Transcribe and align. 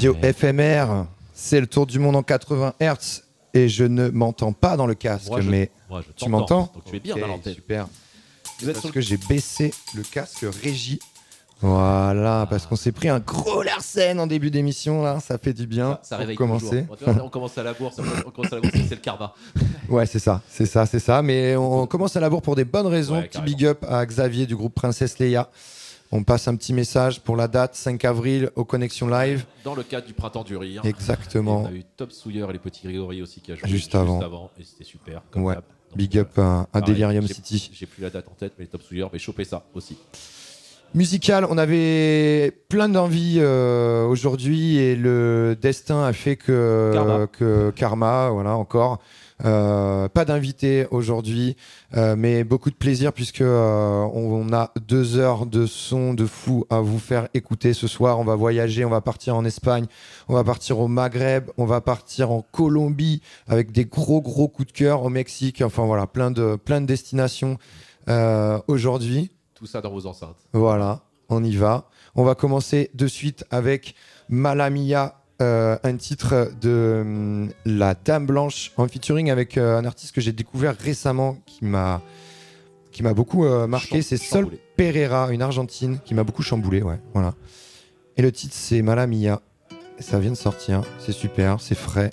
Radio 0.00 0.16
FMR, 0.32 1.04
c'est 1.34 1.60
le 1.60 1.66
tour 1.66 1.84
du 1.86 1.98
monde 1.98 2.16
en 2.16 2.22
80 2.22 2.72
Hz 2.80 3.22
et 3.52 3.68
je 3.68 3.84
ne 3.84 4.08
m'entends 4.08 4.54
pas 4.54 4.78
dans 4.78 4.86
le 4.86 4.94
casque, 4.94 5.28
Moi, 5.28 5.42
je- 5.42 5.50
mais 5.50 5.70
moi, 5.90 6.02
tu 6.16 6.26
m'entends 6.30 6.70
Donc 6.74 6.84
tu 6.86 6.96
es 6.96 7.00
bien 7.00 7.16
Ok, 7.16 7.20
dans 7.20 7.26
l'antenne. 7.26 7.52
Super. 7.52 7.86
Vous 8.60 8.68
êtes 8.70 8.76
Parce 8.76 8.86
sur 8.86 8.94
que 8.94 9.02
j'ai 9.02 9.18
baissé 9.18 9.74
le 9.94 10.02
casque 10.02 10.46
régie. 10.62 11.00
Voilà, 11.60 12.46
parce 12.48 12.64
qu'on 12.64 12.76
s'est 12.76 12.92
pris 12.92 13.10
un 13.10 13.18
gros 13.18 13.62
Larsen 13.62 14.18
en 14.20 14.26
début 14.26 14.50
d'émission 14.50 15.02
là, 15.02 15.20
ça 15.20 15.36
fait 15.36 15.52
du 15.52 15.66
bien 15.66 15.98
Ça 16.02 16.16
réveille 16.16 16.34
commencer. 16.36 16.86
On 17.22 17.28
commence 17.28 17.58
à 17.58 17.62
la 17.62 17.72
on 17.72 18.30
commence 18.30 18.52
à 18.54 18.54
la 18.56 18.62
bourse, 18.62 18.74
c'est 18.88 18.94
le 18.94 18.96
karma. 19.02 19.34
Ouais, 19.90 20.06
c'est 20.06 20.18
ça, 20.18 20.40
c'est 20.48 20.64
ça, 20.64 20.86
c'est 20.86 20.98
ça. 20.98 21.20
Mais 21.20 21.56
on 21.56 21.86
commence 21.86 22.16
à 22.16 22.20
la 22.20 22.30
bourre 22.30 22.40
pour 22.40 22.56
des 22.56 22.64
bonnes 22.64 22.86
raisons. 22.86 23.16
Ouais, 23.16 23.28
Petit 23.28 23.42
big 23.42 23.66
up 23.66 23.84
à 23.86 24.06
Xavier 24.06 24.46
du 24.46 24.56
groupe 24.56 24.74
Princesse 24.74 25.18
Leia. 25.18 25.50
On 26.12 26.24
passe 26.24 26.48
un 26.48 26.56
petit 26.56 26.72
message 26.72 27.20
pour 27.20 27.36
la 27.36 27.46
date 27.46 27.76
5 27.76 28.04
avril 28.04 28.50
aux 28.56 28.64
Connexions 28.64 29.06
Live. 29.06 29.44
Dans 29.62 29.76
le 29.76 29.84
cadre 29.84 30.08
du 30.08 30.12
printemps 30.12 30.42
du 30.42 30.56
rire. 30.56 30.82
Exactement. 30.84 31.62
Et 31.62 31.64
on 31.64 31.68
a 31.68 31.72
eu 31.72 31.84
Top 31.96 32.10
Souilleur 32.10 32.50
et 32.50 32.52
les 32.52 32.58
petits 32.58 32.82
Grégory 32.82 33.22
aussi 33.22 33.40
qui 33.40 33.52
a 33.52 33.54
joué 33.54 33.68
Juste 33.68 33.94
avant. 33.94 34.50
et 34.58 34.64
c'était 34.64 34.84
super. 34.84 35.22
comme 35.30 35.44
Ouais. 35.44 35.54
Big 35.94 36.18
up 36.18 36.36
à, 36.38 36.80
Delirium 36.80 37.26
City. 37.26 37.70
J'ai 37.72 37.86
plus 37.86 38.02
la 38.02 38.10
date 38.10 38.26
en 38.28 38.34
tête, 38.34 38.54
mais 38.58 38.64
les 38.64 38.70
Top 38.70 38.82
Souilleur, 38.82 39.10
mais 39.12 39.20
choper 39.20 39.44
ça 39.44 39.64
aussi. 39.74 39.96
Musical, 40.94 41.46
on 41.48 41.56
avait 41.56 42.50
plein 42.68 42.88
d'envie 42.88 43.36
euh, 43.38 44.04
aujourd'hui 44.06 44.78
et 44.78 44.96
le 44.96 45.56
destin 45.60 46.02
a 46.02 46.12
fait 46.12 46.34
que 46.34 46.90
Karma. 46.92 47.26
que 47.28 47.70
Karma, 47.70 48.30
voilà 48.30 48.56
encore. 48.56 48.98
Euh, 49.44 50.08
pas 50.08 50.24
d'invité 50.24 50.86
aujourd'hui, 50.90 51.56
euh, 51.96 52.14
mais 52.16 52.44
beaucoup 52.44 52.70
de 52.70 52.74
plaisir 52.74 53.12
puisque 53.12 53.40
euh, 53.40 54.02
on, 54.12 54.50
on 54.50 54.52
a 54.52 54.72
deux 54.86 55.16
heures 55.16 55.46
de 55.46 55.66
son 55.66 56.14
de 56.14 56.26
fou 56.26 56.66
à 56.70 56.80
vous 56.80 56.98
faire 56.98 57.28
écouter 57.34 57.72
ce 57.72 57.86
soir. 57.86 58.18
On 58.18 58.24
va 58.24 58.34
voyager, 58.34 58.84
on 58.84 58.90
va 58.90 59.00
partir 59.00 59.36
en 59.36 59.44
Espagne, 59.44 59.86
on 60.28 60.34
va 60.34 60.44
partir 60.44 60.78
au 60.78 60.88
Maghreb, 60.88 61.50
on 61.56 61.64
va 61.64 61.80
partir 61.80 62.30
en 62.30 62.42
Colombie 62.42 63.22
avec 63.48 63.72
des 63.72 63.84
gros 63.84 64.20
gros 64.20 64.48
coups 64.48 64.68
de 64.68 64.76
cœur 64.76 65.02
au 65.02 65.08
Mexique. 65.08 65.62
Enfin 65.62 65.84
voilà, 65.86 66.06
plein 66.06 66.30
de 66.30 66.56
plein 66.56 66.80
de 66.80 66.86
destinations 66.86 67.58
aujourd'hui. 68.66 69.30
Tout 69.54 69.66
ça 69.66 69.80
dans 69.80 69.90
vos 69.90 70.06
enceintes. 70.06 70.48
Voilà, 70.52 71.02
on 71.28 71.44
y 71.44 71.54
va. 71.54 71.88
On 72.16 72.24
va 72.24 72.34
commencer 72.34 72.90
de 72.94 73.06
suite 73.06 73.44
avec 73.50 73.94
Malamia, 74.28 75.19
euh, 75.40 75.76
un 75.82 75.96
titre 75.96 76.50
de 76.60 76.98
hum, 77.02 77.50
La 77.64 77.94
Dame 77.94 78.26
Blanche 78.26 78.72
en 78.76 78.86
featuring 78.88 79.30
avec 79.30 79.56
euh, 79.58 79.78
un 79.78 79.84
artiste 79.84 80.14
que 80.14 80.20
j'ai 80.20 80.32
découvert 80.32 80.76
récemment 80.76 81.38
qui 81.46 81.64
m'a 81.64 82.02
qui 82.92 83.02
m'a 83.04 83.14
beaucoup 83.14 83.44
euh, 83.46 83.66
marqué, 83.68 84.02
Cham- 84.02 84.02
c'est 84.02 84.16
Sol. 84.16 84.48
Pereira, 84.76 85.30
une 85.32 85.42
argentine 85.42 85.98
qui 86.04 86.12
m'a 86.14 86.24
beaucoup 86.24 86.42
chamboulé, 86.42 86.82
ouais, 86.82 86.98
voilà. 87.14 87.34
Et 88.16 88.22
le 88.22 88.32
titre 88.32 88.54
c'est 88.56 88.82
Malamia. 88.82 89.40
Ça 90.00 90.18
vient 90.18 90.30
de 90.30 90.36
sortir, 90.36 90.80
c'est 90.98 91.12
super, 91.12 91.60
c'est 91.60 91.74
frais, 91.76 92.10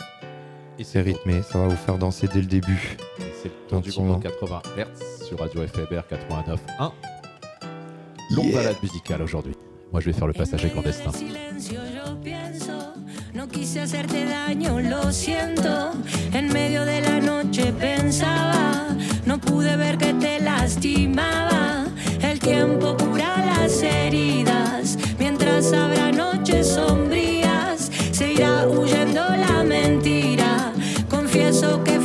Et 0.77 0.83
c'est 0.83 1.01
rythmé, 1.01 1.41
ça 1.41 1.57
va 1.57 1.67
vous 1.67 1.75
faire 1.77 1.97
danser 1.97 2.27
dès 2.27 2.41
le 2.41 2.45
début. 2.47 2.97
Et 3.19 3.23
C'est 3.41 3.47
le 3.49 3.53
tour 3.69 3.81
du 3.81 3.89
Gentiment. 3.89 4.07
monde 4.13 4.17
en 4.17 4.19
80 4.29 4.61
Hz 4.77 5.25
sur 5.25 5.39
Radio 5.39 5.65
FMR 5.65 6.01
89.1. 6.11 6.91
Longue 8.35 8.45
Yeah. 8.45 8.55
balade 8.57 8.75
musicale 8.83 9.21
aujourd'hui. 9.21 9.53
Moi, 9.93 10.01
je 10.01 10.05
vais 10.07 10.13
faire 10.13 10.27
le 10.27 10.33
passager 10.33 10.69
clandestin. 10.69 11.11
Hacerte 13.79 14.25
daño, 14.25 14.79
lo 14.79 15.11
siento. 15.11 15.93
En 16.33 16.51
medio 16.51 16.85
de 16.85 17.01
la 17.01 17.19
noche 17.19 17.73
pensaba, 17.73 18.87
no 19.25 19.39
pude 19.39 19.75
ver 19.77 19.97
que 19.97 20.13
te 20.13 20.39
lastimaba. 20.39 21.85
El 22.21 22.39
tiempo 22.39 22.95
cura 22.97 23.35
las 23.45 23.81
heridas, 23.81 24.97
mientras 25.19 25.73
habrá 25.73 26.11
noches 26.11 26.67
sombrías, 26.67 27.91
se 28.11 28.33
irá 28.33 28.67
huyendo 28.67 29.21
la 29.21 29.63
mentira. 29.63 30.73
Confieso 31.09 31.83
que 31.83 31.96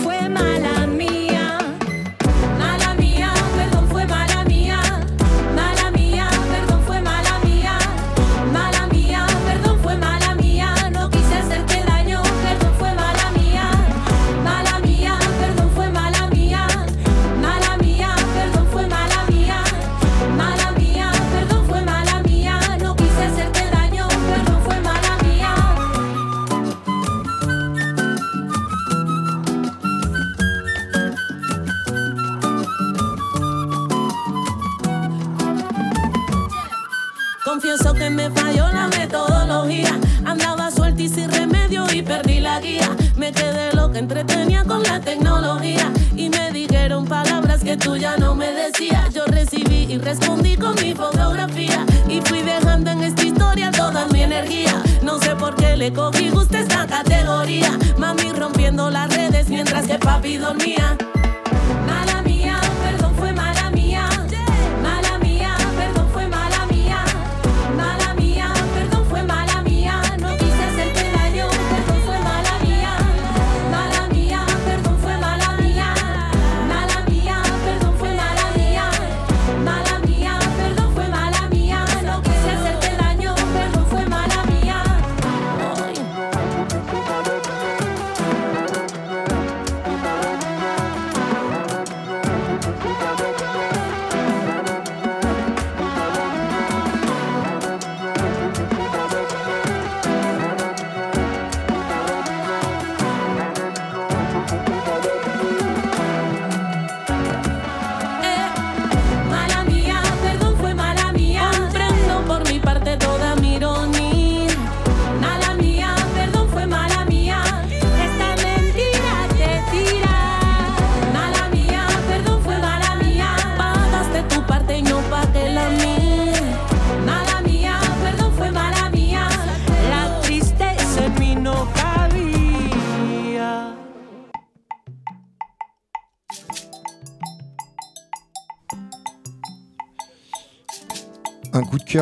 entretenía 44.03 44.65
con 44.65 44.83
la 44.83 45.01
tecnología. 45.01 45.91
Y 46.17 46.29
me 46.29 46.51
dijeron 46.51 47.07
palabras 47.07 47.63
que 47.63 47.77
tú 47.77 47.97
ya 47.97 48.17
no 48.17 48.35
me 48.35 48.53
decías. 48.53 49.15
Yo 49.15 49.25
recibí 49.27 49.87
y 49.93 49.99
respondí 49.99 50.57
con 50.57 50.75
mi 50.77 50.95
fotografía. 50.95 51.87
Y 52.09 52.21
fui 52.21 52.43
dejando 52.43 52.91
en 52.91 53.03
esta 53.05 53.23
historia 53.23 53.71
toda 53.71 54.07
mi 54.07 54.23
energía. 54.23 54.83
No 55.03 55.19
sé 55.19 55.37
por 55.37 55.55
qué 55.55 55.77
le 55.77 55.93
cogí 55.93 56.31
gusto 56.31 56.57
a 56.57 56.61
esta 56.61 56.87
categoría. 56.87 57.79
Mami 57.97 58.33
rompiendo 58.33 58.91
las 58.91 59.15
redes 59.15 59.49
mientras 59.49 59.87
que 59.87 59.99
papi 59.99 60.37
dormía. 60.37 60.97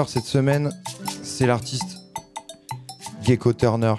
Cette 0.06 0.24
semaine, 0.24 0.70
c'est 1.24 1.46
l'artiste 1.46 1.98
Gecko 3.24 3.52
Turner. 3.52 3.94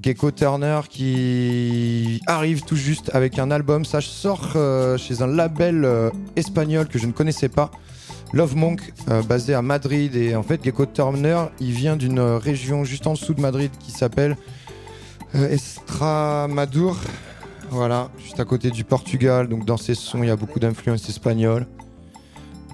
Gecko 0.00 0.30
Turner 0.30 0.80
qui 0.88 2.22
arrive 2.26 2.62
tout 2.62 2.76
juste 2.76 3.10
avec 3.12 3.38
un 3.38 3.50
album. 3.50 3.84
Ça 3.84 4.00
sort 4.00 4.52
euh, 4.56 4.96
chez 4.96 5.20
un 5.20 5.26
label 5.26 5.84
euh, 5.84 6.10
espagnol 6.36 6.88
que 6.88 6.98
je 6.98 7.06
ne 7.06 7.12
connaissais 7.12 7.50
pas. 7.50 7.70
Love 8.32 8.56
Monk, 8.56 8.80
euh, 9.10 9.22
basé 9.22 9.52
à 9.52 9.60
Madrid. 9.60 10.16
Et 10.16 10.34
en 10.34 10.42
fait, 10.42 10.64
Gecko 10.64 10.86
Turner, 10.86 11.44
il 11.60 11.72
vient 11.72 11.96
d'une 11.96 12.20
région 12.20 12.84
juste 12.84 13.06
en 13.06 13.12
dessous 13.12 13.34
de 13.34 13.42
Madrid 13.42 13.70
qui 13.78 13.90
s'appelle 13.90 14.38
Estramadour. 15.34 16.96
Voilà, 17.70 18.08
juste 18.24 18.40
à 18.40 18.46
côté 18.46 18.70
du 18.70 18.84
Portugal. 18.84 19.48
Donc 19.48 19.66
dans 19.66 19.76
ses 19.76 19.94
sons, 19.94 20.22
il 20.22 20.28
y 20.28 20.30
a 20.30 20.36
beaucoup 20.36 20.60
d'influences 20.60 21.06
espagnoles. 21.10 21.66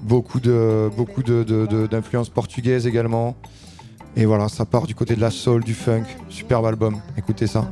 Beaucoup 0.04 0.38
de 0.38 0.90
beaucoup 0.96 1.22
d'influences 1.22 2.28
portugaises 2.28 2.86
également. 2.86 3.34
Et 4.16 4.26
voilà, 4.26 4.48
ça 4.48 4.64
part 4.64 4.86
du 4.86 4.94
côté 4.94 5.16
de 5.16 5.20
la 5.20 5.30
soul, 5.30 5.64
du 5.64 5.74
funk. 5.74 6.04
Superbe 6.28 6.66
album. 6.66 7.00
Écoutez 7.16 7.46
ça. 7.46 7.68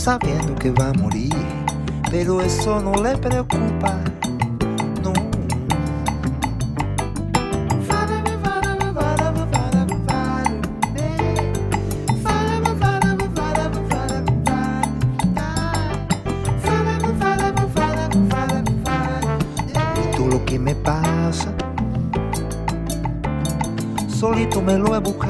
Sabiendo 0.00 0.54
que 0.54 0.70
va 0.70 0.88
a 0.88 0.92
morir, 0.94 1.34
pero 2.10 2.40
eso 2.40 2.80
no 2.80 2.94
le 3.02 3.18
preocupa. 3.18 4.00
No. 5.02 5.12
Esto 20.00 20.26
lo 20.26 20.42
que 20.46 20.58
me 20.58 20.74
pasa, 20.76 21.52
solito 24.08 24.62
me 24.62 24.78
lo 24.78 24.96
he 24.96 24.98
buscado 25.00 25.29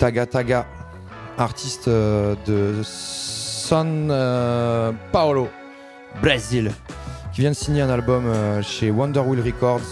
Taga 0.00 0.24
Taga, 0.24 0.66
artiste 1.36 1.86
euh, 1.88 2.34
de 2.46 2.80
San 2.82 4.08
euh, 4.10 4.92
Paulo, 5.12 5.50
Brésil, 6.22 6.70
qui 7.34 7.42
vient 7.42 7.50
de 7.50 7.54
signer 7.54 7.82
un 7.82 7.90
album 7.90 8.24
euh, 8.26 8.62
chez 8.62 8.90
Wonder 8.90 9.20
Wheel 9.20 9.42
Records. 9.44 9.82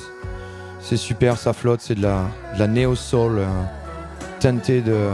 C'est 0.81 0.97
super, 0.97 1.37
ça 1.37 1.53
flotte, 1.53 1.83
c'est 1.83 1.95
de 1.95 2.01
la, 2.01 2.23
de 2.55 2.59
la 2.59 2.67
néo 2.67 2.95
soul 2.95 3.37
euh, 3.37 3.47
teintée 4.41 4.81
de, 4.81 5.11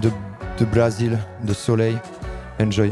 de, 0.00 0.10
de 0.58 0.64
Brésil, 0.64 1.18
de 1.44 1.52
soleil. 1.52 1.98
Enjoy. 2.58 2.90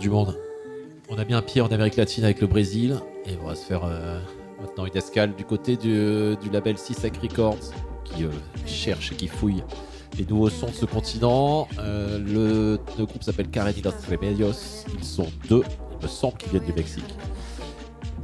Du 0.00 0.10
monde. 0.10 0.36
On 1.08 1.18
a 1.18 1.24
mis 1.24 1.34
un 1.34 1.42
pied 1.42 1.60
en 1.60 1.68
Amérique 1.68 1.96
latine 1.96 2.24
avec 2.24 2.40
le 2.40 2.46
Brésil 2.46 2.96
et 3.26 3.32
on 3.42 3.46
va 3.46 3.54
se 3.54 3.64
faire 3.64 3.84
euh, 3.84 4.20
maintenant 4.60 4.86
une 4.86 4.96
escale 4.96 5.34
du 5.36 5.44
côté 5.44 5.76
du, 5.76 6.36
du 6.42 6.50
label 6.50 6.78
Sisek 6.78 7.18
Records 7.18 7.72
qui 8.04 8.24
euh, 8.24 8.30
cherche 8.66 9.12
et 9.12 9.14
qui 9.14 9.28
fouille 9.28 9.62
les 10.18 10.24
nouveaux 10.24 10.48
sons 10.48 10.68
de 10.68 10.72
ce 10.72 10.86
continent. 10.86 11.68
Euh, 11.78 12.18
le, 12.18 12.78
le 12.98 13.04
groupe 13.04 13.22
s'appelle 13.22 13.48
Carenidos 13.48 13.90
Remedios. 14.10 14.86
Ils 14.96 15.04
sont 15.04 15.28
deux, 15.48 15.62
il 16.00 16.04
me 16.04 16.08
semble 16.08 16.38
qu'ils 16.38 16.50
viennent 16.50 16.64
du 16.64 16.72
Mexique. 16.72 17.14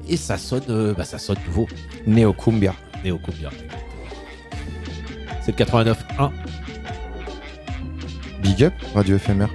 Et 0.09 0.17
ça 0.17 0.39
sonne, 0.39 0.95
bah, 0.97 1.05
ça 1.05 1.19
sonne 1.19 1.39
nouveau. 1.47 1.67
Neo 2.07 2.33
Cumbia. 2.33 2.75
Néo 3.05 3.19
Cumbia. 3.19 3.51
C'est 5.43 5.59
le 5.59 5.65
89.1. 5.65 6.31
Big 8.43 8.65
up, 8.65 8.73
Radio 8.95 9.17
éphémère. 9.17 9.51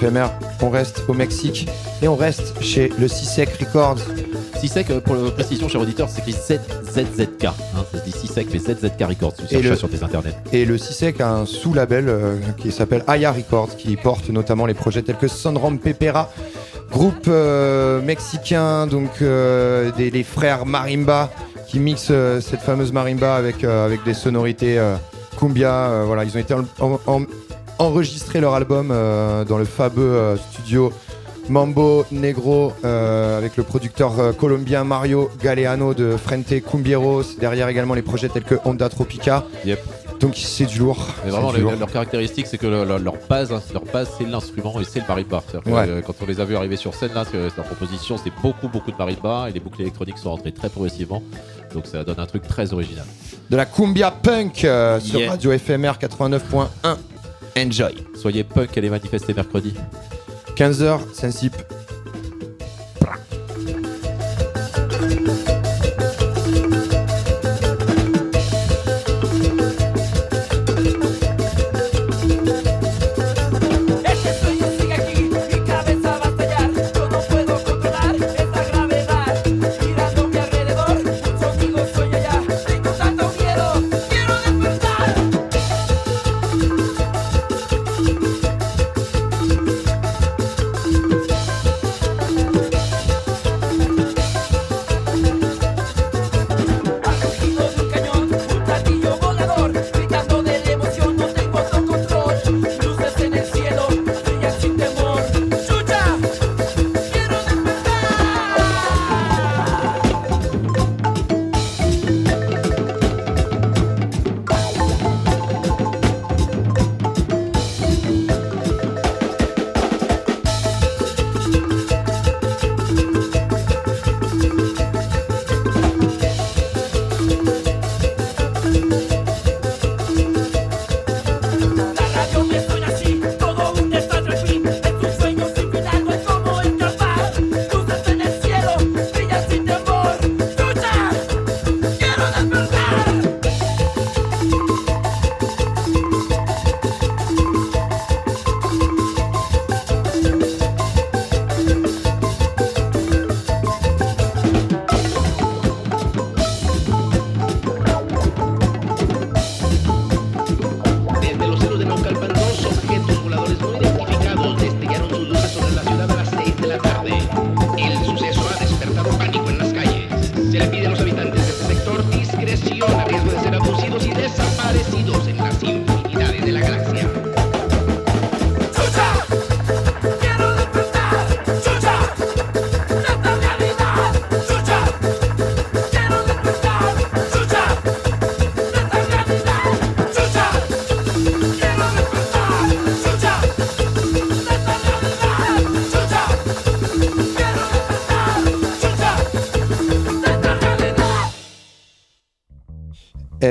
Éphémère, 0.00 0.30
on 0.62 0.70
reste 0.70 1.02
au 1.08 1.12
Mexique 1.14 1.68
et 2.02 2.06
on 2.08 2.14
reste 2.14 2.54
chez 2.62 2.92
le 3.00 3.08
Sisek 3.08 3.48
Records. 3.58 3.98
Sisek, 4.60 4.90
euh, 4.90 5.00
pour 5.00 5.16
la 5.16 5.30
précision, 5.32 5.68
cher 5.68 5.80
auditeur, 5.80 6.08
c'est 6.08 6.20
écrit 6.20 6.32
ZZZK. 6.34 7.44
Hein, 7.46 7.52
ça 7.90 7.98
se 7.98 8.04
dit 8.04 8.12
Sisek, 8.12 8.46
mais 8.52 8.60
ZZK 8.60 9.02
Records. 9.08 9.34
Tu 9.34 9.48
cherches 9.48 9.64
le- 9.70 9.76
sur 9.76 9.88
tes 9.90 10.02
internets. 10.04 10.34
Et 10.52 10.64
le 10.64 10.78
Sisek 10.78 11.20
a 11.20 11.30
un 11.32 11.46
sous-label 11.46 12.08
euh, 12.08 12.36
qui 12.58 12.70
s'appelle 12.70 13.02
Aya 13.08 13.32
Records, 13.32 13.76
qui 13.76 13.96
porte 13.96 14.28
notamment 14.28 14.66
les 14.66 14.74
projets 14.74 15.02
tels 15.02 15.16
que 15.16 15.26
Sonram 15.26 15.80
Pepera, 15.80 16.30
groupe 16.92 17.26
euh, 17.26 18.00
mexicain, 18.00 18.86
donc 18.86 19.10
euh, 19.20 19.90
des, 19.96 20.10
les 20.12 20.22
frères 20.22 20.64
Marimba, 20.64 21.28
qui 21.66 21.80
mixent 21.80 22.12
cette 22.40 22.60
fameuse 22.60 22.92
marimba 22.92 23.34
avec, 23.34 23.62
avec 23.64 24.04
des 24.04 24.14
sonorités 24.14 24.80
cumbia. 25.38 26.02
voilà, 26.06 26.22
ils 26.24 26.34
ont 26.36 26.40
été 26.40 26.54
en, 26.54 26.64
en- 26.80 27.00
en- 27.06 27.22
enregistré 27.78 28.40
leur 28.40 28.54
album 28.54 28.90
euh, 28.90 29.44
dans 29.44 29.58
le 29.58 29.64
fameux 29.64 30.14
euh, 30.14 30.36
studio 30.36 30.92
Mambo 31.48 32.04
Negro 32.12 32.72
euh, 32.84 33.38
avec 33.38 33.56
le 33.56 33.62
producteur 33.62 34.18
euh, 34.20 34.32
colombien 34.32 34.84
Mario 34.84 35.30
Galeano 35.42 35.94
de 35.94 36.16
Frente 36.16 36.60
Cumbieros. 36.62 37.22
Derrière 37.40 37.68
également 37.68 37.94
les 37.94 38.02
projets 38.02 38.28
tels 38.28 38.44
que 38.44 38.56
Honda 38.64 38.88
Tropica. 38.88 39.44
Yep. 39.64 39.80
Donc 40.20 40.34
c'est 40.36 40.66
du 40.66 40.80
lourd. 40.80 40.98
Mais 41.24 41.30
vraiment, 41.30 41.52
le- 41.52 41.60
lourd. 41.60 41.72
leur 41.78 41.90
caractéristique, 41.92 42.48
c'est 42.48 42.58
que 42.58 42.66
le- 42.66 42.84
le- 42.84 42.98
leur 42.98 43.14
base, 43.30 43.52
hein, 43.52 43.62
leur 43.72 43.84
base, 43.84 44.08
c'est 44.18 44.24
l'instrument 44.24 44.78
et 44.80 44.84
c'est 44.84 44.98
le 44.98 45.06
marimba. 45.06 45.42
Ouais. 45.64 46.02
quand 46.04 46.14
on 46.20 46.26
les 46.26 46.40
a 46.40 46.44
vus 46.44 46.56
arriver 46.56 46.76
sur 46.76 46.92
scène, 46.94 47.12
là, 47.14 47.24
leur 47.32 47.64
proposition, 47.64 48.16
c'est 48.22 48.32
beaucoup, 48.42 48.68
beaucoup 48.68 48.90
de 48.90 48.96
marimba 48.96 49.48
et 49.48 49.52
les 49.52 49.60
boucles 49.60 49.80
électroniques 49.82 50.18
sont 50.18 50.30
rentrées 50.30 50.52
très 50.52 50.68
progressivement. 50.68 51.22
Donc 51.72 51.86
ça 51.86 52.02
donne 52.02 52.18
un 52.18 52.26
truc 52.26 52.46
très 52.48 52.72
original. 52.72 53.04
De 53.48 53.56
la 53.56 53.64
cumbia 53.64 54.10
punk 54.10 54.64
euh, 54.64 54.98
sur 55.00 55.20
Yeah. 55.20 55.30
Radio 55.30 55.52
FMR 55.56 55.92
89.1. 56.00 56.96
Enjoy. 57.58 57.94
Soyez 58.14 58.44
punk, 58.44 58.78
allez 58.78 58.88
manifester 58.88 59.34
mercredi. 59.34 59.74
15h, 60.56 61.00
Sensip. 61.12 61.54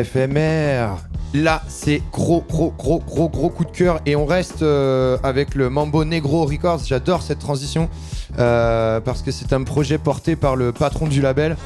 FMR. 0.04 0.98
Là, 1.34 1.62
c'est 1.68 2.02
gros, 2.12 2.44
gros, 2.50 2.74
gros, 2.78 3.00
gros, 3.06 3.30
gros 3.30 3.50
coup 3.50 3.66
de 3.66 3.72
cœur. 3.72 4.00
Et 4.06 4.16
on 4.16 4.26
reste 4.26 4.62
euh, 4.64 5.18
avec 5.24 5.56
le 5.56 5.70
Mambo 5.70 6.06
Negro 6.06 6.46
Records. 6.46 6.80
J'adore 6.86 7.22
cette 7.22 7.40
transition 7.40 7.90
euh, 8.40 9.00
parce 9.02 9.22
que 9.22 9.32
c'est 9.32 9.52
un 9.54 9.64
projet 9.64 9.98
porté 9.98 10.36
par 10.36 10.56
le 10.56 10.72
patron 10.72 11.06
du 11.08 11.22
label, 11.22 11.58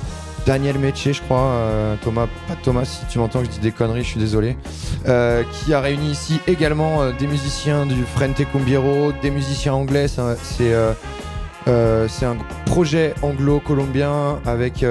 Daniel 0.48 0.80
Métier, 0.80 1.14
je 1.14 1.22
crois. 1.22 1.38
euh, 1.42 1.96
Thomas, 2.04 2.26
pas 2.48 2.56
Thomas, 2.64 2.86
si 2.86 3.06
tu 3.08 3.20
m'entends 3.20 3.44
je 3.44 3.50
dis 3.50 3.60
des 3.60 3.72
conneries, 3.72 4.04
je 4.04 4.08
suis 4.10 4.20
désolé. 4.20 4.58
Qui 5.06 5.74
a 5.74 5.80
réuni 5.80 6.10
ici 6.12 6.40
également 6.48 7.12
des 7.12 7.28
musiciens 7.28 7.86
du 7.86 8.04
Frente 8.04 8.42
Cumbiero, 8.52 9.12
des 9.22 9.30
musiciens 9.30 9.74
anglais. 9.76 10.08
C'est 10.08 10.74
un- 10.76 12.38
projet 12.66 13.14
anglo-colombien 13.22 14.40
avec 14.46 14.84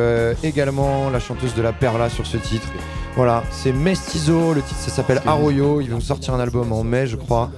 également 0.45 1.11
la 1.11 1.19
chanteuse 1.19 1.55
de 1.55 1.63
la 1.63 1.73
Perla 1.73 2.09
sur 2.11 2.27
ce 2.27 2.37
titre. 2.37 2.69
Voilà, 3.21 3.45
c'est 3.51 3.75
Mestizo, 3.75 4.55
le 4.55 4.63
titre 4.63 4.81
ça 4.81 4.91
s'appelle 4.91 5.21
Arroyo, 5.27 5.83
ils 5.83 5.91
vont 5.91 6.01
sortir 6.01 6.33
un 6.33 6.41
album 6.41 6.73
en 6.73 6.83
mai 6.85 7.07
je 7.07 7.17
crois 7.17 7.51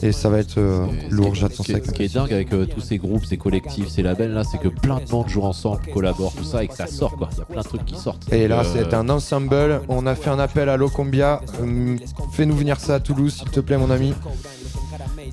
et 0.00 0.12
ça 0.12 0.28
va 0.28 0.38
être 0.38 0.58
euh, 0.58 0.86
lourd, 1.10 1.34
j'attends 1.34 1.64
ça. 1.64 1.72
ce 1.84 1.90
qui 1.90 2.04
est 2.04 2.14
dingue 2.14 2.32
avec 2.32 2.52
euh, 2.52 2.66
tous 2.66 2.80
ces 2.80 2.98
groupes, 2.98 3.24
ces 3.24 3.36
collectifs, 3.36 3.88
ces 3.88 4.02
labels 4.02 4.30
là, 4.32 4.44
c'est 4.44 4.58
que 4.58 4.68
plein 4.68 5.00
de 5.04 5.10
monde 5.10 5.28
jouent 5.28 5.42
ensemble, 5.42 5.80
collaborent, 5.92 6.32
tout 6.34 6.44
ça 6.44 6.62
et 6.62 6.68
que 6.68 6.74
ça 6.76 6.86
sort 6.86 7.16
quoi. 7.16 7.30
Il 7.32 7.38
y 7.38 7.42
a 7.42 7.44
plein 7.46 7.62
de 7.62 7.66
trucs 7.66 7.84
qui 7.84 7.96
sortent. 7.96 8.32
Et 8.32 8.46
là 8.46 8.60
Euh, 8.60 8.64
c'est 8.72 8.94
un 8.94 9.08
ensemble, 9.08 9.80
on 9.88 10.06
a 10.06 10.14
fait 10.14 10.30
un 10.30 10.38
appel 10.38 10.68
à 10.68 10.76
Locombia, 10.76 11.40
Hum, 11.60 11.98
fais-nous 12.30 12.54
venir 12.54 12.78
ça 12.78 12.94
à 12.94 13.00
Toulouse 13.00 13.34
s'il 13.34 13.50
te 13.50 13.58
plaît 13.58 13.76
mon 13.76 13.90
ami. 13.90 14.14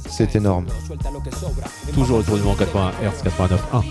C'est 0.09 0.35
énorme. 0.35 0.65
toujours 1.93 2.17
le 2.17 2.23
tournement 2.23 2.55
81 2.55 2.91
Hz 3.11 3.23
89.1. 3.23 3.83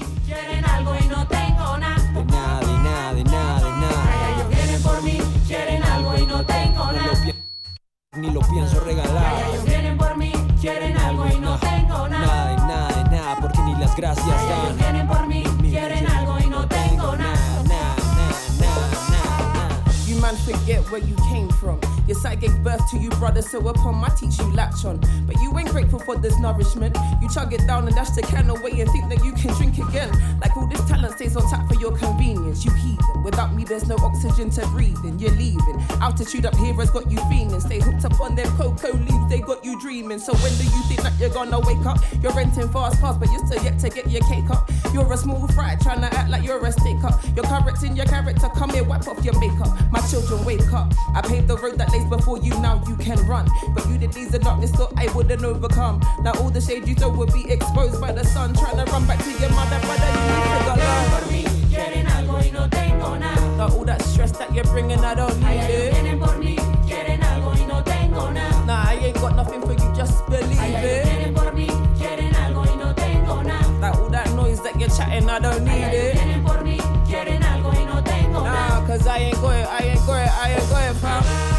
lo 8.34 8.40
pienso 8.40 8.80
regalar. 8.80 9.44
Ellos 9.52 9.64
vienen 9.64 9.96
por 9.96 10.16
mí, 10.16 10.32
quieren 10.60 10.96
algo 10.98 11.24
y 11.28 11.38
no 11.38 11.56
tengo 11.58 12.08
Nada, 12.08 12.08
nada. 12.08 12.48
de 12.50 12.56
nada, 12.56 13.08
nada, 13.10 13.36
porque 13.40 13.60
ni 13.62 13.74
las 13.76 13.94
gracias 13.96 14.26
Ellos 14.26 14.48
dan. 14.48 14.76
vienen 14.76 15.06
por 15.06 15.26
mí, 15.28 15.44
quieren 15.60 16.06
algo 16.10 16.36
y 16.40 16.46
no 16.48 16.66
tengo 16.66 17.16
nada. 17.16 17.62
Nada, 17.68 17.94
nada, 18.16 18.38
nada, 18.60 19.52
nada. 19.54 19.78
You 20.06 20.16
man 20.20 20.36
forget 20.38 20.80
where 20.90 20.98
you 21.06 21.14
came 21.30 21.48
from. 21.60 21.78
Your 22.06 22.16
side 22.16 22.40
gave 22.40 22.56
birth 22.62 22.82
to 22.90 22.98
you, 22.98 23.10
brother, 23.10 23.42
so 23.42 23.66
upon 23.68 23.96
my 23.96 24.08
teach 24.08 24.38
you 24.38 24.52
latch 24.52 24.84
on. 24.84 25.00
But 25.26 25.40
you 25.40 25.56
ain't 25.58 25.70
grateful 25.70 25.98
for 26.00 26.16
this 26.16 26.38
nourishment. 26.38 26.96
You 27.22 27.28
chug 27.30 27.52
it 27.52 27.66
down 27.66 27.86
and 27.86 27.96
dash 27.96 28.10
the 28.10 28.22
can 28.22 28.50
away 28.50 28.80
and 28.80 28.90
think 28.90 29.08
that 29.08 29.24
you 29.24 29.32
can 29.32 29.54
drink 29.54 29.78
again. 29.78 30.10
Like 30.40 30.56
all 30.56 30.66
this 30.66 30.84
talent 30.86 31.14
stays 31.14 31.36
on 31.36 31.48
tap 31.50 31.66
for 31.68 31.80
your 31.80 31.96
convenience. 31.96 32.64
You 32.64 32.72
heathen. 32.72 33.22
Without 33.22 33.54
me, 33.54 33.64
there's 33.64 33.88
no 33.88 33.96
oxygen 33.98 34.50
to 34.50 34.66
breathe 34.68 34.98
in. 35.04 35.18
You're 35.18 35.32
leaving. 35.32 35.80
Altitude 36.00 36.46
up 36.46 36.54
here 36.56 36.74
has 36.74 36.90
got 36.90 37.10
you 37.10 37.18
feeling. 37.30 37.60
Stay 37.60 37.80
hooked 37.80 38.04
up 38.04 38.20
on 38.20 38.34
them 38.34 38.46
cocoa 38.56 38.92
leaves, 38.92 39.28
they 39.30 39.40
got 39.40 39.64
you 39.64 39.80
dreaming. 39.80 40.18
So 40.18 40.34
when 40.34 40.52
do 40.56 40.64
you 40.64 40.82
think 40.88 41.02
that 41.02 41.18
you're 41.18 41.30
gonna 41.30 41.60
wake 41.60 41.86
up? 41.86 41.98
You're 42.22 42.32
renting 42.32 42.68
fast 42.68 43.00
cars, 43.00 43.16
but 43.16 43.30
you're 43.32 43.44
still 43.46 43.62
yet 43.62 43.78
to 43.78 43.88
get 43.88 44.10
your 44.10 44.22
cake 44.28 44.50
up. 44.50 44.70
You're 44.92 45.10
a 45.12 45.16
small 45.16 45.46
fry 45.48 45.76
trying 45.80 46.00
to 46.00 46.12
act 46.14 46.30
like 46.30 46.44
you're 46.44 46.64
a 46.64 46.72
stick 46.72 47.02
up. 47.02 47.20
You're 47.34 47.44
correcting 47.44 47.96
your 47.96 48.06
character, 48.06 48.48
come 48.50 48.70
here, 48.70 48.84
wipe 48.84 49.06
off 49.08 49.24
your 49.24 49.38
makeup. 49.40 49.70
My 49.90 50.00
children, 50.00 50.44
wake 50.44 50.72
up. 50.72 50.92
I 51.14 51.20
paved 51.22 51.48
the 51.48 51.56
road 51.56 51.78
that 51.78 51.93
lays 51.94 52.08
before 52.08 52.38
you, 52.38 52.50
now 52.60 52.82
you 52.88 52.96
can 52.96 53.18
run. 53.26 53.46
But 53.74 53.86
you 53.88 53.98
did 53.98 54.12
these 54.12 54.30
the 54.30 54.38
darkness, 54.38 54.70
thought 54.72 54.92
I 54.96 55.12
wouldn't 55.14 55.44
overcome. 55.44 56.00
Now 56.22 56.32
all 56.40 56.50
the 56.50 56.60
shade 56.60 56.86
you 56.88 56.94
throw 56.94 57.10
will 57.10 57.26
be 57.26 57.50
exposed 57.50 58.00
by 58.00 58.12
the 58.12 58.24
sun. 58.24 58.54
Trying 58.54 58.84
to 58.84 58.90
run 58.92 59.06
back 59.06 59.22
to 59.22 59.30
your 59.30 59.50
mother, 59.50 59.78
brother, 59.80 60.10
you 60.14 60.22
need 60.30 60.44
to 60.52 60.64
go 60.66 60.74
Por 61.14 61.24
mí, 61.32 61.42
quieren 61.70 62.06
algo 62.06 62.38
y 62.38 62.50
no 62.50 62.68
tengo 62.68 63.18
nada. 63.18 63.56
Now 63.56 63.68
all 63.76 63.84
that 63.84 64.02
stress 64.02 64.32
that 64.32 64.52
you're 64.54 64.64
bringing, 64.64 65.00
I 65.00 65.14
don't 65.14 65.38
need 65.40 65.70
it. 65.70 65.92
vienen 65.94 66.18
por 66.18 66.36
mí, 66.38 66.56
quieren 66.86 67.22
algo 67.22 67.52
y 67.54 67.66
no 67.66 67.82
tengo 67.82 68.30
nada. 68.30 68.66
Nah, 68.66 68.90
I 68.90 68.94
ain't 69.06 69.20
got 69.20 69.36
nothing 69.36 69.60
for 69.62 69.72
you, 69.72 69.94
just 69.94 70.26
believe 70.26 70.58
it. 70.60 71.04
vienen 71.06 71.34
por 71.34 71.52
mí, 71.52 71.66
quieren 71.98 72.34
algo 72.34 72.64
y 72.64 72.76
no 72.76 72.94
tengo 72.94 73.42
nada. 73.42 73.80
Like 73.80 73.96
all 73.98 74.10
that 74.10 74.30
noise 74.34 74.60
that 74.62 74.78
you're 74.80 74.90
chatting, 74.90 75.28
I 75.28 75.38
don't 75.38 75.64
need 75.64 75.92
it. 75.92 76.14
vienen 76.14 76.42
por 76.42 76.62
mí, 76.64 76.78
quieren 77.06 77.42
algo 77.42 77.72
y 77.72 77.84
no 77.84 78.02
tengo 78.02 78.42
Nah, 78.42 78.86
cause 78.86 79.06
I 79.06 79.18
ain't 79.18 79.40
going, 79.40 79.64
I 79.64 79.78
ain't 79.78 80.06
going, 80.06 80.28
I 80.28 80.54
ain't 80.54 80.96
fam. 80.96 81.53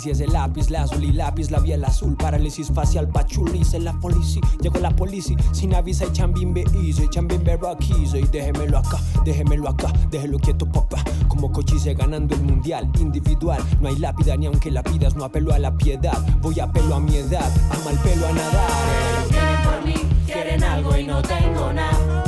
Parálisis 0.00 0.26
de 0.26 0.32
lápiz, 0.32 0.70
lazuli, 0.70 1.12
lápiz 1.12 1.50
labial 1.50 1.84
azul. 1.84 2.16
Parálisis 2.16 2.72
facial, 2.72 3.06
pachulis 3.06 3.74
en 3.74 3.84
la 3.84 3.92
policía. 4.00 4.40
Llegó 4.62 4.78
la 4.78 4.96
policía 4.96 5.36
sin 5.52 5.74
aviso 5.74 6.06
y 6.06 6.12
chambimbe 6.12 6.64
easy. 6.72 7.06
Chambimbe 7.10 7.58
rock 7.58 7.82
easy. 7.90 8.22
Déjemelo 8.32 8.78
acá, 8.78 8.98
déjemelo 9.26 9.68
acá, 9.68 9.92
déjelo 10.10 10.38
quieto, 10.38 10.64
papá. 10.64 11.04
Como 11.28 11.52
cochise 11.52 11.92
ganando 11.92 12.34
el 12.34 12.42
mundial 12.44 12.90
individual. 12.98 13.62
No 13.82 13.90
hay 13.90 13.96
lápida 13.96 14.38
ni 14.38 14.46
aunque 14.46 14.70
la 14.70 14.82
pidas, 14.82 15.16
no 15.16 15.24
apelo 15.26 15.52
a 15.52 15.58
la 15.58 15.76
piedad. 15.76 16.18
Voy 16.40 16.58
a 16.60 16.64
apelo 16.64 16.94
a 16.94 17.00
mi 17.00 17.16
edad, 17.16 17.52
ama 17.68 17.90
el 17.90 17.98
pelo 17.98 18.26
a 18.26 18.32
nadar. 18.32 19.28
Vienen 19.28 19.62
por 19.62 19.84
mí, 19.84 19.94
quieren 20.24 20.64
algo 20.64 20.96
y 20.96 21.04
no 21.04 21.20
tengo 21.20 21.74
nada. 21.74 22.19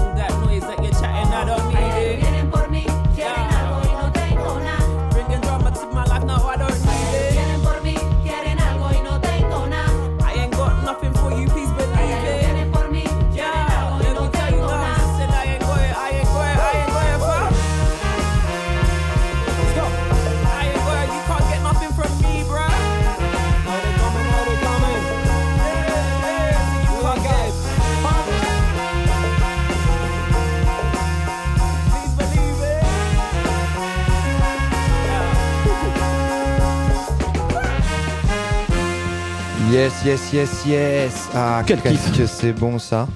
Yes, 39.82 40.04
yes, 40.04 40.32
yes, 40.32 40.64
yes. 40.64 41.28
Ah, 41.34 41.64
Quel 41.66 41.80
qu'est-ce 41.80 42.06
kiff. 42.12 42.18
que 42.18 42.26
c'est 42.28 42.52
bon 42.52 42.78
ça. 42.78 43.08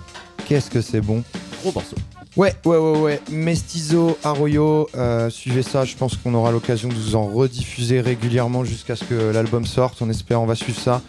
Qu'est-ce 0.49 0.69
que 0.69 0.81
c'est 0.81 1.01
bon. 1.01 1.23
Gros 1.63 1.71
morceau. 1.71 1.95
Ouais, 2.37 2.53
ouais, 2.65 2.77
ouais, 2.77 2.99
ouais. 2.99 3.21
Mestizo, 3.31 4.19
Arroyo, 4.25 4.89
euh, 4.97 5.31
suivez 5.31 5.63
ça. 5.63 5.85
Je 5.85 5.95
pense 5.95 6.17
qu'on 6.17 6.35
aura 6.35 6.51
l'occasion 6.51 6.89
de 6.89 6.95
vous 6.95 7.15
en 7.15 7.27
rediffuser 7.29 8.01
régulièrement 8.01 8.65
jusqu'à 8.65 8.97
ce 8.97 9.05
que 9.05 9.31
l'album 9.33 9.65
sorte. 9.65 10.03
On 10.03 10.11
espère, 10.11 10.43
on 10.43 10.47
va 10.47 10.57
suivre 10.57 10.81
ça. 10.81 11.03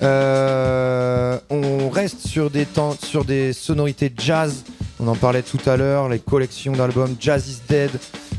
Euh, 0.00 1.38
on 1.50 1.90
reste 1.90 2.26
sur 2.26 2.48
des 2.48 2.64
temps, 2.64 2.96
sur 3.04 3.26
des 3.26 3.52
sonorités 3.52 4.10
jazz. 4.16 4.64
On 4.98 5.08
en 5.08 5.14
parlait 5.14 5.42
tout 5.42 5.60
à 5.66 5.76
l'heure. 5.76 6.08
Les 6.08 6.20
collections 6.20 6.72
d'albums 6.72 7.16
Jazz 7.20 7.46
is 7.50 7.58
Dead, 7.68 7.90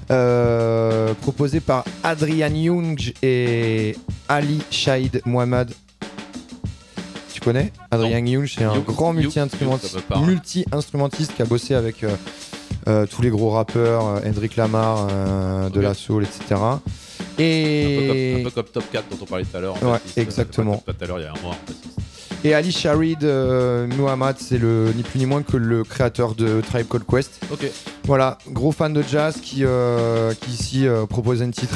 euh, 0.10 1.14
proposées 1.22 1.60
par 1.60 1.84
Adrian 2.04 2.56
Young 2.56 3.14
et 3.22 3.96
Ali 4.28 4.60
Shahid 4.72 5.22
Mohamed. 5.28 5.70
Connais 7.44 7.74
Adrian 7.92 8.26
Young, 8.26 8.48
c'est 8.48 8.64
un 8.64 8.80
grand 8.80 9.14
multi-instrumentiste 9.14 10.02
parle. 10.02 10.26
multi-instrumentiste 10.26 11.36
qui 11.36 11.42
a 11.42 11.46
bossé 11.46 11.74
avec 11.76 12.04
euh, 12.04 12.16
euh, 12.88 13.06
tous 13.06 13.22
les 13.22 13.30
gros 13.30 13.50
rappeurs, 13.50 14.08
euh, 14.08 14.20
Hendrik 14.26 14.56
Lamar, 14.56 15.08
euh, 15.10 15.70
de 15.70 15.80
la 15.82 15.94
soul, 15.94 16.24
etc. 16.24 16.56
Un, 16.62 16.82
peu 17.36 17.44
Et, 17.44 18.34
comme, 18.34 18.42
un 18.42 18.44
peu 18.44 18.52
comme 18.52 18.72
Top 18.72 18.84
4 18.92 19.10
dont 19.10 19.18
on 19.22 19.26
parlait 19.26 19.46
tout 19.46 19.58
à 19.58 19.60
l'heure. 19.60 19.84
Ouais, 19.84 19.92
bassiste. 19.92 20.18
exactement. 20.18 20.84
Tout 20.86 20.94
à 21.02 21.06
l'heure, 21.06 21.20
il 21.20 21.24
y 21.24 21.26
a 21.26 21.32
un 21.32 21.42
mois. 21.42 21.56
et 22.46 22.54
Ali 22.54 22.72
Sharid 22.72 23.24
euh, 23.24 23.88
Muhammad, 23.88 24.38
c'est 24.40 24.58
le 24.58 24.94
ni 24.96 25.04
plus 25.04 25.20
ni 25.20 25.26
moins 25.26 25.44
que 25.44 25.58
le 25.58 25.84
créateur 25.84 26.36
de 26.36 26.62
Tribe 26.62 26.88
Called 26.88 27.06
Quest. 27.06 27.40
Ok. 27.52 27.66
Voilà, 28.06 28.38
gros 28.50 28.72
fan 28.72 28.94
de 28.94 29.02
jazz 29.02 29.36
qui, 29.42 29.64
euh, 29.66 30.34
qui 30.34 30.52
ici 30.52 30.88
euh, 30.88 31.06
propose 31.06 31.42
un 31.42 31.52
titre. 31.52 31.76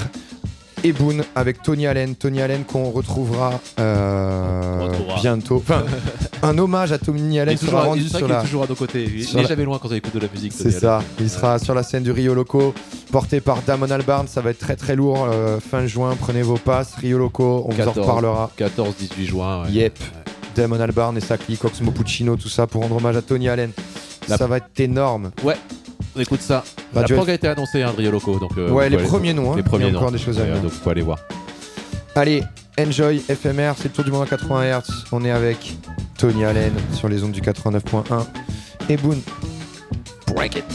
Eboon 0.84 1.24
avec 1.36 1.62
Tony 1.64 1.88
Allen. 1.88 2.16
Tony 2.16 2.42
Allen 2.42 2.64
qu'on 2.64 2.90
retrouvera, 2.92 3.60
euh, 3.80 4.80
retrouvera. 4.84 5.20
bientôt. 5.20 5.58
Enfin, 5.58 5.84
un 6.44 6.58
hommage 6.58 6.92
à 6.92 6.98
Tony 6.98 7.36
Il 7.36 7.40
Allen 7.40 7.54
est 7.54 7.58
sera 7.58 7.72
toujours, 7.72 7.86
rendu 7.86 8.00
il 8.02 8.06
est 8.06 8.20
est 8.20 8.42
toujours 8.42 8.64
à 8.64 8.68
nos 8.68 8.76
côtés. 8.76 9.04
Il 9.04 9.24
sur 9.26 9.38
n'est 9.38 9.44
la- 9.44 9.50
jamais 9.50 9.64
loin 9.66 9.80
quand 9.80 9.90
on 9.92 9.96
écoute 9.96 10.14
de 10.14 10.20
la 10.20 10.28
musique. 10.32 10.54
C'est 10.56 10.72
ça, 10.72 10.98
Allen. 10.98 11.08
il 11.20 11.30
sera 11.30 11.60
sur 11.60 11.74
la 11.74 11.84
scène 11.84 12.04
du 12.04 12.12
Rio 12.12 12.34
Loco, 12.34 12.74
porté 13.12 13.42
par 13.42 13.62
Damon 13.64 13.90
Albarn, 13.90 14.28
ça 14.28 14.42
va 14.42 14.52
être 14.52 14.60
très 14.60 14.76
très 14.76 14.96
lourd, 14.96 15.28
euh, 15.32 15.60
fin 15.60 15.86
juin, 15.88 16.16
prenez 16.20 16.42
vos 16.42 16.58
passes, 16.58 16.94
Rio 16.96 17.18
Loco, 17.18 17.66
on 17.68 17.72
vous 17.74 17.82
en 17.82 17.86
14. 17.86 17.98
reparlera. 18.08 18.52
14-18 18.58 19.26
juin. 19.26 19.64
ouais. 19.64 19.72
Yep, 19.72 20.00
Ouais. 20.00 20.06
Damon 20.56 20.80
Albarn 20.80 21.18
et 21.18 21.22
sa 21.22 21.38
clique, 21.38 21.64
Oxmo 21.66 21.92
Puccino, 21.92 22.36
tout 22.36 22.50
ça 22.50 22.66
pour 22.68 22.82
rendre 22.82 22.96
hommage 22.98 23.16
à 23.18 23.22
Tony 23.22 23.48
Allen. 23.50 23.72
La- 24.28 24.38
Ça 24.38 24.48
va 24.48 24.58
être 24.58 24.80
énorme. 24.80 25.32
On 26.16 26.20
écoute 26.20 26.42
ça. 26.42 26.64
Radio 26.94 27.16
la 27.16 27.22
prog 27.22 27.30
a 27.30 27.34
été 27.34 27.48
annoncée, 27.48 27.84
hein, 27.84 27.92
de 27.94 27.98
Rio 28.02 28.12
Loco. 28.12 28.40
Donc, 28.40 28.52
euh, 28.58 28.70
Ouais, 28.72 28.90
les 28.90 28.98
premiers 28.98 29.34
noms, 29.34 29.54
hein. 29.54 29.56
Les 29.56 29.62
Il 29.62 29.66
y 29.66 29.68
a 29.68 29.70
premiers 29.70 29.86
encore 29.86 30.04
noms. 30.04 30.12
des 30.12 30.18
choses 30.18 30.40
à 30.40 30.44
venir. 30.44 30.62
Donc, 30.62 30.72
faut 30.72 30.90
aller 30.90 31.02
voir. 31.02 31.20
Allez, 32.16 32.44
enjoy 32.80 33.20
FMR, 33.20 33.74
c'est 33.78 33.86
le 33.86 33.90
tour 33.92 34.04
du 34.04 34.12
monde 34.12 34.24
à 34.24 34.28
80 34.28 34.80
Hz. 34.80 34.84
On 35.12 35.24
est 35.24 35.32
avec 35.32 35.78
Tony 36.18 36.44
Allen 36.46 36.74
sur 36.94 37.08
les 37.10 37.24
ondes 37.24 37.32
du 37.32 37.42
89.1 37.42 38.26
et 38.90 38.98
Boone. 38.98 39.22
Break 40.34 40.56
it. 40.56 40.66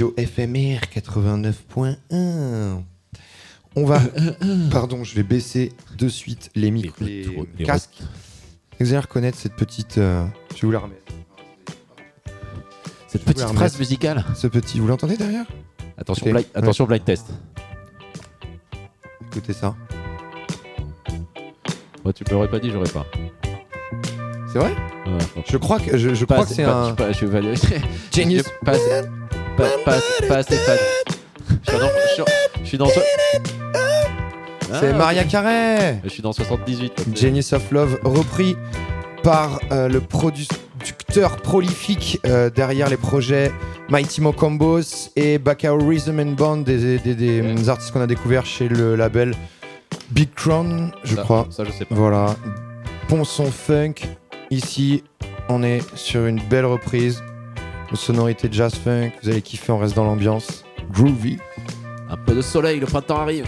Radio 0.00 0.14
FMR 0.16 0.80
89.1. 0.96 2.80
On 3.76 3.84
va. 3.84 4.00
Pardon, 4.70 5.04
je 5.04 5.14
vais 5.14 5.22
baisser 5.22 5.72
de 5.98 6.08
suite 6.08 6.48
les 6.54 6.70
micros, 6.70 7.04
les, 7.04 7.26
retours, 7.26 7.46
les 7.58 7.66
casques. 7.66 7.98
Vous 8.80 8.88
allez 8.94 8.98
reconnaître 8.98 9.36
cette 9.36 9.56
petite. 9.56 9.98
euh, 9.98 10.24
je 10.56 10.62
vais 10.62 10.66
vous 10.68 10.70
la 10.70 10.78
remettre. 10.78 11.12
Cette 13.08 13.20
Je 13.20 13.26
petite 13.30 13.46
phrase 13.48 13.78
musicale. 13.78 14.24
Ce 14.34 14.46
petit. 14.46 14.80
Vous 14.80 14.86
l'entendez 14.86 15.18
derrière? 15.18 15.44
Attention, 15.98 16.24
Ok. 16.28 16.32
blind, 16.32 16.46
attention 16.54 16.86
blind 16.86 17.04
test. 17.04 17.26
Écoutez 19.30 19.52
ça. 19.52 19.76
Moi, 22.04 22.14
tu 22.14 22.24
me 22.24 22.30
l'aurais 22.30 22.48
pas 22.48 22.58
dit, 22.58 22.70
j'aurais 22.70 22.88
pas. 22.88 23.04
C'est 24.50 24.60
vrai? 24.60 24.74
Ouais, 25.06 25.42
Je 25.46 25.58
crois 25.58 25.78
que 25.78 25.98
je, 25.98 26.14
je 26.14 26.24
crois 26.24 26.46
que 26.46 26.54
c'est 26.54 26.64
pas- 26.64 26.86
un. 26.86 26.88
Je, 26.88 26.94
pas- 26.94 27.12
je 27.12 27.26
Genius. 28.16 28.44
Pas 28.64 28.78
pas- 29.60 29.92
pas- 29.92 30.26
pas 30.28 30.36
assez 30.36 30.56
fan. 30.56 30.78
Je 31.64 31.70
suis 31.70 31.78
dans. 31.80 31.86
Je 31.86 32.12
suis- 32.14 32.22
je 32.62 32.68
suis 32.68 32.78
dans. 32.78 32.86
so- 32.86 33.00
C'est 34.80 34.90
Ah, 34.90 34.92
Maria 34.96 35.24
Carré. 35.24 35.96
Je 36.04 36.08
suis 36.08 36.22
dans 36.22 36.32
78. 36.32 36.98
là, 36.98 37.04
c'est- 37.14 37.16
Genius 37.20 37.52
of 37.52 37.70
Love, 37.72 37.98
repris 38.04 38.56
par 39.22 39.58
euh, 39.72 39.88
le 39.88 40.00
producteur 40.00 41.36
prolifique 41.38 42.20
euh, 42.24 42.50
derrière 42.50 42.88
les 42.88 42.96
projets 42.96 43.50
Mighty 43.90 44.20
Mo 44.20 44.32
Combos 44.32 45.10
et 45.16 45.38
Bacao 45.38 45.76
Rhythm 45.76 46.20
and 46.20 46.32
Band, 46.36 46.56
des, 46.58 46.98
des- 46.98 47.14
des, 47.14 47.40
Ouais. 47.40 47.54
des 47.54 47.68
artistes 47.68 47.90
qu'on 47.92 48.00
a 48.00 48.06
découverts 48.06 48.46
chez 48.46 48.68
le 48.68 48.94
label 48.94 49.34
Big 50.12 50.32
Crown, 50.34 50.92
je 51.04 51.16
Ça- 51.16 51.22
crois. 51.22 51.46
Ça, 51.50 51.64
je 51.64 51.72
sais 51.72 51.84
pas. 51.84 51.94
Voilà. 51.96 52.36
Bon 53.08 53.24
son 53.24 53.50
funk. 53.50 53.94
Ici, 54.52 55.02
on 55.48 55.62
est 55.64 55.80
sur 55.96 56.26
une 56.26 56.40
belle 56.48 56.64
reprise. 56.66 57.22
Une 57.90 57.96
sonorité 57.96 58.48
jazz 58.50 58.74
funk. 58.74 59.10
Vous 59.22 59.28
allez 59.28 59.42
kiffer, 59.42 59.72
on 59.72 59.78
reste 59.78 59.96
dans 59.96 60.04
l'ambiance. 60.04 60.64
Groovy. 60.92 61.38
Un 62.08 62.16
peu 62.16 62.34
de 62.34 62.42
soleil, 62.42 62.78
le 62.78 62.86
printemps 62.86 63.20
arrive. 63.20 63.46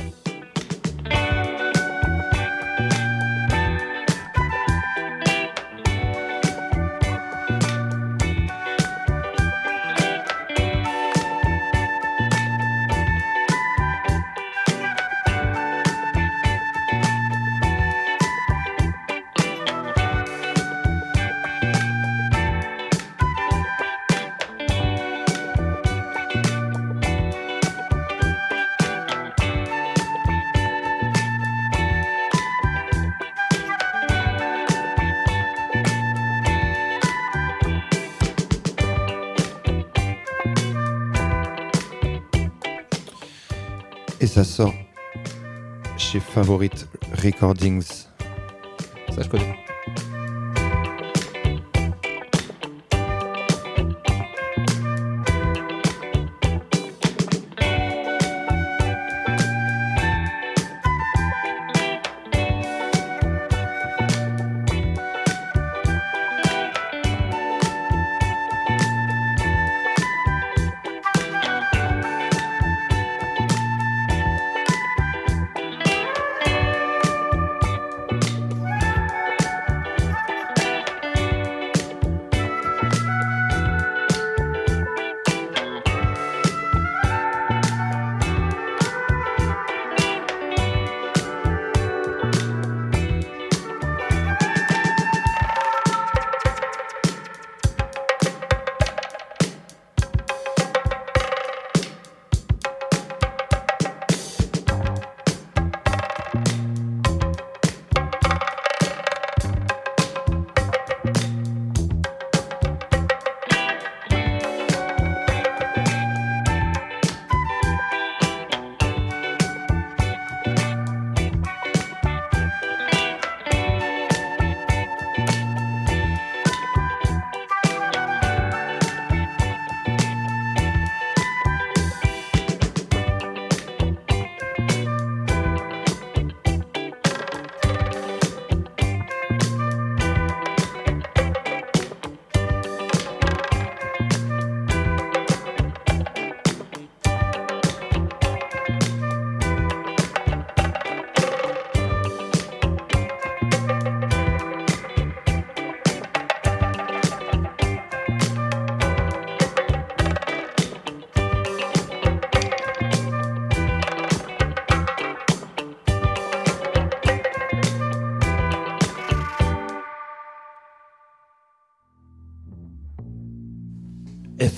Favorite 46.34 46.88
Recordings. 47.22 48.06
Ça, 49.14 49.20
je 49.20 49.28
connais. 49.28 49.61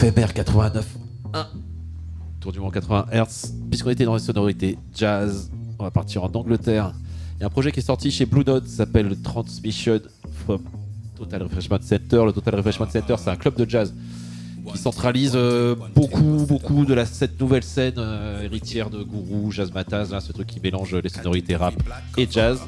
FMR 0.05 0.35
89. 0.35 0.85
1. 1.33 1.47
Tour 2.39 2.53
du 2.53 2.61
monde 2.61 2.75
80 2.75 3.07
Hz. 3.11 3.55
Puisqu'on 3.71 3.89
était 3.89 4.05
dans 4.05 4.13
les 4.13 4.21
sonorités 4.21 4.77
jazz, 4.95 5.51
on 5.79 5.85
va 5.85 5.91
partir 5.91 6.25
en 6.25 6.31
Angleterre. 6.35 6.93
Il 7.37 7.41
y 7.41 7.43
a 7.43 7.47
un 7.47 7.51
projet 7.51 7.73
qui 7.73 7.81
est 7.81 7.83
sorti 7.83 8.11
chez 8.11 8.27
Blue 8.27 8.45
Note, 8.45 8.67
s'appelle 8.67 9.17
Transmission 9.23 10.01
from 10.45 10.61
Total 11.17 11.45
Refreshment 11.45 11.81
Center. 11.81 12.23
Le 12.27 12.33
Total 12.33 12.55
Refreshment 12.57 12.91
Center, 12.91 13.15
c'est 13.17 13.31
un 13.31 13.37
club 13.37 13.57
de 13.57 13.67
jazz 13.67 13.95
qui 14.71 14.79
centralise 14.79 15.33
euh, 15.35 15.75
beaucoup, 15.95 16.47
beaucoup 16.47 16.85
de 16.85 16.95
la, 16.95 17.07
cette 17.07 17.41
nouvelle 17.41 17.63
scène 17.63 17.95
euh, 17.99 18.43
héritière 18.43 18.91
de 18.91 19.03
Guru, 19.03 19.53
Jazz 19.53 19.73
Mataz, 19.73 20.11
là, 20.11 20.21
ce 20.21 20.33
truc 20.33 20.47
qui 20.47 20.61
mélange 20.61 20.95
les 20.95 21.09
sonorités 21.09 21.57
rap 21.57 21.75
et 22.17 22.27
jazz. 22.31 22.61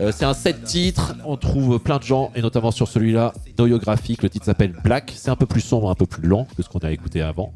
Euh, 0.00 0.12
c'est 0.14 0.24
un 0.24 0.34
set 0.34 0.64
titre, 0.64 1.14
on 1.24 1.36
trouve 1.36 1.78
plein 1.78 1.98
de 1.98 2.02
gens, 2.02 2.30
et 2.34 2.42
notamment 2.42 2.70
sur 2.70 2.88
celui-là, 2.88 3.32
Noyographique, 3.58 4.22
le 4.22 4.30
titre 4.30 4.44
s'appelle 4.44 4.74
Black. 4.84 5.12
C'est 5.16 5.30
un 5.30 5.36
peu 5.36 5.46
plus 5.46 5.60
sombre, 5.60 5.90
un 5.90 5.94
peu 5.94 6.06
plus 6.06 6.26
lent 6.26 6.46
que 6.56 6.62
ce 6.62 6.68
qu'on 6.68 6.78
a 6.80 6.90
écouté 6.90 7.20
avant. 7.20 7.52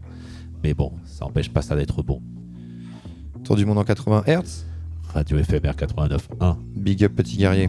Mais 0.62 0.74
bon, 0.74 0.92
ça 1.04 1.24
empêche 1.24 1.50
pas 1.50 1.62
ça 1.62 1.76
d'être 1.76 2.02
bon. 2.02 2.20
Tour 3.44 3.56
du 3.56 3.66
monde 3.66 3.78
en 3.78 3.84
80 3.84 4.24
Hz. 4.26 4.64
Radio 5.14 5.38
FMR 5.42 5.72
89.1. 5.72 6.56
Big 6.74 7.04
up, 7.04 7.12
petit 7.14 7.36
guerrier. 7.36 7.68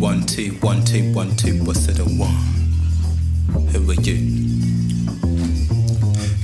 One 0.00 0.22
two, 0.22 0.52
one 0.62 0.82
two, 0.82 1.12
one 1.12 1.36
two. 1.36 1.62
What's 1.62 1.86
it 1.86 1.98
a 1.98 2.04
one? 2.04 2.32
Who 3.68 3.90
are 3.90 3.94
you? 4.00 4.79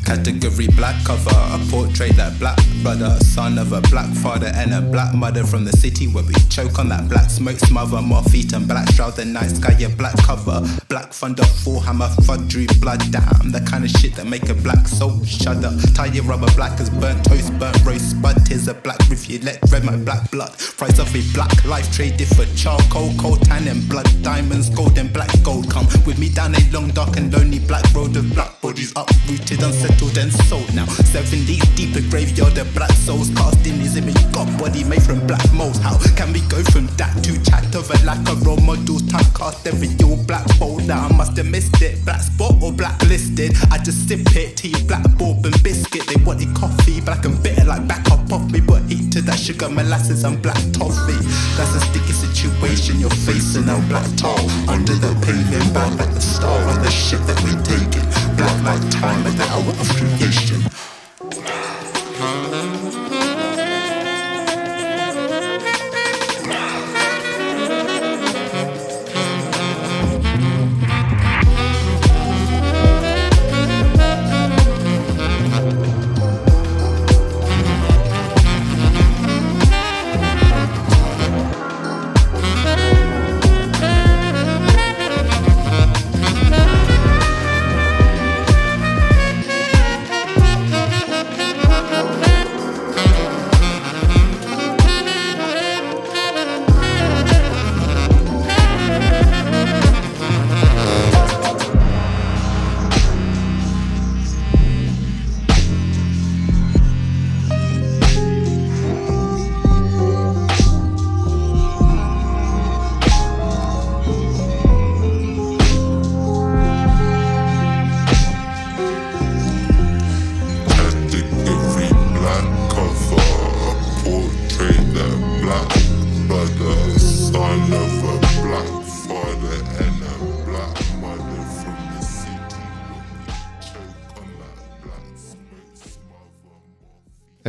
Category 0.06 0.68
black 0.68 1.04
cover, 1.04 1.34
a 1.34 1.58
portrait 1.68 2.14
that 2.14 2.38
black 2.38 2.56
brother, 2.80 3.18
son 3.24 3.58
of 3.58 3.72
a 3.72 3.80
black 3.90 4.08
father 4.14 4.52
and 4.54 4.72
a 4.72 4.80
black 4.80 5.12
mother 5.12 5.42
from 5.42 5.64
the 5.64 5.72
city 5.72 6.06
where 6.06 6.22
we 6.22 6.32
choke 6.48 6.78
on 6.78 6.88
that 6.90 7.08
black 7.08 7.28
smoke 7.28 7.58
smother. 7.58 8.00
More 8.00 8.22
feet 8.22 8.52
and 8.52 8.68
black 8.68 8.88
shroud 8.92 9.16
the 9.16 9.24
night 9.24 9.50
sky, 9.50 9.72
a 9.82 9.88
black 9.88 10.16
cover. 10.18 10.62
Black 10.88 11.12
thunder, 11.12 11.42
full 11.42 11.80
hammer, 11.80 12.08
fudgery, 12.22 12.68
blood, 12.80 13.02
damn. 13.10 13.50
The 13.50 13.60
kind 13.68 13.82
of 13.84 13.90
shit 13.90 14.14
that 14.14 14.28
make 14.28 14.48
a 14.48 14.54
black 14.54 14.86
soul 14.86 15.24
shudder. 15.24 15.72
Tie 15.96 16.14
your 16.14 16.22
rubber 16.22 16.52
black 16.54 16.78
as 16.78 16.88
burnt 16.88 17.24
toast, 17.24 17.50
burnt 17.58 17.84
roast, 17.84 18.10
spud. 18.10 18.46
Tears 18.46 18.68
a 18.68 18.74
black 18.74 19.00
review, 19.10 19.40
let 19.42 19.58
red 19.72 19.82
my 19.82 19.96
black 19.96 20.30
blood. 20.30 20.56
Price 20.78 21.00
of 21.00 21.12
a 21.16 21.22
black 21.34 21.64
life 21.64 21.90
traded 21.92 22.28
for 22.28 22.46
charcoal, 22.54 23.10
coal, 23.18 23.38
tan 23.38 23.66
and 23.66 23.88
blood. 23.88 24.06
Diamonds, 24.22 24.70
gold 24.70 24.96
and 24.98 25.12
black 25.12 25.32
gold. 25.42 25.68
Come 25.68 25.86
with 26.06 26.20
me 26.20 26.28
down 26.28 26.54
a 26.54 26.62
long, 26.70 26.90
dark 26.90 27.16
and 27.16 27.32
lonely 27.32 27.58
black 27.58 27.84
road 27.92 28.14
of 28.14 28.32
black 28.34 28.60
bodies 28.60 28.92
uprooted, 28.94 29.62
unsettled 29.64 29.95
and 30.02 30.32
sold 30.32 30.72
now. 30.74 30.86
Seven 30.86 31.44
days 31.44 31.64
deep, 31.74 31.94
a 31.96 32.00
graveyard 32.08 32.56
of 32.58 32.72
black 32.74 32.90
souls 32.92 33.30
cast 33.30 33.66
in 33.66 33.74
his 33.74 33.96
image. 33.96 34.16
God 34.32 34.46
body 34.58 34.84
made 34.84 35.02
from 35.02 35.26
black 35.26 35.44
moles. 35.52 35.78
How 35.78 35.98
can 36.16 36.32
we 36.32 36.40
go 36.48 36.62
from 36.64 36.86
that 36.96 37.12
to 37.24 37.32
chat 37.42 37.74
of 37.74 37.90
a 37.90 38.04
lack 38.04 38.20
of 38.28 38.46
role 38.46 38.60
models? 38.60 39.02
Time 39.08 39.24
cast 39.34 39.66
every 39.66 39.88
all 40.04 40.16
black 40.24 40.46
boulder. 40.58 40.92
I 40.92 41.12
must 41.12 41.36
have 41.36 41.46
missed 41.46 41.80
it. 41.82 42.04
Black 42.04 42.20
spot 42.20 42.54
or 42.62 42.72
blacklisted. 42.72 43.52
I 43.70 43.78
just 43.78 44.08
sip 44.08 44.20
it, 44.36 44.56
tea, 44.56 44.74
black 44.86 45.04
bourbon 45.18 45.52
biscuit. 45.62 46.06
They 46.06 46.22
wanted 46.24 46.54
coffee, 46.54 47.00
black 47.00 47.24
and 47.24 47.42
bitter 47.42 47.64
like 47.64 47.86
back 47.86 48.10
up 48.10 48.32
off 48.32 48.50
me. 48.50 48.60
But 48.60 48.82
heat 48.84 49.12
to 49.12 49.22
that 49.22 49.38
sugar, 49.38 49.68
molasses, 49.68 50.24
and 50.24 50.40
black 50.40 50.60
toffee. 50.72 51.20
That's 51.56 51.74
a 51.74 51.80
sticky 51.80 52.12
situation 52.12 53.00
you're 53.00 53.18
facing. 53.26 53.66
Now 53.66 53.80
black 53.88 54.08
tar 54.16 54.38
under 54.68 54.94
the 54.94 55.12
pavement, 55.24 55.74
back 55.74 55.92
like 55.98 56.12
the 56.14 56.20
star 56.20 56.58
on 56.70 56.82
the 56.82 56.90
shit 56.90 57.20
that 57.26 57.38
we 57.44 57.52
taking. 57.64 58.06
Black 58.36 58.56
like 58.64 58.84
time 58.90 59.24
like 59.24 59.36
the 59.36 59.46
hour 59.48 59.72
Consternation. 59.86 60.66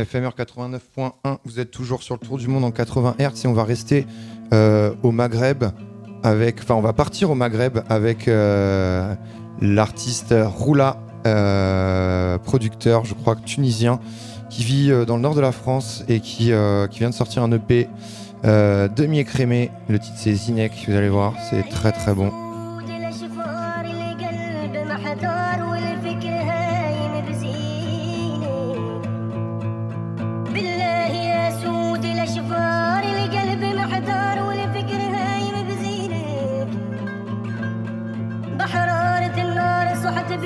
FMR 0.08 0.30
89.1, 0.38 1.36
vous 1.44 1.60
êtes 1.60 1.70
toujours 1.70 2.02
sur 2.02 2.14
le 2.14 2.26
tour 2.26 2.38
du 2.38 2.48
monde 2.48 2.64
en 2.64 2.70
80 2.70 3.16
Hz 3.18 3.44
et 3.44 3.46
on 3.46 3.52
va 3.52 3.64
rester 3.64 4.06
euh, 4.54 4.94
au 5.02 5.10
Maghreb 5.10 5.64
avec, 6.22 6.60
enfin 6.62 6.76
on 6.76 6.80
va 6.80 6.94
partir 6.94 7.30
au 7.30 7.34
Maghreb 7.34 7.80
avec 7.90 8.26
euh, 8.26 9.14
l'artiste 9.60 10.34
Roula, 10.34 10.96
euh, 11.26 12.38
producteur, 12.38 13.04
je 13.04 13.12
crois 13.12 13.36
tunisien, 13.36 14.00
qui 14.48 14.64
vit 14.64 14.90
dans 15.06 15.16
le 15.16 15.22
nord 15.22 15.34
de 15.34 15.42
la 15.42 15.52
France 15.52 16.04
et 16.08 16.20
qui, 16.20 16.46
vient 16.46 17.10
de 17.10 17.14
sortir 17.14 17.42
un 17.42 17.52
EP 17.52 17.86
demi-écrémé. 18.44 19.70
Le 19.88 19.98
titre 19.98 20.16
c'est 20.16 20.32
Zinek, 20.32 20.86
vous 20.88 20.94
allez 20.94 21.10
voir, 21.10 21.34
c'est 21.50 21.68
très 21.68 21.92
très 21.92 22.14
bon. 22.14 22.47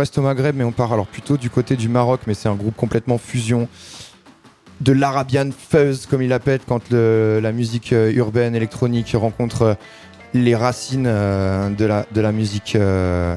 reste 0.00 0.18
au 0.18 0.22
Maghreb, 0.22 0.56
mais 0.56 0.64
on 0.64 0.72
part 0.72 0.92
alors 0.92 1.06
plutôt 1.06 1.36
du 1.36 1.48
côté 1.50 1.76
du 1.76 1.88
Maroc, 1.88 2.22
mais 2.26 2.34
c'est 2.34 2.48
un 2.48 2.54
groupe 2.54 2.74
complètement 2.76 3.18
fusion 3.18 3.68
de 4.80 4.92
l'Arabian 4.92 5.50
Fuzz, 5.56 6.06
comme 6.06 6.22
il 6.22 6.28
l'appelle, 6.30 6.60
quand 6.66 6.90
le- 6.90 7.38
la 7.42 7.52
musique 7.52 7.92
euh, 7.92 8.10
urbaine 8.12 8.54
électronique 8.54 9.12
rencontre 9.14 9.62
euh, 9.62 9.74
les 10.32 10.54
racines 10.56 11.06
euh, 11.06 11.68
de, 11.70 11.84
la, 11.84 12.06
de 12.12 12.20
la 12.20 12.32
musique 12.32 12.76
euh, 12.76 13.36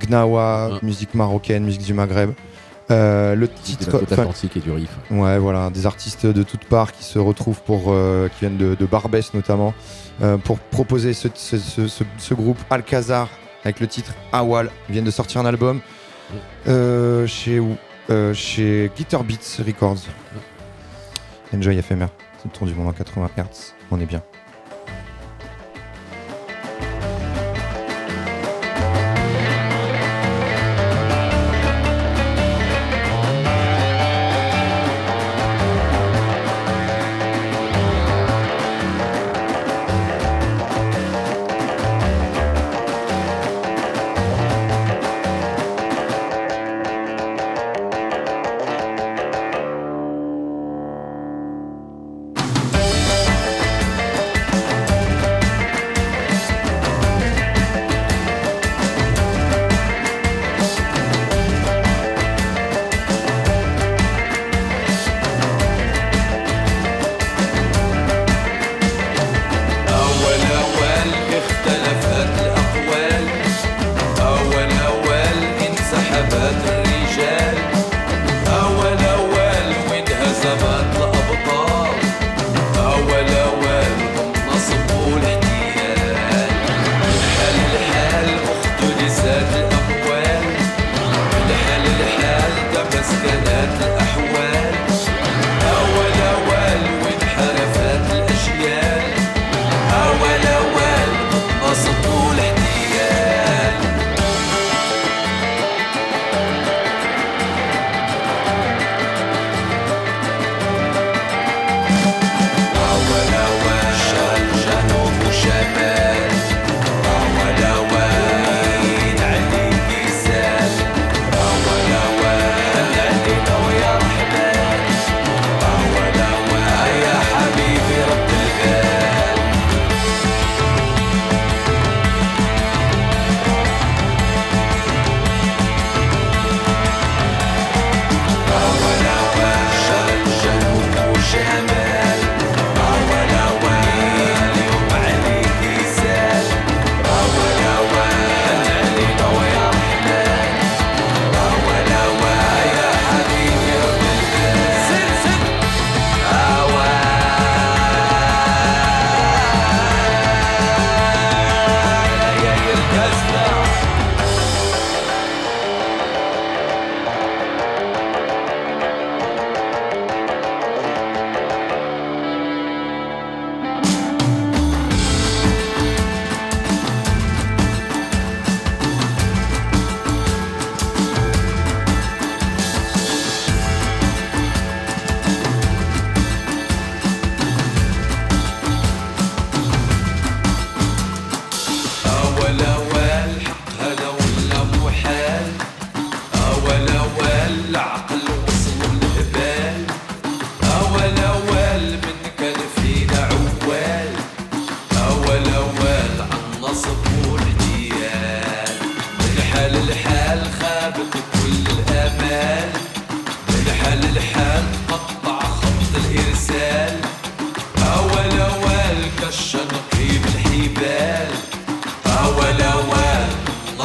gnawa, 0.00 0.78
musique 0.82 1.14
marocaine, 1.14 1.64
musique 1.64 1.82
du 1.84 1.94
Maghreb. 1.94 2.30
Euh, 2.90 3.34
le 3.34 3.46
de 3.46 3.52
titre, 3.52 3.98
la 3.98 4.02
enfin, 4.04 4.22
atlantique 4.22 4.56
et 4.56 4.60
du 4.60 4.70
riff. 4.72 4.90
Ouais, 5.10 5.38
voilà, 5.38 5.70
des 5.70 5.86
artistes 5.86 6.26
de 6.26 6.42
toutes 6.42 6.64
parts 6.64 6.92
qui 6.92 7.04
se 7.04 7.18
retrouvent 7.18 7.62
pour, 7.62 7.84
qui 8.34 8.40
viennent 8.40 8.56
de, 8.58 8.74
de 8.74 8.86
Barbès 8.86 9.32
notamment, 9.34 9.72
pour 10.44 10.58
proposer 10.58 11.12
ce, 11.14 11.28
ce- 11.34 11.58
ce- 11.58 11.86
ce- 11.88 12.04
ce 12.18 12.34
groupe 12.34 12.58
Alcazar 12.70 13.28
avec 13.64 13.80
le 13.80 13.86
titre 13.86 14.12
Awal. 14.32 14.70
Ils 14.88 14.92
viennent 14.92 15.04
de 15.04 15.10
sortir 15.10 15.40
un 15.40 15.46
album 15.46 15.80
euh, 16.68 17.26
chez 17.26 17.60
où 17.60 17.76
Euh, 18.10 18.34
Chez 18.34 18.90
Guitar 18.96 19.22
Beats 19.22 19.62
Records. 19.64 20.00
Enjoy 21.54 21.80
FMR, 21.80 22.08
c'est 22.38 22.46
le 22.46 22.50
tour 22.50 22.66
du 22.66 22.74
monde 22.74 22.88
en 22.88 22.92
80 22.92 23.30
Hz. 23.38 23.74
On 23.92 24.00
est 24.00 24.06
bien. 24.06 24.22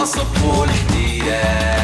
النصب 0.08 0.44
والهديه 0.46 1.77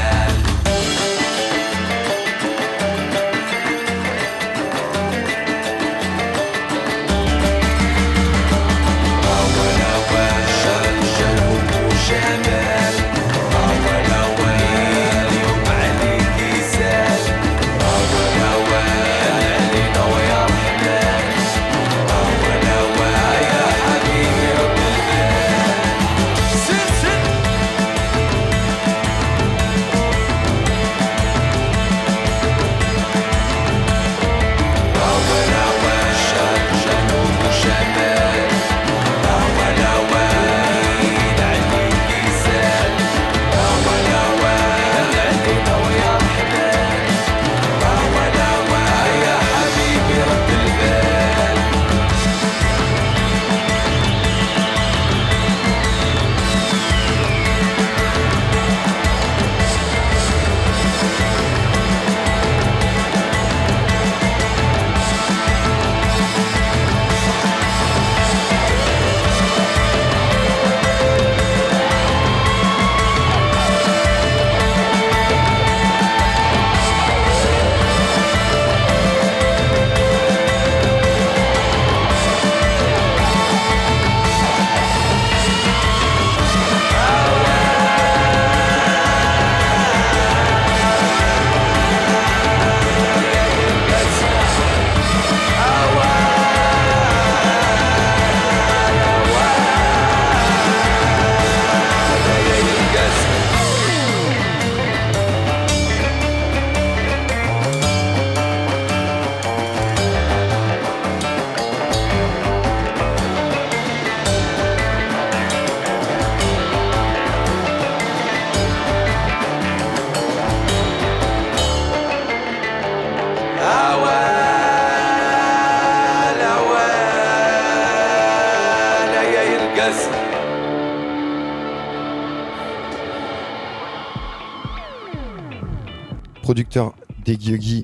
producteur 136.53 136.93
des 137.25 137.35
Gyugi 137.35 137.83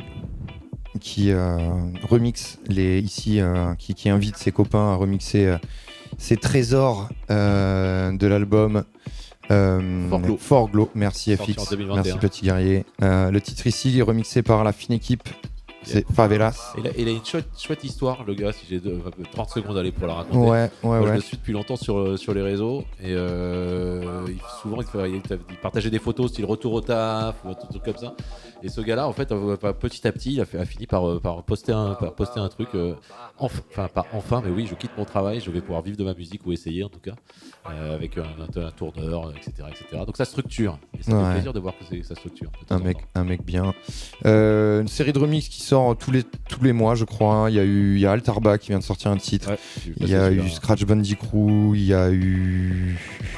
qui 1.00 1.32
euh, 1.32 1.58
remixe 2.08 2.60
les 2.68 3.00
ici, 3.00 3.42
euh, 3.42 3.74
qui, 3.74 3.96
qui 3.96 4.10
invite 4.10 4.38
ses 4.38 4.52
copains 4.52 4.92
à 4.92 4.94
remixer 4.94 5.48
euh, 5.48 5.58
ces 6.20 6.38
trésors 6.38 7.10
de 7.30 8.28
l'album. 8.28 8.84
Euh. 9.50 10.38
Fort-Glo. 10.38 10.92
Merci 10.94 11.36
FX, 11.36 11.70
2021. 11.72 11.96
merci 11.96 12.18
Petit 12.20 12.46
Guerrier. 12.46 12.86
Euh, 13.02 13.32
le 13.32 13.42
titre 13.42 13.66
ici 13.66 13.98
est 13.98 14.04
remixé 14.04 14.44
par 14.44 14.64
la 14.64 14.72
fine 14.72 14.94
équipe, 14.94 15.28
c'est 15.90 16.12
Favelas. 16.14 16.74
Il 16.78 16.88
a, 16.88 16.92
il 16.98 17.08
a 17.08 17.12
une 17.12 17.26
chouette, 17.26 17.48
chouette 17.58 17.84
histoire, 17.84 18.24
le 18.24 18.34
gars, 18.34 18.52
si 18.52 18.66
j'ai 18.70 18.80
deux- 18.80 19.02
30 19.32 19.50
secondes 19.50 19.78
à 19.78 19.80
aller 19.82 19.92
pour 19.92 20.08
la 20.08 20.14
raconter. 20.16 20.38
Ouais, 20.38 20.72
ouais, 20.84 21.00
Moi, 21.00 21.08
Je 21.08 21.14
le 21.14 21.22
suis 21.22 21.38
depuis 21.38 21.54
longtemps 21.54 21.76
sur, 21.76 21.98
euh, 21.98 22.18
sur 22.18 22.34
les 22.34 22.42
réseaux 22.42 22.84
et 23.02 23.14
euh, 23.14 24.02
il- 24.28 24.38
souvent 24.62 24.82
il, 24.82 24.88
fait- 24.88 25.10
il- 25.10 25.22
il 25.50 25.56
partageait 25.58 25.90
des 25.90 26.00
photos 26.00 26.32
style 26.32 26.46
retour 26.46 26.74
au 26.74 26.82
taf 26.82 27.36
ou 27.46 27.50
un 27.50 27.54
truc 27.54 27.84
comme 27.84 27.98
ça. 27.98 28.14
Et 28.62 28.70
ce 28.70 28.82
gars-là, 28.82 29.08
en 29.08 29.14
fait, 29.14 29.32
euh, 29.32 29.56
bah, 29.62 29.74
petit 29.74 30.06
à 30.08 30.12
petit, 30.12 30.34
il 30.34 30.42
a, 30.42 30.46
fait- 30.46 30.60
a 30.60 30.66
fini 30.66 30.86
par, 30.86 31.20
par 31.22 31.44
poster 31.44 31.72
un, 31.72 31.94
par 31.96 32.14
poster 32.14 32.40
un 32.42 32.50
truc. 32.50 32.70
euh, 32.76 32.94
enf- 33.40 33.62
Enfin, 33.72 33.88
pas 33.88 34.06
enfin, 34.14 34.42
mais 34.44 34.52
oui, 34.52 34.68
je 34.70 34.76
quitte 34.76 34.92
mon 34.98 35.06
travail, 35.06 35.40
je 35.40 35.50
vais 35.52 35.62
pouvoir 35.62 35.82
vivre 35.82 35.96
de 35.98 36.04
ma 36.04 36.14
musique 36.14 36.46
ou 36.46 36.52
essayer 36.52 36.84
en 36.84 36.90
tout 36.90 37.00
cas, 37.00 37.14
euh, 37.74 37.96
avec 37.96 38.18
un, 38.18 38.24
un, 38.62 38.72
tourneur, 38.72 39.32
etc., 39.36 39.52
etc. 39.70 40.04
Donc 40.06 40.18
ça 40.18 40.26
structure. 40.26 40.80
Et 40.98 41.04
ça 41.04 41.12
Ouais. 41.14 41.24
fait 41.26 41.32
plaisir 41.34 41.54
de 41.54 41.60
voir 41.60 41.74
que 41.78 42.04
ça 42.04 42.16
structure. 42.16 42.52
Un 42.70 42.78
en 42.78 42.84
mec, 42.84 42.98
un 43.16 43.24
mec 43.24 43.44
bien. 43.44 43.74
Euh, 44.26 44.82
une 44.82 44.88
série 44.88 45.14
de 45.14 45.20
remix 45.20 45.48
qui 45.50 45.62
sort 45.62 45.98
tous 45.98 46.12
les, 46.12 46.24
tous 46.24 46.64
les 46.64 46.74
mois, 46.74 46.96
je 46.96 47.06
crois. 47.06 47.34
hein. 47.36 47.50
Il 47.50 47.56
y 47.56 47.60
a 47.60 47.64
eu 47.64 47.96
il 47.96 48.02
y 48.02 48.06
a 48.06 48.12
Altarba 48.12 48.58
qui 48.58 48.70
vient 48.70 48.80
de 48.80 48.84
sortir 48.84 49.12
un 49.12 49.18
titre. 49.18 49.52
vu 49.86 49.94
il 50.00 50.10
y 50.10 50.16
a 50.16 50.32
eu. 50.32 50.48
Scratch 50.50 50.84
Bandy 50.86 51.16
Crew. 51.16 51.76
Il 51.76 51.84
y 51.86 51.94
a 51.94 52.12
eu 52.12 52.98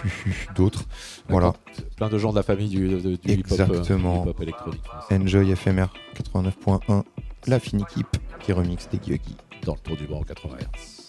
d'autres. 0.56 0.84
Voilà. 1.30 1.54
Plein 1.96 2.10
de 2.10 2.18
gens 2.18 2.32
de 2.32 2.36
la 2.38 2.44
famille 2.44 2.70
du, 2.70 2.88
du 2.88 2.96
hip-hop, 2.96 3.22
euh, 3.28 3.36
Exactement. 3.36 4.24
du 4.24 4.30
hip-hop 4.30 4.42
électronique. 4.42 4.82
Enjoy 5.12 5.56
FMR 5.56 5.88
89.1. 6.34 7.04
La 7.48 7.60
fine 7.60 7.82
équipe 7.82 8.18
qui 8.42 8.54
remixe 8.54 8.88
des 8.90 9.00
Gyugi. 9.04 9.36
Dans 9.64 9.74
le 9.74 9.80
tour 9.80 9.96
du 9.98 10.06
banc 10.08 10.22
80 10.24 10.56
Hz. 10.60 11.01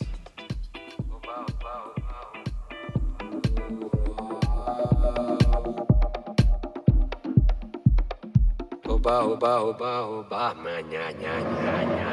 oba, 9.03 9.27
oba, 9.27 9.53
oba, 9.67 10.07
oba, 10.07 10.55
ma 10.55 10.79
nya, 10.87 11.11
nya, 11.19 11.35
nya. 11.43 12.13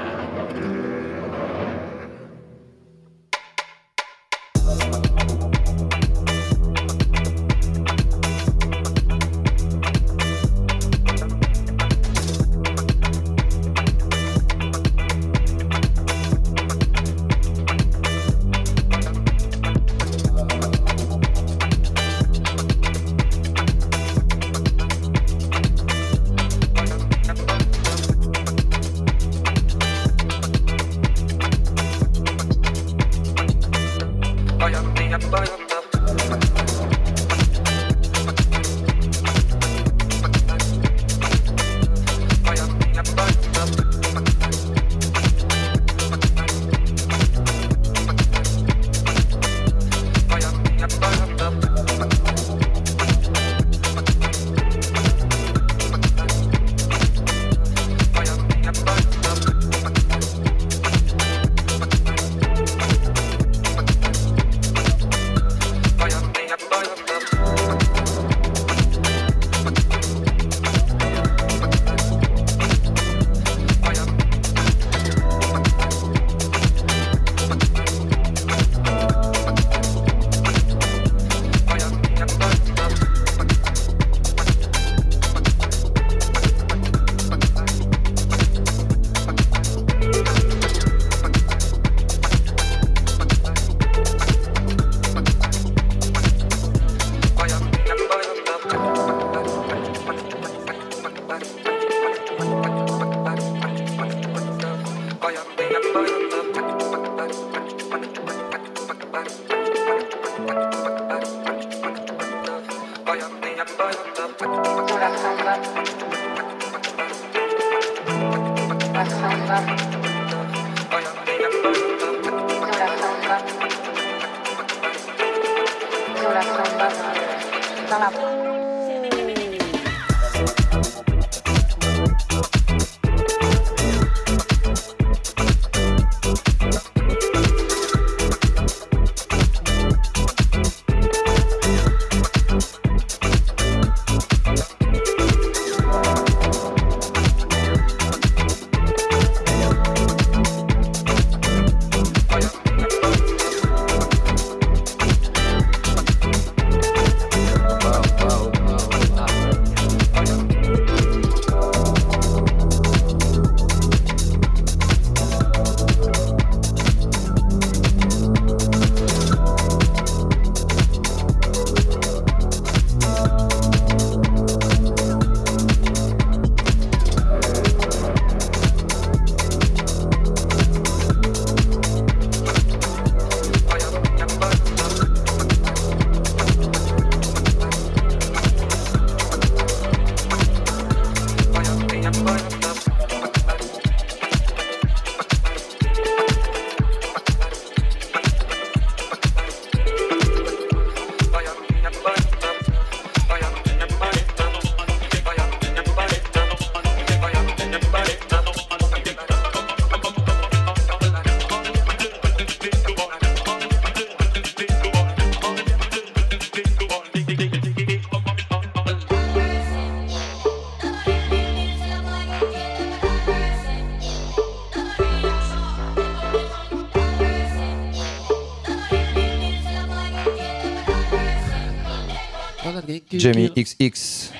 Jamie 233.13 233.51
XX. 233.55 234.31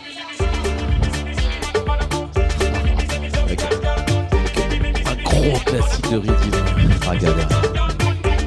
Un 5.06 5.24
gros 5.24 5.60
classique 5.60 6.10
de 6.10 6.18
galère. 7.16 7.48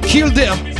Kill 0.01 0.33
them! 0.33 0.72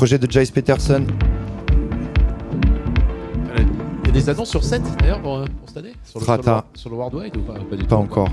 Projet 0.00 0.18
de 0.18 0.30
Jace 0.30 0.50
Peterson. 0.50 1.04
Il 3.54 4.06
y 4.06 4.08
a 4.08 4.12
des 4.12 4.30
annonces 4.30 4.48
sur 4.48 4.64
7 4.64 4.80
d'ailleurs 4.98 5.20
pour, 5.20 5.36
euh, 5.36 5.44
pour 5.44 5.68
cette 5.68 5.76
année? 5.76 5.92
Sur 6.04 6.20
le, 6.20 6.24
sur, 6.24 6.32
Strata. 6.32 6.64
le, 6.72 6.78
sur 6.78 6.88
le 6.88 6.96
Worldwide 6.96 7.36
ou 7.36 7.40
pas? 7.42 7.52
Pas, 7.52 7.76
du 7.76 7.84
Pas 7.84 7.96
tout, 7.96 8.00
encore. 8.00 8.30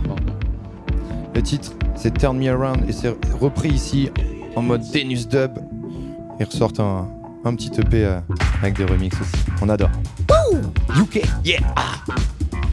Le 1.35 1.41
titre, 1.41 1.73
c'est 1.97 2.17
Turn 2.17 2.37
Me 2.37 2.49
Around 2.49 2.89
et 2.89 2.93
c'est 2.93 3.13
repris 3.41 3.67
ici 3.67 4.09
en 4.55 4.61
mode 4.61 4.81
Denus 4.93 5.27
Dub. 5.27 5.59
Ils 6.39 6.45
ressortent 6.45 6.79
un, 6.79 7.05
un 7.43 7.53
petit 7.53 7.71
EP 7.81 8.05
euh, 8.05 8.21
avec 8.61 8.77
des 8.77 8.85
remixes 8.85 9.19
aussi. 9.19 9.43
On 9.61 9.67
adore. 9.67 9.89
UK, 10.97 11.21
yeah! 11.43 11.59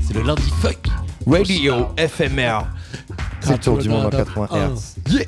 C'est 0.02 0.14
le 0.14 0.22
lundi 0.22 0.52
funk. 0.62 0.88
Radio 1.26 1.88
FMR. 1.98 2.60
C'est 3.40 3.54
le 3.54 3.58
tour 3.58 3.78
du 3.78 3.88
monde 3.88 4.06
en 4.06 4.10
80 4.10 4.48
Hz. 4.52 4.94
Yeah! 5.10 5.26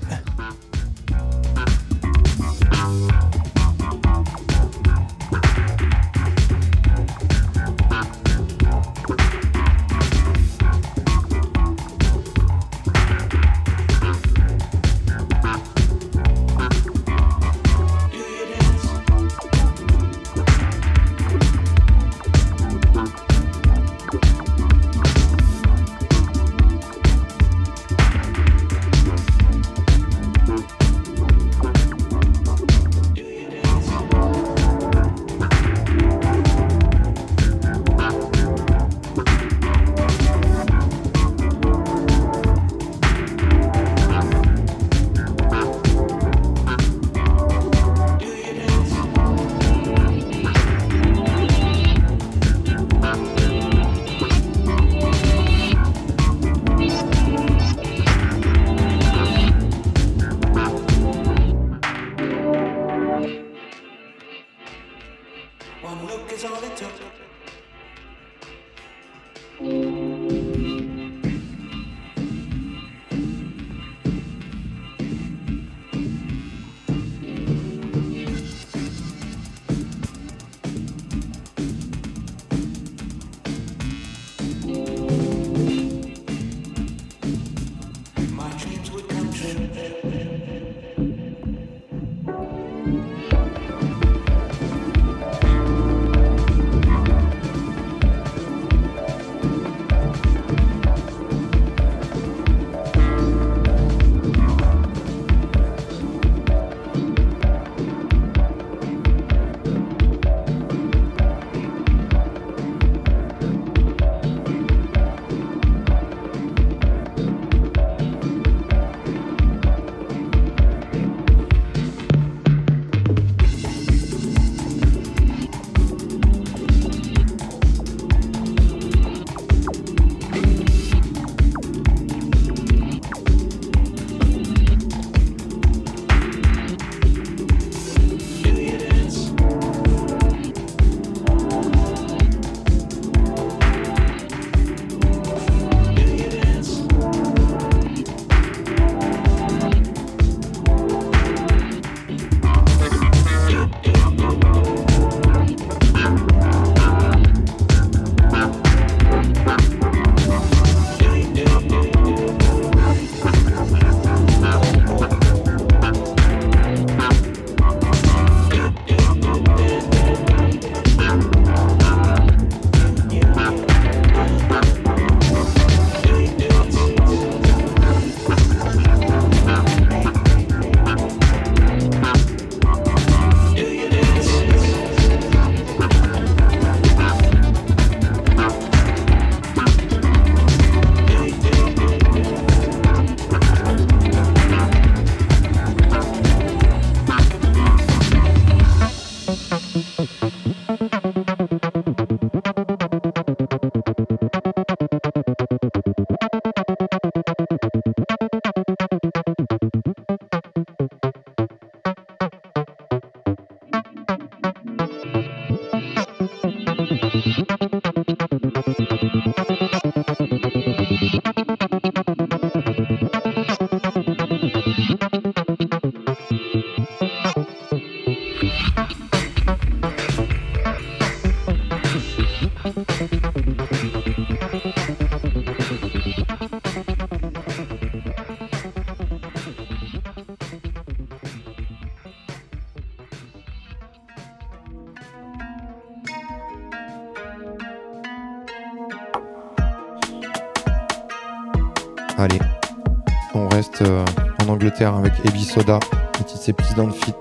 Don't 256.77 256.93
Fit. 256.93 257.15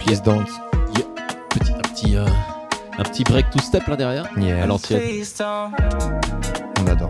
Please 0.00 0.22
Don't. 0.22 0.46
Yeah. 0.96 1.04
Petit, 1.50 1.72
un, 1.72 1.78
petit, 1.80 2.16
euh, 2.16 2.26
un 2.96 3.02
petit 3.02 3.24
break 3.24 3.50
two 3.50 3.60
step 3.60 3.86
là 3.88 3.96
derrière. 3.96 4.26
Yeah. 4.36 4.62
À 4.62 4.66
l'ancienne. 4.66 5.02
On 6.80 6.86
adore. 6.86 7.08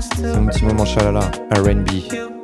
C'est 0.00 0.26
un 0.26 0.46
petit 0.46 0.64
moment 0.64 0.84
chalala, 0.84 1.30
R&B 1.52 2.41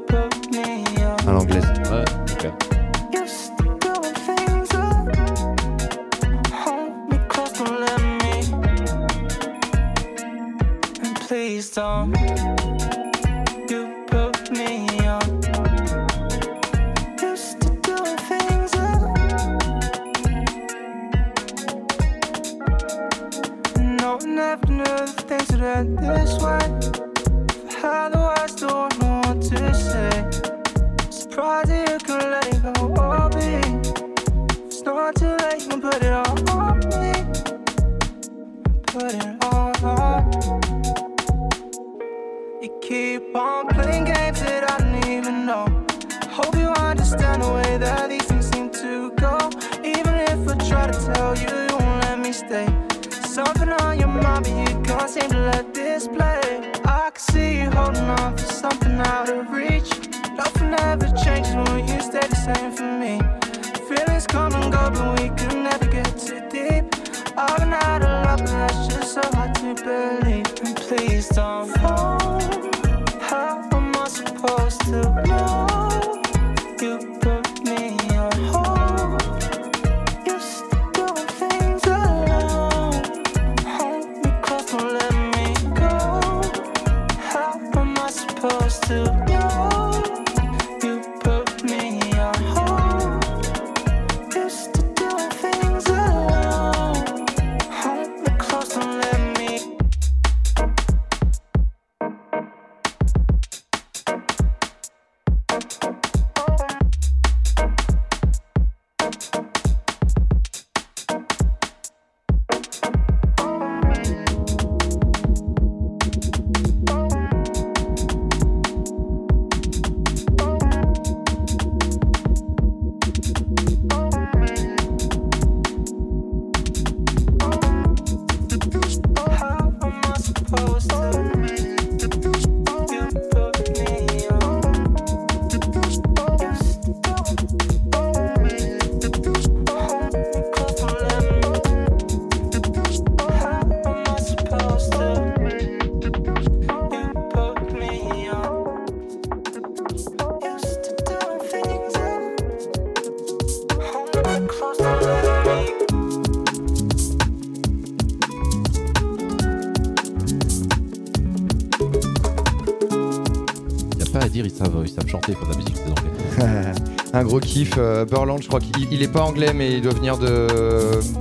gros 167.39 167.47
kiff. 167.47 167.75
euh, 167.79 168.05
Burland, 168.05 168.43
je 168.43 168.49
crois 168.49 168.61
qu'il 168.61 168.93
il 168.93 169.03
est 169.03 169.13
pas 169.13 169.23
anglais, 169.23 169.53
mais 169.55 169.75
il 169.75 169.83
doit 169.83 169.95
venir 169.95 170.19
de, 170.19 170.47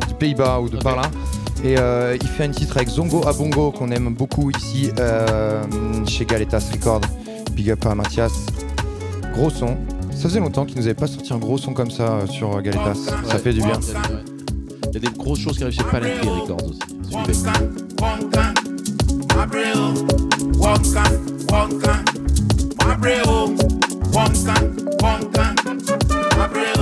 du 0.08 0.14
Pays-Bas 0.16 0.60
ou 0.60 0.70
de 0.70 0.78
par 0.78 0.96
là. 0.96 1.04
Et 1.64 1.78
euh, 1.78 2.18
il 2.20 2.28
fait 2.28 2.46
un 2.46 2.52
titre 2.52 2.78
avec 2.78 2.90
Zongo 2.90 3.28
Abongo 3.28 3.72
qu'on 3.72 3.90
aime 3.92 4.14
beaucoup 4.14 4.52
ici 4.52 4.92
euh, 5.00 5.64
chez 6.08 6.26
Galetas 6.26 6.70
Record. 6.72 7.02
Big 7.54 7.72
up 7.72 7.86
à 7.86 7.96
Mathias. 7.96 8.46
Gros 9.34 9.50
son. 9.50 9.78
Ça 10.12 10.24
faisait 10.24 10.40
longtemps 10.40 10.66
qu'il 10.66 10.78
nous 10.78 10.86
avait 10.86 10.94
pas 10.94 11.08
sorti 11.08 11.34
un 11.34 11.38
gros 11.38 11.58
son 11.58 11.74
comme 11.74 11.92
ça 11.92 12.04
euh, 12.04 12.28
sur 12.28 12.62
Galetas. 12.62 12.96
Ça 13.26 13.40
fait 13.40 13.54
du 13.54 13.62
bien. 13.62 13.80
Il 14.90 14.94
y 14.94 14.98
a 14.98 15.00
des 15.10 15.18
grosses 15.18 15.40
choses 15.40 15.58
qui 15.58 15.64
arrivent 15.64 15.76
chez 15.76 15.84
Palanque 15.84 16.12
Records 16.24 16.70
aussi. 16.70 16.80
Suivez. 17.10 17.34
Poncan, 24.18 24.74
poncan, 24.98 25.54
abreu. 26.42 26.78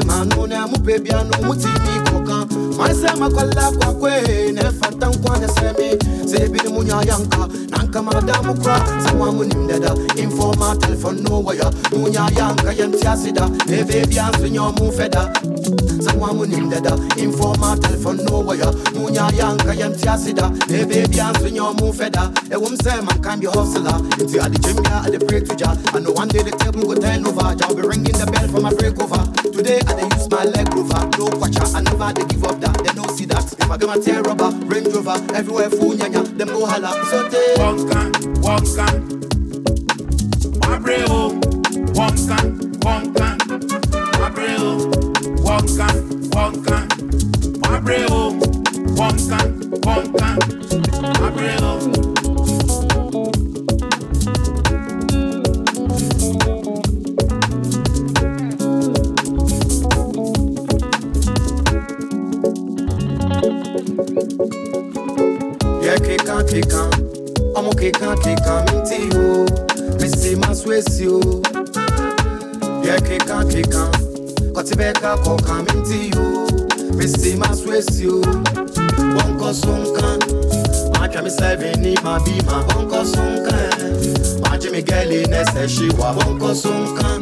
tema 0.00 0.24
no 0.24 0.46
ne 0.46 0.56
amupe 0.56 0.98
bia 0.98 1.22
no 1.22 1.36
mutimi 1.46 2.00
koka 2.10 2.46
masema 2.78 3.30
kwala 3.30 3.70
kwa 3.70 3.94
kwe 3.94 4.52
ne 4.52 4.62
fatan 4.62 5.18
kwa 5.22 5.38
ne 5.38 5.48
semi. 5.48 5.98
Sebi 6.30 6.60
ne 6.64 6.68
munya 6.68 6.96
yanka 7.06 7.48
nanka 7.70 8.02
madamu 8.02 8.54
kwa. 8.54 8.80
Sawa 9.06 9.32
munim 9.32 9.66
dada 9.68 9.94
informa 10.16 10.76
telephone 10.76 11.22
no 11.22 11.40
waya. 11.42 11.70
Munya 11.92 12.28
yanka 12.36 12.72
yentia 12.72 13.16
sida 13.16 13.48
ne 13.66 13.84
baby 13.84 14.18
anzo 14.18 14.48
nyomu 14.48 14.92
feda. 14.92 15.32
Sawa 16.00 16.34
munim 16.34 16.70
dada 16.70 16.96
informa 17.16 17.76
telephone 17.80 18.24
no 18.24 18.40
waya. 18.40 18.72
Munya 18.94 19.30
yanka 19.38 19.74
yentia 19.74 20.18
sida 20.18 20.50
ne 20.68 20.84
baby 20.84 21.20
anzo 21.20 21.48
nyomu 21.48 21.92
feda. 21.92 22.30
E 22.50 22.56
wum 22.56 22.76
sema 22.82 23.12
kan 23.22 23.38
be 23.40 23.46
hustler 23.46 24.00
it's 24.18 24.32
the 24.32 24.58
jimmy 24.60 24.86
at 24.88 25.12
the 25.12 25.18
break 25.24 25.44
to 25.48 25.54
ja 25.56 25.70
and 25.94 26.08
one 26.08 26.28
day 26.28 26.42
the 26.42 26.50
table 26.50 26.82
go 26.82 26.94
turn 26.94 27.26
over 27.26 27.40
i'll 27.42 27.74
be 27.74 27.82
ringing 27.82 28.12
the 28.18 28.26
bell 28.26 28.48
for 28.48 28.60
my 28.60 28.70
breakover 28.70 29.33
today 29.56 29.80
I 29.86 29.94
dey 29.94 30.08
use 30.16 30.28
my 30.30 30.44
leg 30.44 30.68
rover 30.74 31.00
no 31.18 31.26
kwacha 31.38 31.74
I 31.74 31.80
never 31.80 32.12
they 32.12 32.24
give 32.26 32.44
up 32.44 32.60
that. 32.60 32.78
They 32.84 32.92
don't 32.92 33.10
see 33.10 33.24
that. 33.26 33.44
If 33.52 33.70
I 33.70 33.76
get 33.76 33.86
my 33.88 33.98
tear 33.98 34.22
rubber, 34.22 34.50
Range 34.66 34.88
Rover, 34.88 35.16
everywhere 35.34 35.70
full 35.70 35.92
nyanya, 35.94 36.22
them 36.38 36.48
go 36.48 36.66
holla. 36.66 36.92
So 37.10 37.22
they 37.28 37.54
Wonka, 37.56 38.12
wonka. 38.42 38.86
Abreu, 40.70 41.06
oh. 41.08 41.30
wonka, 41.94 42.36
wonka. 42.84 43.36
Abreu, 44.24 44.60
oh. 44.60 44.90
wonka, 45.42 45.86
wonka. 46.34 46.86
Abreu, 47.74 48.06
oh. 48.10 48.38
wonka, 48.94 49.38
wonka. 49.82 50.28
Abreu. 51.26 52.13
Rebecca 74.84 75.16
for 75.24 75.38
coming 75.38 75.82
to 75.82 75.96
you. 75.96 76.96
Missy 76.98 77.36
Maswes 77.36 77.98
you. 77.98 78.20
Bonko 78.20 79.54
Sunkan. 79.56 80.20
Match 80.92 81.22
me 81.24 81.30
seven, 81.30 81.80
my 82.04 82.18
be 82.22 82.36
my 82.44 82.60
Bonko 82.68 83.02
Sunkan. 83.02 84.42
Match 84.42 84.70
me 84.70 84.82
girl 84.82 85.10
in 85.10 85.30
Esseshiwa. 85.30 86.14
Bonko 86.18 86.52
Sunkan. 86.52 87.20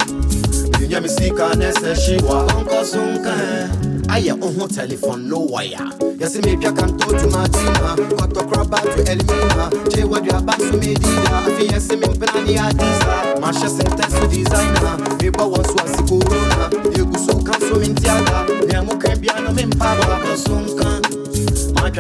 Ninya 0.81 1.01
mi 1.01 1.09
sika 1.09 1.55
Nesseshiwa. 1.55 2.49
bunko 2.49 2.83
Sunkan. 2.83 4.11
Aya 4.11 4.35
ohun 4.35 4.63
oh, 4.63 4.67
telephone 4.67 5.29
no 5.29 5.39
wire. 5.39 5.79
Yasi 6.19 6.43
me 6.45 6.57
pia 6.57 6.73
kan 6.73 6.99
to 6.99 7.17
ju 7.17 7.31
Martina. 7.31 7.95
Koto 8.19 8.43
kroba 8.43 8.83
ju 8.83 9.05
Elmina. 9.07 9.71
Che 9.89 10.03
wadu 10.03 10.31
abasu 10.35 10.81
medida. 10.81 11.47
Afi 11.47 11.71
yasi 11.71 11.95
me 11.95 12.09
plani 12.09 12.59
adisa. 12.59 13.39
Marsha 13.41 13.69
sentence 13.69 14.35
designer. 14.35 15.12
eba 15.27 15.45
wasu 15.45 15.77
asi 15.85 16.03
corona? 16.09 16.71
Egusu 16.99 17.35
kan 17.45 17.61
so 17.61 17.75
mi 17.81 17.89
ntiaga 17.89 18.47
nyamu 18.69 18.99
kan 18.99 19.19
bia 19.21 19.35
no 19.45 19.51
mi 19.53 19.65
mpa 19.67 19.95
ba 19.99 20.19
ko 20.25 20.33
sunkan 20.37 21.03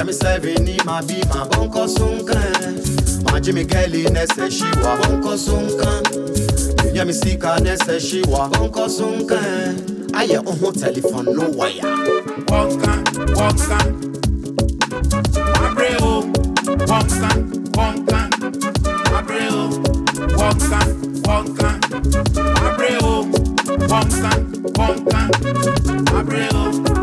mi 0.06 0.12
save 0.12 0.54
ma 0.84 1.00
bi 1.02 1.20
ma 1.30 1.44
bon 1.50 1.68
ko 1.70 1.86
sunkan 1.86 2.74
ma 3.30 3.38
keli 3.40 4.02
nese 4.14 4.50
shi 4.50 4.68
wa 4.82 4.96
bon 5.00 5.22
ko 5.22 5.36
sunkan 5.36 6.02
nya 6.92 7.04
mi 7.04 7.12
sika 7.12 7.56
nese 7.64 8.00
shi 8.00 8.22
wa 8.28 8.48
bon 8.48 8.68
ko 8.70 8.88
sunkan 8.88 9.76
ayɛ 10.18 10.38
ɔho 10.50 10.68
telephone 10.80 11.28
no 11.36 11.44
waya 11.58 11.88
wɔnka 12.50 12.92
wɔnka 13.38 13.78
abrɛ 15.64 15.90
o 16.10 16.12
wɔnka 16.90 17.30
wɔnka 17.76 18.18
abrɛ 19.16 19.42
o 19.60 19.62
wɔnka 20.38 20.80
wɔnka 21.26 21.81
Constant, 23.92 24.72
constant, 24.74 26.14
abrelo. 26.16 27.01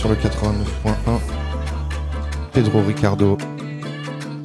Sur 0.00 0.08
le 0.08 0.14
89.1. 0.14 0.94
Pedro 2.54 2.80
Ricardo 2.80 3.36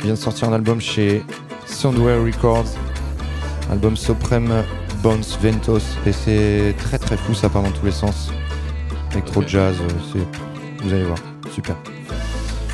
vient 0.04 0.12
de 0.12 0.20
sortir 0.20 0.50
un 0.50 0.54
album 0.54 0.82
chez 0.82 1.24
Soundware 1.66 2.22
Records. 2.22 2.66
Album 3.72 3.96
Supreme 3.96 4.66
Bones 5.02 5.24
Ventos. 5.42 5.80
Et 6.06 6.12
c'est 6.12 6.76
très 6.78 6.98
très 6.98 7.16
fou, 7.16 7.34
ça 7.34 7.48
part 7.48 7.64
dans 7.64 7.72
tous 7.72 7.86
les 7.86 7.94
sens. 7.94 8.34
Electro 9.14 9.44
jazz, 9.48 9.78
euh, 9.80 9.88
c'est. 10.12 10.84
Vous 10.84 10.94
allez 10.94 11.06
voir, 11.06 11.20
super. 11.54 11.78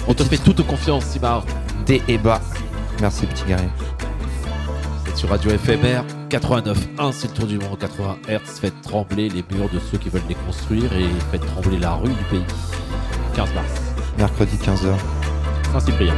On 0.08 0.16
te 0.16 0.24
fait 0.24 0.40
toute 0.40 0.66
confiance, 0.66 1.06
Simard. 1.06 1.46
Des 1.86 2.02
et 2.08 2.18
bas. 2.18 2.42
Merci, 3.00 3.28
petit 3.28 3.44
guerrier. 3.46 3.70
C'est 5.06 5.18
sur 5.18 5.30
Radio 5.30 5.52
FMR 5.52 6.02
89.1, 6.32 7.12
c'est 7.12 7.28
le 7.28 7.34
tour 7.36 7.46
du 7.46 7.60
monde 7.60 7.78
80 7.78 8.18
Hz. 8.28 8.60
Faites 8.60 8.82
trembler 8.82 9.30
les 9.30 9.44
murs 9.52 9.70
de 9.72 9.80
ceux 9.92 10.00
qui 10.00 10.10
veulent 10.10 10.22
les 10.28 10.36
construire 10.36 10.92
et 10.94 11.06
faites 11.32 11.46
trembler 11.46 11.78
la 11.78 11.94
rue 11.94 12.10
du 12.10 12.24
pays. 12.32 12.71
15 13.34 13.54
mars, 13.54 13.66
Mercredi 14.18 14.58
15h. 14.58 14.98
Saint-Cyprien. 15.72 16.14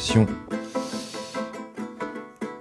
Pression. 0.00 0.26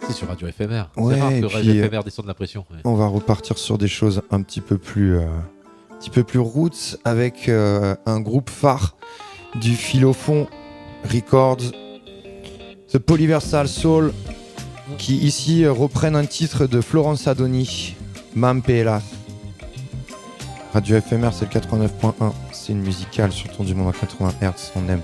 C'est 0.06 0.12
sur 0.12 0.28
Radio 0.28 0.50
FMR. 0.50 0.84
Ouais, 0.98 1.16
c'est 1.16 1.22
rare 1.22 1.32
et 1.32 1.40
que 1.40 1.46
Radio 1.46 1.72
puis, 1.72 1.82
FMR 1.82 2.04
descende 2.04 2.26
la 2.26 2.34
pression. 2.34 2.66
ouais. 2.70 2.80
On 2.84 2.96
va 2.96 3.08
repartir 3.08 3.58
sur 3.58 3.78
des 3.78 3.88
choses 3.88 4.22
un 4.30 4.42
petit 4.42 4.60
peu 4.60 4.78
plus, 4.78 5.16
euh, 5.16 5.22
un 5.92 5.96
petit 5.98 6.10
peu 6.10 6.26
plus 6.26 6.40
roots 6.40 6.98
avec 7.06 7.48
euh, 7.48 7.96
un 8.06 8.20
groupe 8.20 8.50
phare 8.50 8.98
du 9.56 9.76
Philophon 9.76 10.48
Records, 11.10 11.72
The 12.92 12.98
Polyversal 12.98 13.70
Soul, 13.70 14.14
qui 14.98 15.16
ici 15.20 15.64
euh, 15.64 15.72
reprennent 15.72 16.18
un 16.18 16.26
titre 16.26 16.66
de 16.66 16.82
Florence 16.82 17.26
Adoni, 17.26 17.96
Mampela. 18.36 19.02
Radio 20.74 21.00
FMR, 21.00 21.30
c'est 21.32 21.54
le 21.54 21.58
89.1, 21.58 22.34
c'est 22.52 22.74
une 22.74 22.82
musicale 22.82 23.32
sur 23.32 23.50
ton 23.50 23.64
du 23.64 23.76
monde 23.76 23.94
à 23.96 23.98
80 23.98 24.34
Hz, 24.42 24.74
on 24.76 24.90
aime. 24.90 25.02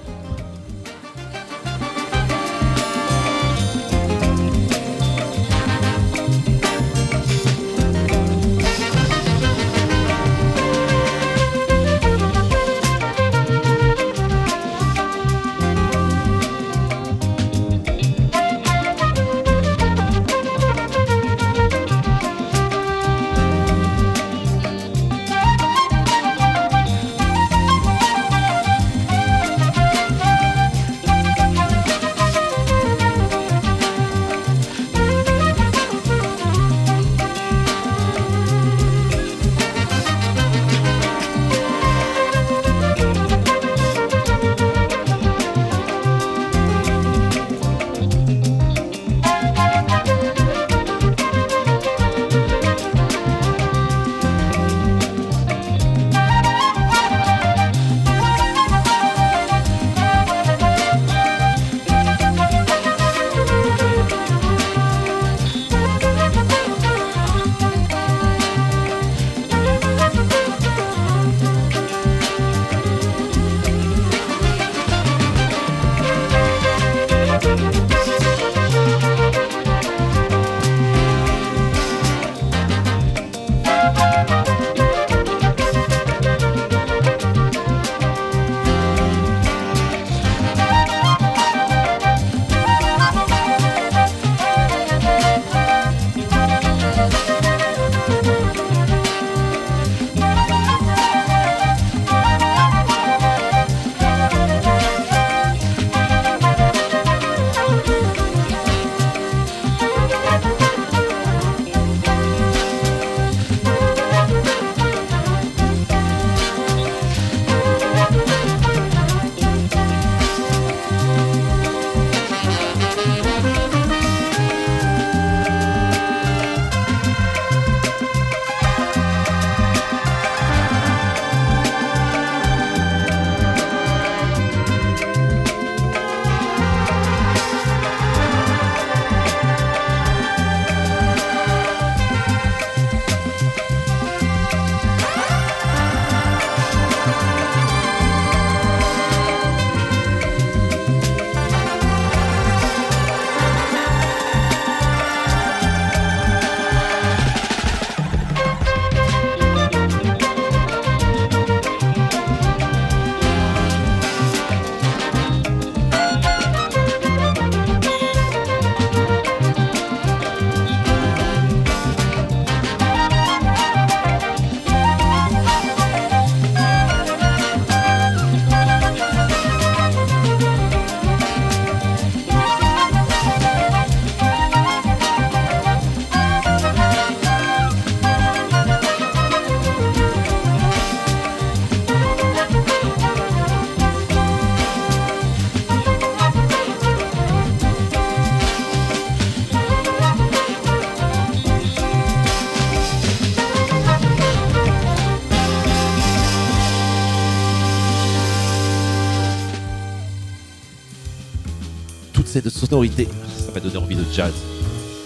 Toutes 212.33 212.43
ces 212.43 212.49
sonorités, 212.49 213.07
ça 213.37 213.51
m'a 213.53 213.59
donné 213.59 213.77
envie 213.77 213.95
de 213.95 214.03
jazz. 214.11 214.33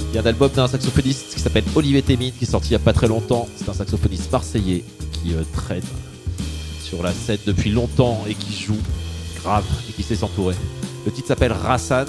Il 0.10 0.16
y 0.16 0.18
a 0.18 0.22
un 0.22 0.26
album 0.26 0.50
d'un 0.52 0.68
saxophoniste 0.68 1.36
qui 1.36 1.40
s'appelle 1.42 1.64
Olivier 1.76 2.02
Témine 2.02 2.32
qui 2.34 2.46
est 2.46 2.48
sorti 2.50 2.70
il 2.70 2.72
n'y 2.72 2.76
a 2.78 2.80
pas 2.80 2.94
très 2.94 3.08
longtemps. 3.08 3.48
C'est 3.56 3.70
un 3.70 3.74
saxophoniste 3.74 4.32
marseillais 4.32 4.84
qui 5.12 5.34
euh, 5.34 5.44
traîne 5.54 5.84
sur 6.82 7.04
la 7.04 7.12
scène 7.14 7.38
depuis 7.46 7.70
longtemps 7.72 8.24
et 8.28 8.34
qui 8.34 8.54
joue 8.54 8.78
grave 9.44 9.66
et 9.88 9.94
qui 9.94 10.02
sait 10.02 10.16
s'entourer. 10.16 10.56
Le 11.06 11.12
titre 11.12 11.28
s'appelle 11.28 11.52
Rassan 11.52 12.08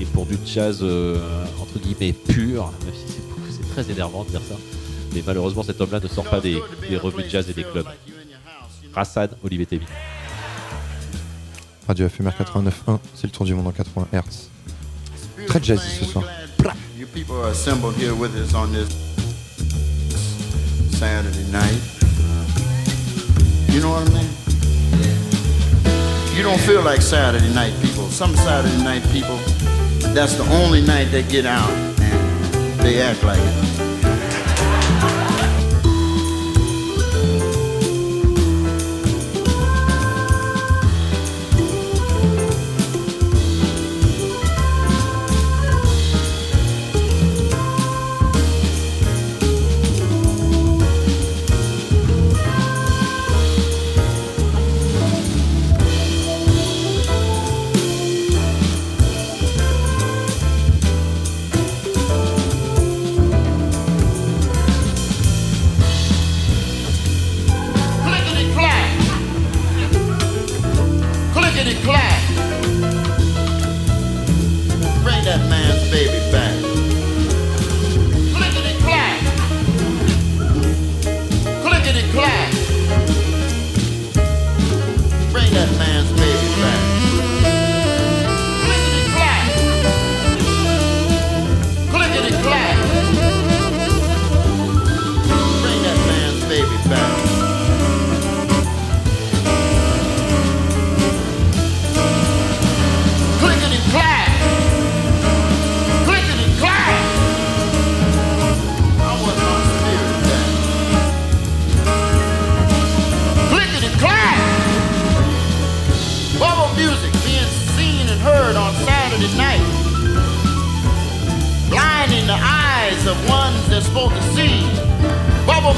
et 0.00 0.04
pour 0.06 0.26
du 0.26 0.36
jazz 0.44 0.78
euh, 0.82 1.16
entre 1.60 1.78
guillemets 1.78 2.12
pur, 2.12 2.72
même 2.84 2.94
si 2.94 3.12
c'est- 3.12 3.18
très 3.74 3.92
énervant 3.92 4.24
de 4.24 4.30
dire 4.30 4.40
ça. 4.48 4.56
Mais 5.14 5.22
malheureusement 5.24 5.62
cet 5.62 5.80
homme-là 5.80 6.00
ne 6.02 6.08
sort 6.08 6.24
pas 6.24 6.40
des, 6.40 6.60
des 6.88 6.96
revues 6.96 7.22
de 7.22 7.28
jazz 7.28 7.48
et 7.48 7.52
des 7.52 7.62
clubs. 7.64 7.86
Rassan, 8.92 9.28
Olivier 9.44 9.66
Témine. 9.66 9.86
Radio 11.88 12.06
FMR 12.06 12.32
89.1, 12.38 12.98
c'est 13.14 13.24
le 13.24 13.30
tour 13.30 13.46
du 13.46 13.54
monde 13.54 13.68
en 13.68 13.72
80 13.72 14.08
Hz. 14.12 14.50
Très 15.46 15.62
jazzy 15.62 15.88
ce 16.00 16.04
soir. 16.04 16.22
You 16.98 17.06
people 17.06 17.36
are 17.36 17.50
assembled 17.50 17.96
here 17.96 18.12
with 18.14 18.34
us 18.34 18.52
on 18.52 18.70
this 18.74 18.90
Saturday 20.98 21.50
night. 21.50 21.80
You 23.72 23.80
know 23.80 23.88
what 23.88 24.06
I 24.06 24.12
mean? 24.12 24.28
You 26.36 26.42
don't 26.42 26.60
feel 26.60 26.82
like 26.82 27.00
Saturday 27.00 27.48
night 27.54 27.72
people. 27.80 28.06
Some 28.10 28.36
Saturday 28.36 28.84
night 28.84 29.02
people, 29.10 29.38
that's 30.12 30.34
the 30.34 30.44
only 30.62 30.82
night 30.82 31.10
they 31.10 31.22
get 31.22 31.46
out 31.46 31.70
and 32.02 32.80
they 32.80 33.00
act 33.00 33.24
like 33.24 33.40
it. 33.40 33.87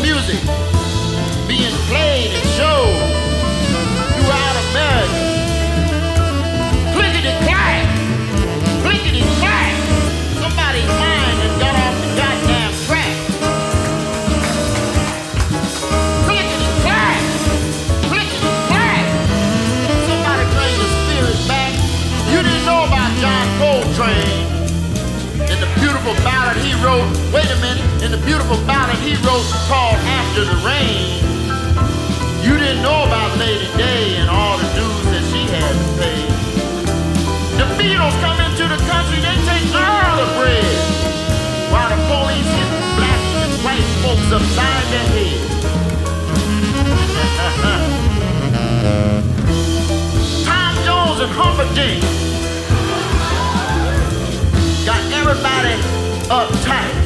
Music 0.03 0.41
being 1.47 1.75
played 1.89 2.31
and 2.33 2.47
showed 2.57 2.97
throughout 4.17 4.57
America. 4.71 5.21
Clickety 6.95 7.35
clack, 7.45 7.85
clickety 8.83 9.23
clack. 9.41 9.73
Somebody's 10.41 10.89
mind 10.89 11.37
has 11.45 11.55
got 11.61 11.75
off 11.77 11.97
the 12.01 12.09
goddamn 12.17 12.73
track. 12.89 13.15
Clickety 16.25 16.69
clack, 16.81 17.21
clickety 18.09 18.53
clack. 18.73 19.05
Somebody 20.09 20.45
bring 20.57 20.77
the 20.81 20.89
spirit 20.97 21.41
back. 21.49 21.73
You 22.33 22.41
didn't 22.41 22.65
know 22.65 22.89
about 22.89 23.11
John 23.21 23.47
Coltrane 23.61 24.49
and 25.51 25.59
the 25.61 25.69
beautiful 25.81 26.15
ballad 26.25 26.57
he 26.65 26.73
wrote. 26.85 27.05
Wait 27.35 27.51
a 27.51 27.59
minute, 27.61 27.80
and 28.13 28.21
the 28.21 28.27
beautiful 28.27 28.57
ballad 28.67 28.99
he 28.99 29.15
wrote 29.27 29.47
called 29.69 29.95
After 29.95 30.45
the 30.45 30.57
Rain. 30.67 31.23
You 32.43 32.59
didn't 32.59 32.83
know 32.83 33.05
about 33.05 33.39
Lady 33.39 33.67
Day 33.77 34.17
and 34.17 34.29
all 34.31 34.59
the 34.59 34.67
dues 34.75 35.05
that 35.15 35.23
she 35.31 35.47
had 35.47 35.71
to 35.71 35.87
pay. 36.01 36.27
The 37.59 37.67
Beatles 37.79 38.17
come 38.21 38.41
into 38.41 38.67
the 38.67 38.79
country, 38.91 39.21
they 39.23 39.37
take 39.47 39.71
all 39.75 40.17
the 40.19 40.27
bread. 40.39 40.65
While 41.71 41.91
the 41.91 41.99
police 42.11 42.51
hit 42.51 42.71
black 42.99 43.23
and 43.43 43.53
white 43.63 43.87
folks 44.03 44.33
upside 44.33 44.87
their 44.91 45.07
head. 45.15 45.41
Tom 50.47 50.75
Jones 50.85 51.21
and 51.21 51.31
Humperdinck 51.31 52.03
got 54.85 55.01
everybody 55.13 55.77
uptight. 56.29 57.00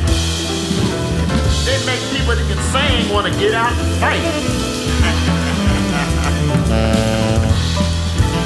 They 1.64 1.80
make 1.86 2.00
people 2.12 2.36
that 2.36 2.44
can 2.44 2.60
sing 2.72 3.08
want 3.12 3.26
to 3.26 3.32
get 3.40 3.54
out 3.54 3.72
and 3.72 3.96
fight. 3.96 4.20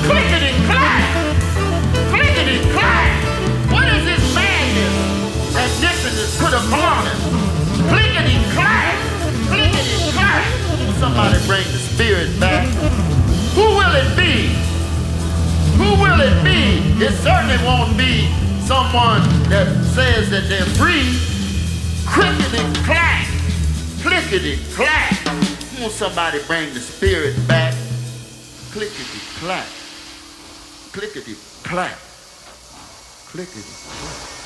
Clickety 0.07 0.55
clack! 0.70 1.03
Clickety 2.15 2.62
clack! 2.70 3.11
What 3.74 3.89
is 3.90 4.05
this 4.07 4.23
madness 4.35 5.53
that 5.53 5.69
Nixon 5.82 6.15
has 6.15 6.32
put 6.39 6.55
upon 6.55 7.11
us? 7.11 7.20
Clickety 7.90 8.39
clack! 8.55 8.95
Clickety 9.51 9.99
clack! 10.15 10.47
Somebody 11.03 11.43
bring 11.47 11.66
the 11.74 11.82
spirit 11.90 12.39
back. 12.39 12.69
Who 13.59 13.66
will 13.66 13.95
it 13.99 14.15
be? 14.16 14.55
Who 15.77 15.90
will 15.99 16.20
it 16.23 16.39
be? 16.47 16.86
It 17.05 17.12
certainly 17.19 17.59
won't 17.66 17.99
be 17.99 18.31
someone 18.65 19.27
that 19.51 19.66
says 19.93 20.31
that 20.31 20.49
they're 20.49 20.65
free. 20.78 21.38
Clickety 22.13 22.83
clack! 22.85 23.27
Clickety 24.03 24.59
clack! 24.75 25.13
Won't 25.81 25.93
somebody 25.93 26.39
bring 26.47 26.73
the 26.75 26.81
spirit 26.81 27.37
back? 27.47 27.75
Clickety 28.73 29.21
clack. 29.39 29.67
Clickety 30.93 31.35
clack. 31.63 31.99
Clickety 33.31 33.63
clack. 33.63 34.39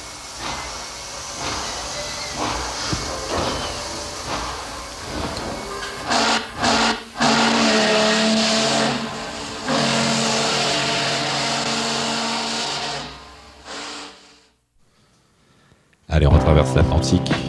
Allez, 16.09 16.27
on 16.27 16.35
retraverse 16.35 16.75
l'Atlantique. 16.75 17.42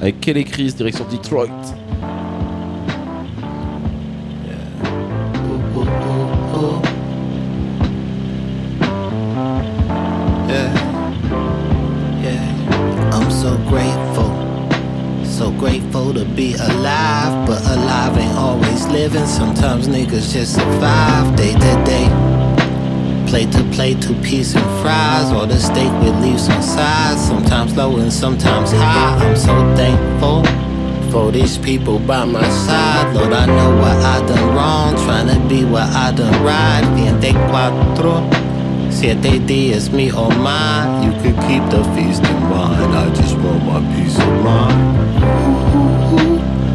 Avec 0.00 0.20
Kelly 0.20 0.44
Chris, 0.44 0.72
direction 0.74 1.04
Detroit. 1.10 1.50
Yeah, 10.48 10.72
yeah. 12.22 13.10
I'm 13.12 13.28
so 13.30 13.56
grateful, 13.68 14.30
so 15.24 15.50
grateful 15.50 16.14
to 16.14 16.24
be 16.24 16.54
alive. 16.54 17.46
But 17.46 17.60
alive 17.66 18.16
ain't 18.18 18.36
always 18.36 18.86
living. 18.86 19.26
Sometimes 19.26 19.88
niggas 19.88 20.32
just 20.32 20.54
survive 20.54 21.34
day 21.36 21.52
to 21.54 21.84
day. 21.84 22.27
Plate 23.28 23.52
to 23.52 23.62
plate, 23.74 24.00
two 24.00 24.14
piece 24.22 24.54
and 24.54 24.64
fries, 24.80 25.30
or 25.32 25.44
the 25.44 25.60
steak 25.60 25.92
with 26.00 26.18
leaves 26.22 26.48
on 26.48 26.62
sides. 26.62 27.20
Sometimes 27.26 27.76
low 27.76 27.98
and 27.98 28.10
sometimes 28.10 28.72
high. 28.72 29.18
I'm 29.22 29.36
so 29.36 29.54
thankful 29.76 30.42
for 31.12 31.30
these 31.30 31.58
people 31.58 31.98
by 31.98 32.24
my 32.24 32.48
side. 32.48 33.14
Lord, 33.14 33.34
I 33.34 33.44
know 33.44 33.76
what 33.76 33.96
I 33.96 34.26
done 34.26 34.54
wrong, 34.54 34.94
trying 35.04 35.28
to 35.28 35.38
be 35.46 35.62
what 35.66 35.88
I 35.90 36.10
done 36.10 36.42
right. 36.42 36.82
Veinticuatro. 36.96 38.24
Siete 38.90 39.38
días, 39.46 39.92
me 39.92 40.10
or 40.10 40.30
mine. 40.30 41.04
You 41.04 41.12
could 41.20 41.36
keep 41.46 41.62
the 41.68 41.84
feast 41.94 42.24
in 42.24 42.42
mind. 42.44 42.94
I 42.96 43.14
just 43.14 43.36
want 43.36 43.62
my 43.62 43.80
peace 43.94 44.18
of 44.18 44.42
mind. 44.42 44.98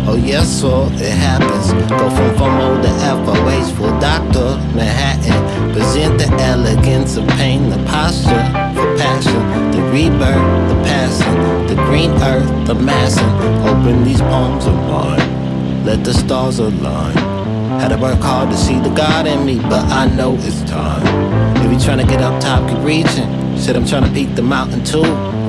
Oh 0.06 0.16
yes, 0.16 0.48
so 0.62 0.88
it 0.94 1.12
happens. 1.12 1.72
Go 1.90 2.10
from 2.10 2.36
FOMO 2.36 2.82
to 2.82 2.90
Alpha, 3.08 3.42
wasteful 3.46 3.90
doctor, 4.00 4.58
Manhattan. 4.76 5.72
Present 5.74 6.18
the 6.20 6.28
elegance 6.44 7.16
of 7.16 7.26
pain, 7.30 7.70
the 7.70 7.78
posture 7.86 8.44
for 8.76 8.98
passion, 8.98 9.72
the 9.72 9.82
rebirth, 9.92 10.70
the 10.70 10.76
passing, 10.84 11.68
the 11.68 11.82
green 11.86 12.12
earth, 12.22 12.68
the 12.68 12.76
massing. 12.76 13.34
Open 13.66 14.04
these 14.04 14.22
palms 14.22 14.66
of 14.68 14.76
mine, 14.76 15.86
let 15.86 16.04
the 16.04 16.14
stars 16.14 16.60
align. 16.60 17.16
Had 17.80 17.90
to 17.90 17.98
work 17.98 18.20
hard 18.20 18.50
to 18.52 18.58
see 18.58 18.80
the 18.80 18.94
God 18.94 19.26
in 19.26 19.46
me, 19.46 19.60
but 19.60 19.86
I 19.92 20.14
know 20.14 20.36
it's 20.40 20.62
time. 20.70 21.02
If 21.58 21.72
you 21.72 21.78
tryna 21.78 22.08
get 22.08 22.22
up 22.22 22.42
top, 22.42 22.70
keep 22.70 22.80
reaching. 22.80 23.43
Shit, 23.58 23.76
I'm 23.76 23.86
tryna 23.86 24.14
peak 24.14 24.36
the 24.36 24.42
mountain 24.42 24.84
too. 24.84 25.04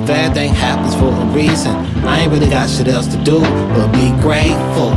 If 0.04 0.10
everything 0.10 0.54
happens 0.54 0.94
for 0.94 1.08
a 1.08 1.26
reason, 1.34 1.74
I 2.04 2.20
ain't 2.20 2.32
really 2.32 2.48
got 2.48 2.68
shit 2.68 2.88
else 2.88 3.06
to 3.08 3.16
do 3.24 3.40
but 3.40 3.90
be 3.92 4.10
grateful. 4.20 4.92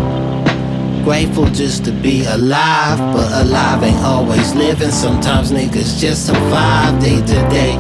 Grateful 1.04 1.46
just 1.46 1.86
to 1.86 1.92
be 1.92 2.26
alive, 2.26 3.00
but 3.14 3.46
alive 3.46 3.82
ain't 3.84 4.04
always 4.04 4.54
living. 4.54 4.92
Sometimes 4.92 5.52
niggas 5.52 6.00
just 6.00 6.28
survive 6.28 7.02
day 7.02 7.22
to 7.22 7.50
day. 7.50 7.78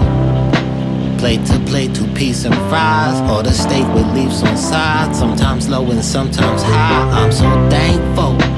Plate 1.19 1.45
to 1.47 1.59
plate, 1.69 1.93
two 1.93 2.07
piece 2.13 2.45
and 2.45 2.55
fries, 2.69 3.19
or 3.29 3.43
the 3.43 3.51
steak 3.51 3.85
with 3.93 4.07
leaves 4.13 4.41
on 4.43 4.57
side. 4.57 5.15
Sometimes 5.15 5.67
low 5.67 5.85
and 5.91 6.03
sometimes 6.03 6.63
high. 6.63 7.09
I'm 7.11 7.31
so 7.31 7.49
thankful 7.69 8.56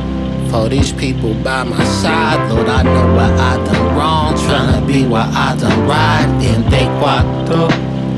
for 0.49 0.67
these 0.69 0.91
people 0.91 1.34
by 1.43 1.63
my 1.63 1.84
side. 1.84 2.51
Lord, 2.51 2.67
I 2.67 2.84
know 2.84 3.13
what 3.13 3.31
I 3.39 3.57
done 3.63 3.95
wrong, 3.95 4.34
tryna 4.35 4.85
be 4.88 5.05
what 5.05 5.27
I 5.27 5.55
done 5.55 5.88
right. 5.88 6.27
Veinticuatro, 6.39 7.69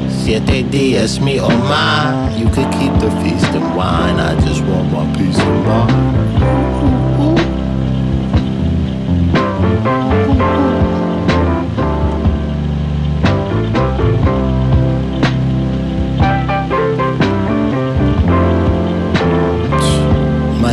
siete 0.09 0.63
días, 0.63 1.19
me 1.19 1.39
or 1.39 1.49
mine. 1.49 2.39
You 2.39 2.47
could 2.47 2.71
keep 2.73 2.93
the 2.99 3.11
feast 3.21 3.53
and 3.53 3.75
wine. 3.75 4.19
I 4.19 4.39
just 4.41 4.61
want 4.63 4.91
my 4.91 5.05
peace 5.17 5.39
of 5.39 5.65
mind. 5.65 6.11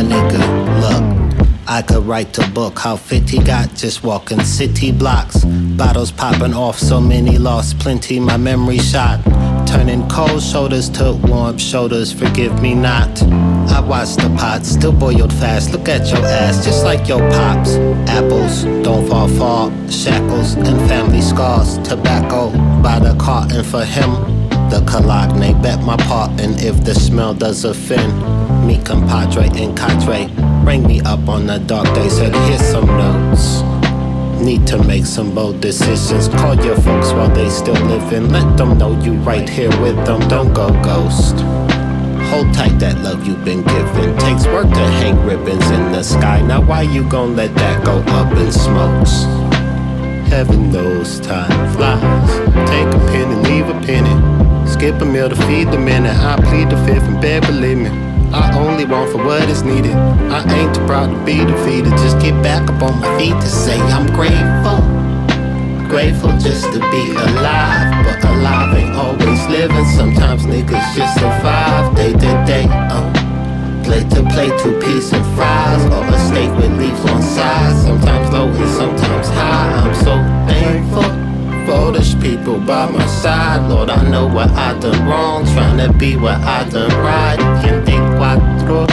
Nigga. 0.09 0.48
I 1.79 1.81
could 1.81 2.05
write 2.05 2.37
a 2.37 2.45
book 2.49 2.77
how 2.77 2.97
fit 2.97 3.29
he 3.29 3.41
got 3.41 3.73
just 3.73 4.03
walking 4.03 4.43
city 4.43 4.91
blocks. 4.91 5.45
Bottles 5.45 6.11
popping 6.11 6.53
off, 6.53 6.77
so 6.77 6.99
many 6.99 7.37
lost 7.37 7.79
plenty. 7.79 8.19
My 8.19 8.35
memory 8.35 8.79
shot, 8.79 9.23
turning 9.65 10.05
cold 10.09 10.43
shoulders 10.43 10.89
to 10.97 11.13
warm 11.13 11.57
shoulders. 11.57 12.11
Forgive 12.11 12.61
me 12.61 12.75
not. 12.75 13.23
I 13.71 13.79
watched 13.79 14.17
the 14.17 14.29
pot, 14.37 14.65
still 14.65 14.91
boiled 14.91 15.31
fast. 15.31 15.71
Look 15.71 15.87
at 15.87 16.05
your 16.09 16.25
ass, 16.25 16.65
just 16.65 16.83
like 16.83 17.07
your 17.07 17.21
pops. 17.31 17.75
Apples, 18.09 18.65
don't 18.83 19.07
fall 19.07 19.29
far. 19.29 19.71
Shackles 19.89 20.55
and 20.55 20.77
family 20.89 21.21
scars. 21.21 21.77
Tobacco 21.87 22.51
by 22.81 22.99
the 22.99 23.15
carton 23.17 23.63
for 23.63 23.85
him. 23.85 24.38
The 24.69 24.85
cologne 24.85 25.61
bet 25.63 25.81
my 25.81 25.97
part, 25.97 26.39
and 26.39 26.61
if 26.61 26.83
the 26.83 26.93
smell 26.93 27.33
does 27.33 27.65
offend, 27.65 28.13
me 28.67 28.77
compadre 28.83 29.49
and 29.55 29.75
cadre, 29.75 30.27
bring 30.63 30.85
me 30.85 31.01
up 31.01 31.27
on 31.27 31.47
the 31.47 31.57
dark 31.57 31.85
days. 31.95 32.17
Said 32.17 32.35
here's 32.47 32.61
some 32.61 32.85
notes. 32.85 33.63
Need 34.39 34.67
to 34.67 34.77
make 34.83 35.07
some 35.07 35.33
bold 35.33 35.59
decisions. 35.59 36.27
Call 36.27 36.55
your 36.63 36.75
folks 36.75 37.11
while 37.13 37.29
they 37.29 37.49
still 37.49 37.81
living. 37.87 38.29
Let 38.29 38.57
them 38.57 38.77
know 38.77 38.91
you 39.01 39.13
right 39.13 39.49
here 39.49 39.71
with 39.81 39.97
them. 40.05 40.19
Don't 40.27 40.53
go 40.53 40.69
ghost. 40.83 41.35
Hold 42.29 42.53
tight 42.53 42.77
that 42.77 42.99
love 42.99 43.25
you've 43.25 43.43
been 43.43 43.63
given. 43.63 44.15
Takes 44.19 44.45
work 44.45 44.69
to 44.69 44.87
hang 45.01 45.17
ribbons 45.25 45.67
in 45.71 45.91
the 45.91 46.03
sky. 46.03 46.41
Now 46.41 46.61
why 46.61 46.83
you 46.83 47.09
gon' 47.09 47.35
let 47.35 47.55
that 47.55 47.83
go 47.83 47.97
up 48.13 48.31
in 48.37 48.51
smokes? 48.51 49.23
Heaven 50.29 50.71
knows 50.71 51.19
time 51.21 51.73
flies. 51.73 52.49
Skip 54.69 55.01
a 55.01 55.05
meal 55.05 55.29
to 55.29 55.35
feed 55.47 55.71
the 55.71 55.77
men, 55.77 56.05
and 56.05 56.17
I 56.17 56.35
plead 56.37 56.69
the 56.69 56.77
fifth 56.85 57.07
in 57.07 57.19
bed, 57.19 57.41
believe 57.45 57.77
me. 57.77 57.89
I 58.31 58.53
only 58.57 58.85
want 58.85 59.11
for 59.11 59.17
what 59.17 59.49
is 59.49 59.63
needed. 59.63 59.95
I 59.95 60.45
ain't 60.53 60.75
too 60.75 60.85
proud 60.85 61.07
to 61.07 61.25
be 61.25 61.43
defeated. 61.43 61.91
Just 61.97 62.19
get 62.19 62.35
back 62.43 62.69
up 62.69 62.81
on 62.83 62.99
my 63.01 63.17
feet 63.17 63.33
to 63.33 63.47
say 63.47 63.79
I'm 63.79 64.05
grateful. 64.13 64.79
Grateful 65.89 66.31
just 66.37 66.65
to 66.73 66.79
be 66.91 67.11
alive, 67.11 68.05
but 68.05 68.23
alive 68.23 68.77
ain't 68.77 68.95
always 68.95 69.41
living. 69.47 69.85
Sometimes 69.97 70.45
niggas 70.45 70.95
just 70.95 71.15
survive 71.15 71.95
day 71.95 72.13
to 72.13 72.31
day. 72.45 72.67
Oh. 72.93 73.09
Plate 73.83 74.09
to 74.11 74.21
plate, 74.29 74.53
two 74.61 74.79
piece 74.79 75.11
and 75.11 75.25
fries, 75.35 75.83
or 75.85 76.05
a 76.05 76.19
steak 76.29 76.51
with 76.55 76.77
leaves 76.77 77.03
on 77.09 77.21
sides. 77.23 77.81
Sometimes 77.81 78.31
low 78.31 78.47
and 78.47 78.69
sometimes 78.77 79.27
high. 79.29 79.73
I'm 79.81 79.95
so 79.95 80.13
thankful 80.45 81.28
these 81.91 82.15
people 82.15 82.59
by 82.59 82.89
my 82.89 83.05
side. 83.07 83.69
Lord, 83.69 83.89
I 83.89 84.01
know 84.09 84.27
what 84.27 84.49
I 84.51 84.77
done 84.79 85.07
wrong, 85.07 85.45
trying 85.53 85.77
to 85.77 85.93
be 85.97 86.15
what 86.15 86.37
I 86.41 86.67
done 86.69 86.91
right. 87.01 87.37
Gente 87.61 87.97
cuatro, 88.17 88.87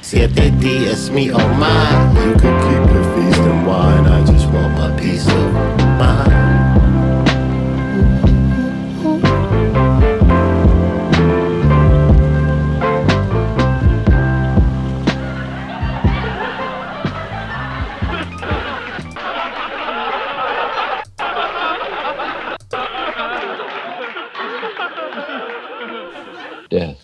siete 0.00 0.50
días 0.58 1.10
mi 1.10 1.30
oh 1.30 1.48
my. 1.58 2.24
You 2.24 2.32
could 2.32 2.58
keep 2.66 2.84
your 2.94 3.04
feast 3.14 3.40
and 3.40 3.66
wine. 3.66 4.06
I 4.06 4.24
just 4.24 4.46
want 4.52 4.72
my 4.74 4.90
peace 5.00 5.26
of 5.26 5.52
mind. 5.98 6.31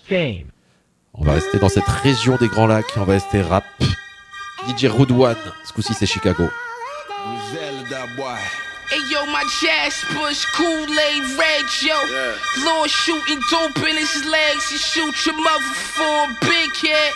Game. 0.09 0.51
On 1.15 1.25
va 1.25 1.33
rester 1.33 1.59
dans 1.59 1.69
cette 1.69 1.89
région 2.03 2.37
des 2.37 2.49
Grands 2.49 2.67
Lacs, 2.67 2.97
on 2.97 3.05
va 3.05 3.15
rester 3.15 3.43
rap. 3.43 3.65
DJ 4.69 4.87
Roodwan, 4.87 5.37
ce 5.65 5.73
coup-ci 5.73 5.95
c'est 5.95 6.07
Chicago. 6.07 6.49
Hey 8.91 9.03
yo, 9.11 9.19
my 9.27 9.45
jazz 9.61 9.95
push, 10.09 10.47
Kool-Aid 10.57 11.23
red, 11.37 11.67
yo. 11.83 11.95
Lord 12.65 12.89
shooting 12.89 13.41
dope 13.51 13.77
in 13.87 13.97
his 13.97 14.25
legs, 14.25 14.71
he 14.71 14.79
shoot 14.79 15.15
your 15.27 15.37
mother 15.37 15.75
for 15.75 16.25
a 16.25 16.29
big 16.41 16.75
head. 16.77 17.13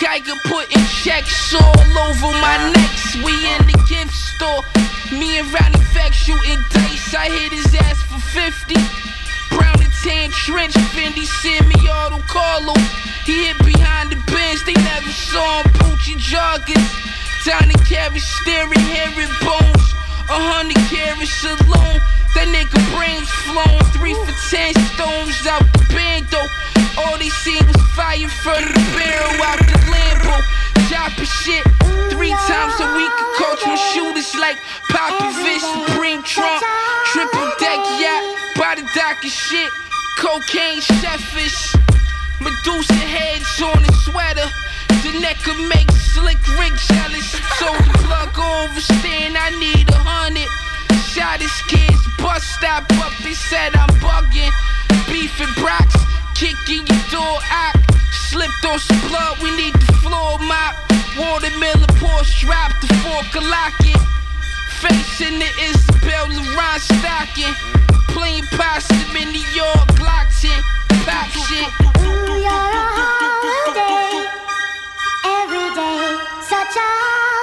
Geiger 0.00 0.34
putting 0.44 0.84
checks 1.02 1.54
all 1.54 1.98
over 2.08 2.32
my 2.40 2.72
necks. 2.74 3.14
We 3.24 3.32
in 3.32 3.66
the 3.66 3.78
gift 3.88 4.12
store. 4.12 4.62
Me 5.12 5.38
and 5.38 5.46
Ronnie 5.52 5.78
Vex 5.94 6.16
shooting 6.16 6.58
dice. 6.72 7.14
I 7.14 7.30
hit 7.30 7.52
his 7.52 7.74
ass 7.74 8.02
for 8.02 8.18
50. 8.18 9.13
Tan 10.04 10.28
trench, 10.32 10.76
Fendi, 10.92 11.24
Sammy, 11.40 11.80
Auto 11.88 12.20
Carlo. 12.28 12.76
He 13.24 13.48
hit 13.48 13.56
behind 13.64 14.12
the 14.12 14.20
bench, 14.28 14.60
they 14.68 14.76
never 14.76 15.08
saw 15.08 15.64
him. 15.64 15.72
Poochie 15.80 16.20
joggers. 16.20 16.84
Down 17.48 17.72
to 17.72 17.78
carry 17.88 18.20
steering, 18.20 18.84
herring 18.92 19.32
bones. 19.40 19.86
A 20.28 20.36
hundred 20.36 20.76
carats 20.92 21.40
alone. 21.48 22.04
That 22.36 22.52
nigga 22.52 22.76
brains 22.92 23.32
flown. 23.48 23.80
Three 23.96 24.12
for 24.28 24.36
ten 24.52 24.76
stones 24.92 25.40
out 25.48 25.64
the 25.72 25.80
bando. 25.96 26.44
All 27.00 27.16
they 27.16 27.32
seen 27.40 27.64
was 27.64 27.80
fire 27.96 28.28
from 28.44 28.60
the 28.60 28.84
barrel 28.92 29.40
out 29.40 29.56
the 29.56 29.88
Lambo. 29.88 30.36
Chopping 30.92 31.24
shit 31.24 31.64
three 32.12 32.36
times 32.44 32.76
a 32.76 32.92
week. 32.92 33.08
A 33.08 33.26
coach 33.40 33.64
with 33.64 33.80
shooters 33.96 34.36
like 34.36 34.60
Popovich, 34.92 35.64
Supreme 35.64 36.20
Trump. 36.28 36.60
Triple 37.08 37.48
deck 37.56 37.80
yacht, 37.96 38.76
the 38.76 38.84
dock 38.92 39.24
and 39.24 39.32
shit. 39.32 39.72
Cocaine 40.16 40.80
shellfish. 40.80 41.74
Medusa 42.40 42.94
heads 42.94 43.62
on 43.62 43.84
a 43.84 43.92
sweater. 44.04 44.48
The 45.02 45.18
neck 45.20 45.36
could 45.44 45.60
make 45.68 45.90
slick 46.14 46.38
Rick 46.58 46.74
jealous. 46.76 47.28
So 47.58 47.66
the 47.66 47.94
plug 48.04 48.34
overstand, 48.36 49.36
I 49.36 49.50
need 49.58 49.88
a 49.90 49.98
hundred. 49.98 50.48
Shot 51.12 51.40
his 51.40 51.54
kids, 51.68 52.00
bus 52.18 52.42
stop 52.42 52.84
up, 52.98 53.12
he 53.22 53.34
said 53.34 53.74
I'm 53.76 53.88
bugging. 54.00 54.50
Beefing 55.10 55.52
Brox, 55.60 55.94
kicking 56.34 56.86
your 56.86 57.04
door 57.10 57.38
out. 57.50 57.76
Slipped 58.30 58.64
on 58.64 58.78
some 58.78 59.00
blood, 59.08 59.38
we 59.42 59.54
need 59.56 59.74
the 59.74 59.92
floor 60.02 60.38
mop. 60.38 60.74
Watermelon 61.18 61.90
Porsche 62.02 62.40
drop, 62.42 62.72
the 62.80 62.88
fork 63.02 63.30
a 63.34 63.42
locket. 63.46 64.00
Facing 64.80 65.40
it 65.40 65.54
is 65.60 65.78
Bell 66.02 66.28
Ron 66.56 66.80
stocking. 66.80 67.54
Plain 68.08 68.44
possum 68.52 69.16
in 69.16 69.28
New 69.32 69.46
York, 69.54 69.86
Glock 69.98 70.28
10, 70.40 70.50
pop 71.04 71.28
shit. 71.30 71.68
Ooh, 72.00 72.38
you're 72.38 72.50
a 72.50 72.84
holiday. 72.98 74.26
Every 75.24 75.68
day, 75.74 76.18
such 76.42 76.76
a 76.76 77.33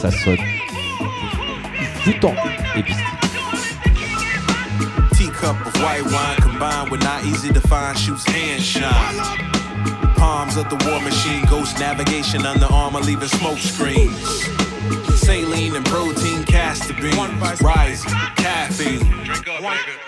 ça 0.00 0.10
sonne. 0.10 0.38
Foutant 2.02 2.34
et 2.74 2.82
bistique. 2.82 3.04
Teacup 5.12 5.66
of 5.66 5.74
white 5.82 6.04
wine 6.04 6.36
combined 6.40 6.90
with 6.90 7.02
not 7.02 7.22
easy 7.24 7.52
to 7.52 7.60
find 7.60 7.98
shoots 7.98 8.24
hand 8.24 8.62
shine. 8.62 9.16
Palms 10.16 10.56
of 10.56 10.70
the 10.70 10.76
war 10.86 11.00
machine, 11.00 11.44
ghost 11.50 11.78
navigation 11.78 12.46
under 12.46 12.66
armor, 12.72 13.00
leaving 13.00 13.28
smoke 13.28 13.58
screens. 13.58 14.48
Saline 15.16 15.76
and 15.76 15.84
protein 15.84 16.44
castor 16.70 16.94
beans, 16.94 17.60
rising, 17.62 18.12
caffeine. 18.36 19.00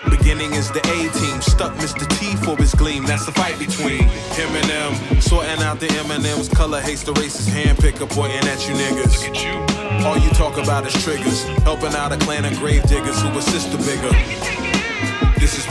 Beginning 0.09 0.53
is 0.53 0.71
the 0.71 0.79
A 0.79 1.09
team, 1.19 1.41
stuck 1.41 1.73
Mr. 1.73 2.07
T 2.17 2.37
for 2.37 2.55
his 2.55 2.73
gleam. 2.73 3.03
That's 3.05 3.25
the 3.25 3.33
fight 3.33 3.59
between 3.59 4.03
him 4.37 4.49
and 4.55 4.69
them. 4.69 5.19
Sorting 5.19 5.61
out 5.61 5.81
the 5.81 5.91
M&M's, 6.07 6.47
color 6.47 6.79
haste 6.79 7.05
the 7.05 7.13
racist 7.15 7.49
hand 7.49 7.77
picker 7.79 8.05
pointing 8.05 8.47
at 8.47 8.65
you 8.65 8.75
niggas. 8.75 10.05
All 10.05 10.17
you 10.17 10.29
talk 10.29 10.57
about 10.57 10.87
is 10.87 10.93
triggers, 11.03 11.43
helping 11.67 11.95
out 11.95 12.13
a 12.13 12.17
clan 12.17 12.45
of 12.45 12.57
grave 12.59 12.83
diggers 12.83 13.21
who 13.21 13.27
assist 13.37 13.69
the 13.73 13.77
bigger. 13.79 14.72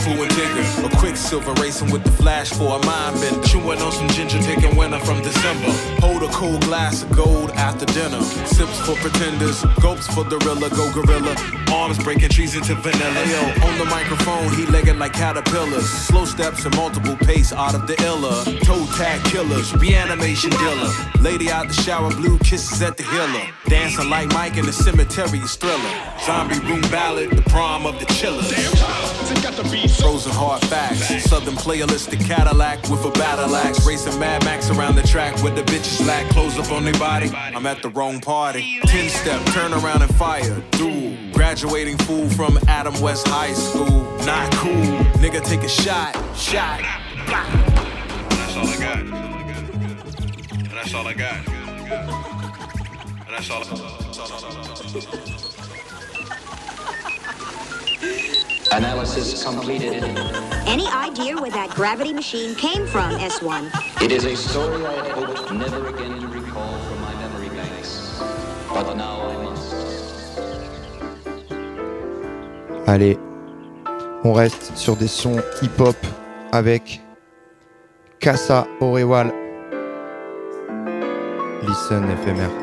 Is 0.05 0.75
Pooh 0.75 0.85
a 0.85 0.89
quicksilver 0.97 1.53
racing 1.61 1.89
with 1.89 2.03
the 2.03 2.11
flash 2.11 2.51
for 2.51 2.77
a 2.77 2.85
mind 2.85 3.21
bender. 3.21 3.41
Chewing 3.47 3.81
on 3.81 3.91
some 3.91 4.09
ginger, 4.09 4.37
taking 4.39 4.75
winter 4.75 4.99
from 4.99 5.21
December. 5.21 5.71
Hold 6.01 6.23
a 6.23 6.27
cold 6.27 6.61
glass 6.65 7.03
of 7.03 7.11
gold 7.11 7.51
after 7.51 7.85
dinner. 7.85 8.21
Sips 8.21 8.79
for 8.81 8.95
pretenders, 8.95 9.63
gulps 9.81 10.07
for 10.13 10.25
the 10.25 10.37
gorilla, 10.39 10.69
go 10.71 10.91
gorilla. 10.91 11.35
Arms 11.71 11.97
breaking 12.03 12.29
trees 12.29 12.53
into 12.55 12.75
vanilla. 12.75 13.21
On 13.63 13.77
the 13.77 13.85
microphone, 13.85 14.51
he 14.53 14.65
legging 14.65 14.99
like 14.99 15.13
caterpillars. 15.13 15.89
Slow 15.89 16.25
steps 16.25 16.65
and 16.65 16.75
multiple 16.75 17.15
pace 17.15 17.53
out 17.53 17.73
of 17.73 17.87
the 17.87 17.95
illa. 18.03 18.43
Toe 18.63 18.85
tag 18.97 19.23
killers, 19.25 19.73
reanimation 19.75 20.49
dealer. 20.49 20.91
Lady 21.21 21.49
out 21.49 21.69
the 21.69 21.73
shower, 21.73 22.09
blue 22.11 22.37
kisses 22.39 22.81
at 22.81 22.97
the 22.97 23.03
healer. 23.03 23.47
Dancing 23.67 24.09
like 24.09 24.27
Mike 24.33 24.57
in 24.57 24.65
the 24.65 24.73
cemetery 24.73 25.39
is 25.39 25.55
thriller. 25.55 25.93
Zombie 26.25 26.59
room 26.59 26.81
ballad, 26.91 27.31
the 27.31 27.41
prom 27.43 27.85
of 27.85 27.97
the 27.99 28.05
chillers. 28.13 28.51
Frozen 29.99 30.31
hard 30.33 30.61
facts. 30.65 31.23
Southern 31.23 31.55
playalistic 31.55 32.25
Cadillac 32.25 32.81
with 32.89 33.03
a 33.05 33.11
battle 33.11 33.55
axe. 33.55 33.85
Racing 33.85 34.19
Mad 34.19 34.43
Max 34.43 34.69
around 34.69 34.95
the 34.95 35.01
track 35.03 35.41
with 35.43 35.55
the 35.55 35.63
bitches 35.63 36.05
lack 36.05 36.29
clothes 36.31 36.57
up 36.59 36.71
on 36.71 36.83
their 36.83 36.93
body. 36.93 37.31
I'm 37.35 37.65
at 37.65 37.81
the 37.81 37.89
wrong 37.89 38.19
party. 38.21 38.79
10 38.85 39.09
step, 39.09 39.45
turn 39.47 39.73
around 39.73 40.01
and 40.01 40.13
fire. 40.15 40.61
Duel. 40.71 41.17
Graduating 41.33 41.97
fool 41.99 42.29
from 42.29 42.59
Adam 42.67 42.99
West 43.01 43.27
High 43.27 43.53
School. 43.53 44.03
Not 44.25 44.51
cool. 44.53 44.73
Nigga, 45.21 45.43
take 45.43 45.61
a 45.63 45.69
shot. 45.69 46.15
Shot. 46.35 46.81
That's 47.27 48.55
all 48.55 48.67
I 48.67 48.77
got. 48.77 48.99
And 48.99 50.71
that's 50.71 50.93
all 50.93 51.07
I 51.07 51.13
got. 51.13 51.47
And 53.17 53.29
that's 53.29 53.49
all. 53.49 53.63
Analysis 58.75 59.43
completed. 59.43 60.03
Any 60.65 60.87
idea 60.87 61.35
where 61.37 61.51
that 61.51 61.69
gravity 61.75 62.11
machine 62.11 62.55
came 62.55 62.87
from, 62.87 63.11
S1? 63.19 63.69
It 64.01 64.11
is 64.11 64.25
a 64.25 64.35
story 64.35 64.83
I 64.83 64.93
had 64.93 65.11
hoped 65.11 65.53
never 65.53 65.89
again 65.89 66.19
to 66.19 66.27
recall 66.27 66.79
from 66.79 66.99
my 67.01 67.13
memory 67.21 67.49
banks. 67.49 68.19
But 68.73 68.95
now 68.95 69.29
I 69.29 69.43
must. 69.43 69.75
Allez, 72.87 73.19
on 74.23 74.33
reste 74.33 74.75
sur 74.75 74.95
des 74.95 75.07
sons 75.07 75.39
hip-hop 75.61 75.97
avec 76.51 76.99
Casa 78.19 78.65
Orewal. 78.81 79.31
Listen 81.61 82.09
éphémère. 82.09 82.62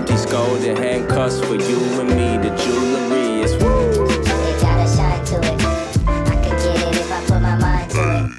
Build 0.00 0.08
these 0.08 0.26
golden 0.26 0.76
handcuffs 0.76 1.40
for 1.40 1.54
you 1.54 2.00
and 2.00 2.08
me. 2.10 2.36
The 2.36 2.54
jewelry 2.56 3.40
is 3.42 3.52
woo. 3.62 4.06
It 4.08 4.60
got 4.60 4.78
a 4.78 4.88
shine 4.96 5.24
to 5.26 5.36
it. 5.38 5.60
I 6.06 6.34
could 6.42 6.58
get 6.58 6.82
it 6.88 6.96
if 6.96 7.12
I 7.12 7.20
put 7.26 7.40
my 7.40 7.56
mind 7.56 7.90
to 7.92 8.00
it. 8.00 8.30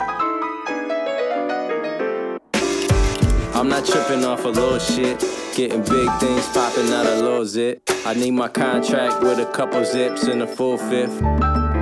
I'm 3.56 3.70
not 3.70 3.86
tripping 3.86 4.26
off 4.26 4.46
a 4.46 4.50
little 4.50 4.80
shit. 4.80 5.20
Getting 5.56 5.82
big 5.82 6.10
things 6.20 6.48
popping 6.48 6.92
out 6.92 7.06
a 7.06 7.16
little 7.16 7.46
zip. 7.46 7.82
I 8.06 8.14
need 8.14 8.32
my 8.32 8.48
contract 8.48 9.22
with 9.22 9.40
a 9.40 9.46
couple 9.46 9.84
zips 9.84 10.24
and 10.24 10.42
a 10.42 10.48
full 10.48 10.78
fifth. 10.78 11.22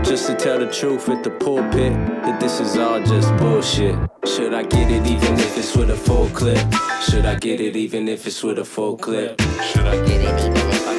Just 0.03 0.27
to 0.27 0.35
tell 0.35 0.59
the 0.59 0.67
truth 0.71 1.09
at 1.09 1.23
the 1.23 1.29
pulpit 1.29 1.93
that 2.23 2.39
this 2.39 2.59
is 2.59 2.77
all 2.77 3.01
just 3.03 3.35
bullshit. 3.37 3.95
Should 4.25 4.53
I 4.53 4.63
get 4.63 4.89
it 4.91 5.05
even 5.07 5.33
if 5.33 5.57
it's 5.57 5.75
with 5.75 5.89
a 5.89 5.95
full 5.95 6.29
clip? 6.29 6.57
Should 7.09 7.25
I 7.25 7.35
get 7.35 7.61
it 7.61 7.75
even 7.75 8.07
if 8.07 8.25
it's 8.25 8.41
with 8.43 8.59
a 8.59 8.65
full 8.65 8.97
clip? 8.97 9.39
Should 9.41 9.85
I 9.85 9.95
get 10.05 10.21
it 10.21 10.39
even 10.39 10.69
if 10.69 10.98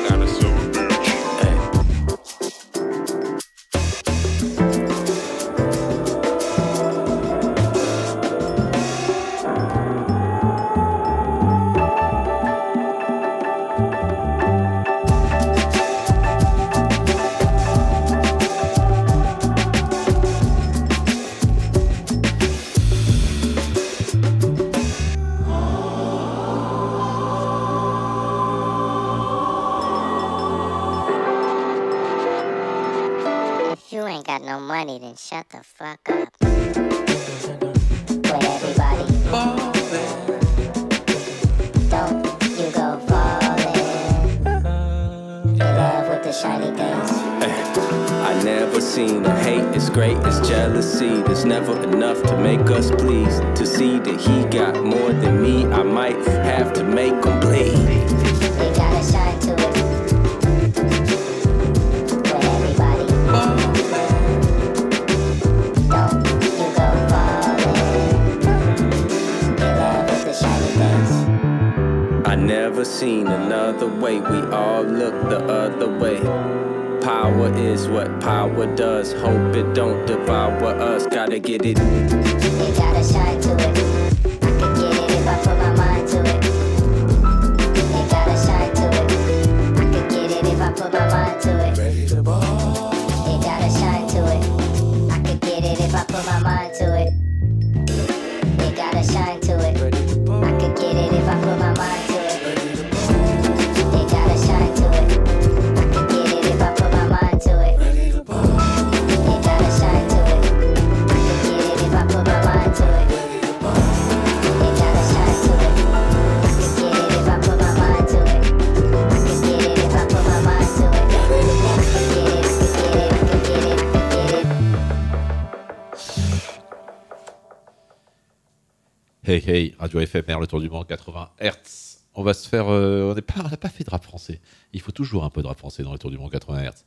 Radio 129.92 130.06
FMR, 130.06 130.38
le 130.38 130.46
tour 130.46 130.60
du 130.60 130.70
monde 130.70 130.86
80 130.86 131.30
Hz. 131.40 131.98
On 132.14 132.22
va 132.22 132.32
se 132.32 132.48
faire. 132.48 132.68
euh, 132.68 133.12
on 133.12 133.42
n'a 133.42 133.56
pas 133.56 133.68
fait 133.68 133.82
de 133.82 133.90
rap 133.90 134.04
français. 134.04 134.40
Il 134.72 134.80
faut 134.80 134.92
toujours 134.92 135.24
un 135.24 135.30
peu 135.30 135.42
de 135.42 135.48
rap 135.48 135.58
français 135.58 135.82
dans 135.82 135.90
le 135.92 135.98
tour 135.98 136.12
du 136.12 136.18
monde 136.18 136.30
80 136.30 136.62
Hz. 136.62 136.84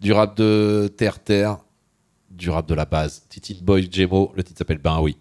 Du 0.00 0.12
rap 0.12 0.36
de 0.36 0.92
terre 0.94 1.18
terre, 1.24 1.60
du 2.30 2.50
rap 2.50 2.68
de 2.68 2.74
la 2.74 2.84
base. 2.84 3.24
Titi 3.30 3.58
Boy 3.62 3.88
Jemo, 3.90 4.32
le 4.36 4.44
titre 4.44 4.58
s'appelle 4.58 4.76
Ben 4.76 5.00
oui. 5.00 5.16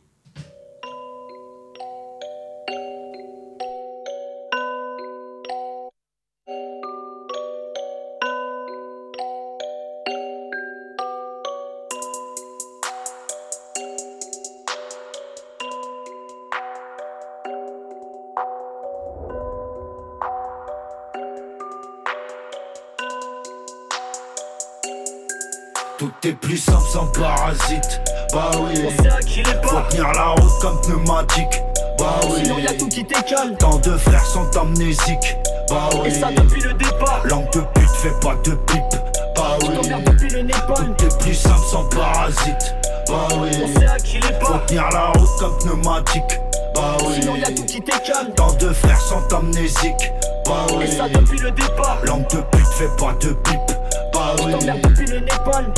Est 26.24 26.34
plus 26.34 26.58
simple 26.58 26.88
sans 26.94 27.08
parasite. 27.08 28.00
Bah 28.32 28.52
oui. 28.60 28.76
Faut 29.64 29.82
tenir 29.90 30.12
la 30.14 30.30
route 30.30 30.52
comme 30.62 30.80
pneumatique. 30.82 31.64
Bah 31.98 32.20
oui. 32.30 32.42
Sinon, 32.44 32.60
y 32.60 32.68
a 32.68 32.74
tout 32.76 32.88
qui 32.90 33.04
t'écale. 33.04 33.58
Tant 33.58 33.80
de 33.80 33.98
frères 33.98 34.26
sont 34.28 34.46
amnésiques. 34.56 35.36
Bah 35.68 35.90
oui. 35.96 36.10
Et 36.10 36.12
ça 36.12 36.30
depuis 36.32 36.62
le 36.62 36.74
départ. 36.74 37.22
Langue 37.26 37.50
de 37.54 37.62
pute, 37.74 37.90
fais 38.04 38.14
pas 38.22 38.36
de 38.44 38.52
pipe. 38.52 39.02
Bah 39.36 39.58
oui. 39.62 39.70
depuis 40.06 40.30
le 40.30 40.44
Népal. 40.44 40.96
Est 41.04 41.24
plus 41.24 41.34
simple 41.34 41.66
sans 41.72 41.86
parasite. 41.86 42.76
Bah 43.08 43.28
oui. 43.40 43.50
On 43.64 43.80
sait 43.80 43.88
à 43.88 43.98
qui 43.98 44.20
les 44.20 44.34
pas. 44.40 44.46
Faut 44.46 44.60
tenir 44.68 44.90
la 44.92 45.08
route 45.08 45.30
comme 45.40 45.58
pneumatique. 45.58 46.40
Bah 46.76 46.98
oui. 47.04 47.16
Sinon, 47.20 47.36
y 47.36 47.44
a 47.46 47.48
tout 47.48 47.66
qui 47.66 47.82
t'écale. 47.82 48.32
Tant 48.36 48.54
de 48.54 48.70
frères 48.70 49.02
sont 49.02 49.36
amnésiques. 49.36 50.12
Bah 50.46 50.68
oui. 50.78 50.84
Et 50.84 50.92
ça 50.92 51.10
depuis 51.10 51.40
le 51.40 51.50
départ. 51.50 51.98
Langue 52.04 52.28
de 52.30 52.42
pute, 52.52 52.68
fais 52.78 52.90
pas 53.00 53.14
de 53.14 53.30
pipe. 53.30 53.72
Bah 54.14 54.36
oui. 54.46 54.54
depuis 54.54 55.08
le 55.08 55.20
Népal. 55.22 55.74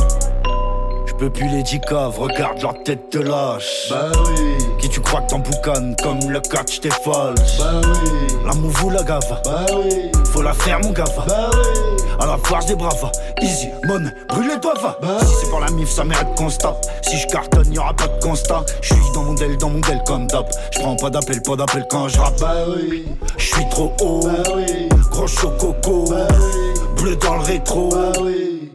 Plus 1.30 1.48
les 1.48 1.64
caves, 1.80 2.20
regarde 2.20 2.62
leur 2.62 2.84
tête 2.84 3.12
de 3.14 3.20
lâche. 3.20 3.88
Bah 3.90 4.12
oui. 4.26 4.58
Qui 4.80 4.90
tu 4.90 5.00
crois 5.00 5.22
que 5.22 5.28
t'emboucanes 5.28 5.96
comme 6.04 6.20
le 6.30 6.40
catch 6.42 6.82
t'es 6.82 6.90
falche. 6.90 7.58
Bah 7.58 7.82
oui. 7.82 8.36
La 8.46 8.54
mouve 8.54 8.86
ou 8.86 8.90
la 8.90 9.04
gave. 9.04 9.42
Bah 9.46 9.66
oui. 9.74 10.12
Faut 10.26 10.42
la 10.42 10.54
faire 10.54 10.80
mon 10.82 10.92
gava. 10.92 11.24
Bah 11.26 11.50
oui. 11.54 12.04
À 12.20 12.26
la 12.26 12.38
force 12.38 12.66
des 12.66 12.76
bravas. 12.76 13.12
Easy, 13.42 13.70
money, 13.86 14.10
brûle 14.28 14.50
les 14.50 14.58
doigts 14.58 14.74
va. 14.82 14.98
si 15.22 15.34
c'est 15.42 15.50
pour 15.50 15.62
la 15.62 15.72
mif, 15.72 15.90
ça 15.90 16.04
mérite 16.04 16.28
tape. 16.60 16.86
Si 17.02 17.18
je 17.18 17.28
cartonne, 17.28 17.74
y'aura 17.74 17.94
pas 17.94 18.08
de 18.08 18.22
constat. 18.22 18.66
Je 18.82 18.94
suis 18.94 19.12
dans 19.14 19.24
mon 19.24 19.34
del, 19.34 19.58
dans 19.58 19.70
mon 19.70 19.80
del 19.80 20.04
comme 20.06 20.28
d'hab. 20.28 20.46
Je 20.72 20.80
prends 20.80 20.96
pas 20.96 21.10
d'appel, 21.10 21.42
pas 21.42 21.56
d'appel 21.56 21.86
quand 21.90 22.10
je 22.10 22.20
rappe. 22.20 22.40
Bah 22.40 22.54
oui. 22.68 23.06
Je 23.38 23.46
suis 23.46 23.70
trop 23.70 23.94
haut. 24.02 24.22
Bah 24.24 24.52
oui. 24.56 24.90
Gros 25.10 25.28
chococo. 25.28 26.06
Bah 26.10 26.28
oui. 26.32 26.73
Dans 27.04 27.36
le 27.36 27.42
rétro. 27.42 27.90
Bah 27.90 28.12
oui. 28.22 28.72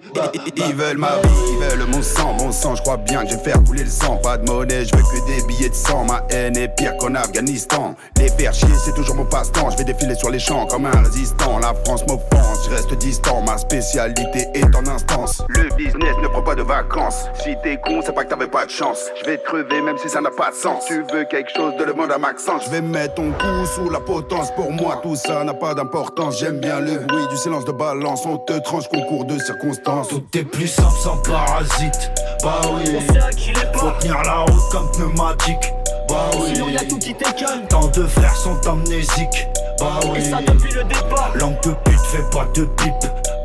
Ils 0.56 0.74
veulent 0.74 0.98
ma 0.98 1.16
vie, 1.22 1.28
ils 1.52 1.59
veulent 1.59 1.86
mon 1.86 2.02
sang, 2.02 2.34
mon 2.38 2.50
sang, 2.50 2.74
je 2.74 2.82
crois 2.82 2.96
bien 2.96 3.24
que 3.24 3.30
je 3.30 3.36
vais 3.36 3.50
faire 3.50 3.62
couler 3.64 3.84
le 3.84 3.90
sang. 3.90 4.16
Pas 4.16 4.36
de 4.36 4.50
monnaie, 4.50 4.84
je 4.84 4.94
veux 4.96 5.02
que 5.02 5.26
des 5.26 5.46
billets 5.46 5.68
de 5.68 5.74
sang. 5.74 6.05
Ma 6.05 6.22
haine 6.30 6.56
est 6.56 6.68
pire 6.68 6.96
qu'en 6.98 7.14
Afghanistan. 7.14 7.94
Les 8.16 8.28
faire 8.30 8.52
chier, 8.52 8.68
c'est 8.84 8.94
toujours 8.94 9.14
mon 9.14 9.24
passe-temps. 9.24 9.70
Je 9.70 9.78
vais 9.78 9.84
défiler 9.84 10.14
sur 10.14 10.30
les 10.30 10.38
champs 10.38 10.66
comme 10.66 10.86
un 10.86 11.02
résistant. 11.02 11.59
La 11.59 11.72
France 11.84 12.05
m'offense, 12.06 12.64
je 12.64 12.74
reste 12.74 12.92
distant. 12.94 13.42
Ma 13.42 13.59
spécialité 13.59 14.48
est 14.55 14.74
en 14.74 14.86
instance. 14.86 15.42
Le 15.48 15.68
business 15.76 16.16
ne 16.22 16.28
prend 16.28 16.42
pas 16.42 16.55
de 16.55 16.62
vacances. 16.62 17.26
Si 17.42 17.55
t'es 17.62 17.78
con, 17.78 18.00
c'est 18.05 18.12
pas 18.12 18.24
que 18.24 18.30
t'avais 18.30 18.48
pas 18.48 18.66
de 18.66 18.70
chance. 18.70 18.98
Je 19.20 19.26
vais 19.26 19.38
te 19.38 19.44
crever 19.44 19.80
même 19.82 19.98
si 19.98 20.09
ça 20.09 20.20
n'a 20.20 20.30
pas 20.30 20.50
de 20.50 20.56
sens. 20.56 20.84
Tu 20.86 21.05
veux 21.12 21.24
quelque 21.30 21.50
chose 21.55 21.76
de 21.78 21.84
le 21.84 21.92
monde 21.92 22.10
à 22.12 22.18
Maxence? 22.18 22.64
Je 22.66 22.70
vais 22.70 22.82
mettre 22.82 23.14
ton 23.14 23.30
cou 23.30 23.66
sous 23.74 23.90
la 23.90 24.00
potence. 24.00 24.50
Pour 24.55 24.72
moi, 24.72 25.00
tout 25.02 25.16
ça 25.16 25.44
n'a 25.44 25.55
pas 25.55 25.74
d'importance. 25.74 26.38
J'aime 26.40 26.59
bien 26.59 26.80
le 26.80 26.98
bruit 26.98 27.26
du 27.28 27.36
silence 27.36 27.64
de 27.64 27.72
balance. 27.72 28.18
On 28.24 28.36
te 28.39 28.53
tranche 28.59 28.89
concours 28.89 29.24
de 29.24 29.39
circonstances. 29.39 30.09
Tout 30.09 30.24
est 30.35 30.43
plus 30.45 30.66
simple 30.66 30.97
sans 31.03 31.16
parasite. 31.19 32.11
Bah 32.43 32.61
oui. 32.73 32.97
On 32.97 33.12
sait 33.12 33.20
à 33.20 33.31
qui 33.31 33.49
les 33.51 33.78
Faut 33.78 33.86
pas. 33.86 33.97
tenir 34.01 34.23
la 34.23 34.39
route 34.40 34.62
comme 34.73 34.90
pneumatique. 34.93 35.73
Bah 36.09 36.31
oui. 36.35 36.51
Sinon 36.55 36.69
y'a 36.69 36.85
tout 36.85 36.99
qui 36.99 37.15
t'écale. 37.15 37.66
Tant 37.69 37.86
de 37.89 38.07
frères 38.07 38.36
sont 38.36 38.59
amnésiques. 38.69 39.49
Bah 39.78 40.01
oui. 40.11 40.19
Et 40.19 40.24
ça 40.24 40.39
depuis 40.40 40.73
le 40.73 40.85
départ. 40.85 41.31
Langue 41.36 41.61
de 41.62 41.70
pute, 41.85 42.01
fais 42.01 42.23
pas 42.32 42.47
de 42.55 42.65
pipe. 42.65 42.93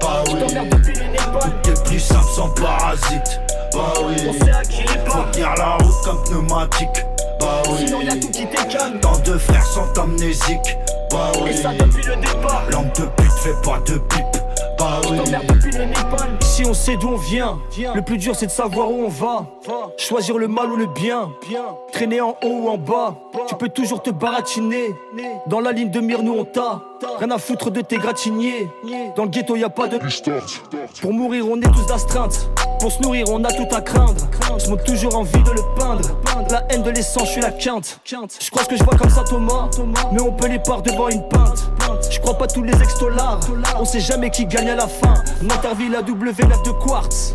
Bah 0.01 0.23
oui. 0.27 0.33
depuis 0.33 0.93
le 0.99 1.05
Népal. 1.11 1.41
Tout 1.63 1.69
est 1.69 1.83
plus 1.85 1.99
simple 1.99 2.25
sans 2.35 2.49
parasite. 2.49 3.39
Bah 3.73 3.93
oui. 4.05 4.15
On 4.27 4.33
sait 4.45 4.51
à 4.51 4.61
qui 4.63 4.81
les 4.81 4.87
Faut 5.05 5.17
pas. 5.19 5.29
tenir 5.31 5.53
la 5.57 5.75
route 5.77 6.03
comme 6.03 6.23
pneumatique. 6.23 7.05
Bah 7.39 7.61
oui. 7.69 7.85
Sinon 7.85 8.01
y'a 8.01 8.15
tout 8.15 8.29
qui 8.31 8.45
t'écale. 8.47 8.99
Tant 9.01 9.17
de 9.19 9.37
frères 9.37 9.65
sont 9.65 10.01
amnésiques. 10.01 10.77
Bah 11.11 11.31
oui. 11.43 11.51
Et 11.51 11.57
ça 11.57 11.71
depuis 11.73 12.03
le 12.05 12.15
départ. 12.15 12.63
Langue 12.71 12.91
de 12.95 13.05
pute, 13.05 13.31
fais 13.43 13.53
pas 13.63 13.79
de 13.85 13.97
pipe. 13.99 14.32
bah 14.83 15.01
oui. 15.09 15.17
T'emmerdes 15.17 15.47
depuis 15.47 15.71
les 15.71 15.85
nippons. 15.85 16.17
Si 16.53 16.63
on 16.67 16.75
sait 16.75 16.97
d'où 16.97 17.07
on 17.07 17.15
vient, 17.17 17.57
le 17.95 18.03
plus 18.03 18.19
dur 18.19 18.35
c'est 18.35 18.45
de 18.45 18.51
savoir 18.51 18.91
où 18.91 19.05
on 19.05 19.09
va. 19.09 19.47
Choisir 19.97 20.37
le 20.37 20.47
mal 20.47 20.71
ou 20.71 20.75
le 20.75 20.85
bien. 20.85 21.31
Traîner 21.91 22.21
en 22.21 22.37
haut 22.43 22.59
ou 22.61 22.69
en 22.69 22.77
bas. 22.77 23.15
Tu 23.47 23.55
peux 23.55 23.69
toujours 23.69 24.03
te 24.03 24.11
baratiner. 24.11 24.93
Dans 25.47 25.59
la 25.59 25.71
ligne 25.71 25.89
de 25.89 25.99
mire, 25.99 26.21
nous 26.21 26.33
on 26.33 26.45
t'a. 26.45 26.79
Rien 27.17 27.31
à 27.31 27.39
foutre 27.39 27.71
de 27.71 27.81
tes 27.81 27.97
gratiniers. 27.97 28.69
Dans 29.15 29.23
le 29.23 29.29
ghetto, 29.29 29.55
y 29.55 29.63
a 29.63 29.69
pas 29.69 29.87
de. 29.87 29.97
Pour 31.01 31.11
mourir, 31.11 31.47
on 31.49 31.59
est 31.59 31.73
tous 31.73 31.87
d'astreinte. 31.87 32.47
Pour 32.79 32.91
se 32.91 33.01
nourrir, 33.01 33.25
on 33.31 33.43
a 33.43 33.51
tout 33.51 33.75
à 33.75 33.81
craindre. 33.81 34.27
Je 34.63 34.69
monte 34.69 34.83
toujours 34.83 35.17
envie 35.17 35.41
de 35.41 35.51
le 35.51 35.61
peindre. 35.75 36.07
La 36.51 36.63
haine 36.69 36.83
de 36.83 36.91
l'essence, 36.91 37.27
je 37.27 37.31
suis 37.31 37.41
la 37.41 37.51
quinte. 37.51 37.99
Je 38.05 38.51
crois 38.51 38.65
que 38.65 38.75
je 38.75 38.83
vois 38.83 38.95
comme 38.95 39.09
ça 39.09 39.23
Thomas. 39.23 39.69
Mais 40.11 40.21
on 40.21 40.31
peut 40.31 40.47
les 40.47 40.59
part 40.59 40.83
devant 40.83 41.09
une 41.09 41.27
pinte. 41.29 41.71
Je 42.11 42.19
crois 42.19 42.37
pas 42.37 42.47
tous 42.47 42.61
les 42.61 42.73
ex-dollars. 42.73 43.39
On 43.79 43.85
sait 43.85 43.99
jamais 43.99 44.29
qui 44.29 44.45
gagne 44.45 44.69
à 44.69 44.75
la 44.75 44.87
fin. 44.87 45.15
L'interville 45.41 45.95
à 45.95 46.01
W9 46.01 46.42
de 46.47 46.71
quartz. 46.71 47.31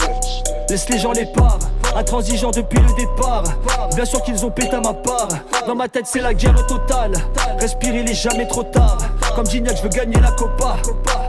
Laisse 0.68 0.88
les 0.88 0.98
gens 0.98 1.12
les 1.12 1.26
parts. 1.26 1.58
Intransigeant 1.96 2.50
depuis 2.50 2.78
le 2.78 2.94
départ. 2.94 3.44
Bien 3.94 4.04
sûr 4.04 4.22
qu'ils 4.22 4.44
ont 4.44 4.50
pété 4.50 4.76
à 4.76 4.80
ma 4.80 4.92
part. 4.92 5.28
Dans 5.66 5.74
ma 5.74 5.88
tête, 5.88 6.06
c'est 6.06 6.20
la 6.20 6.34
guerre 6.34 6.66
totale. 6.66 7.12
Respirer, 7.58 8.00
il 8.00 8.10
est 8.10 8.14
jamais 8.14 8.46
trop 8.46 8.62
tard. 8.62 8.98
Comme 9.34 9.46
Gignac, 9.46 9.76
je 9.76 9.82
veux 9.82 9.88
gagner 9.88 10.20
la 10.20 10.30
copa. 10.32 10.76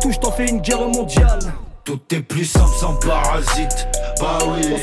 Touche, 0.01 0.19
t'en 0.19 0.31
fais 0.31 0.47
une 0.47 0.59
guerre 0.59 0.87
mondiale. 0.87 1.39
Tout 1.83 1.99
est 2.11 2.21
plus 2.21 2.45
simple 2.45 2.75
sans 2.79 2.93
parasite. 2.95 3.87
Bah 4.19 4.37
oui. 4.47 4.75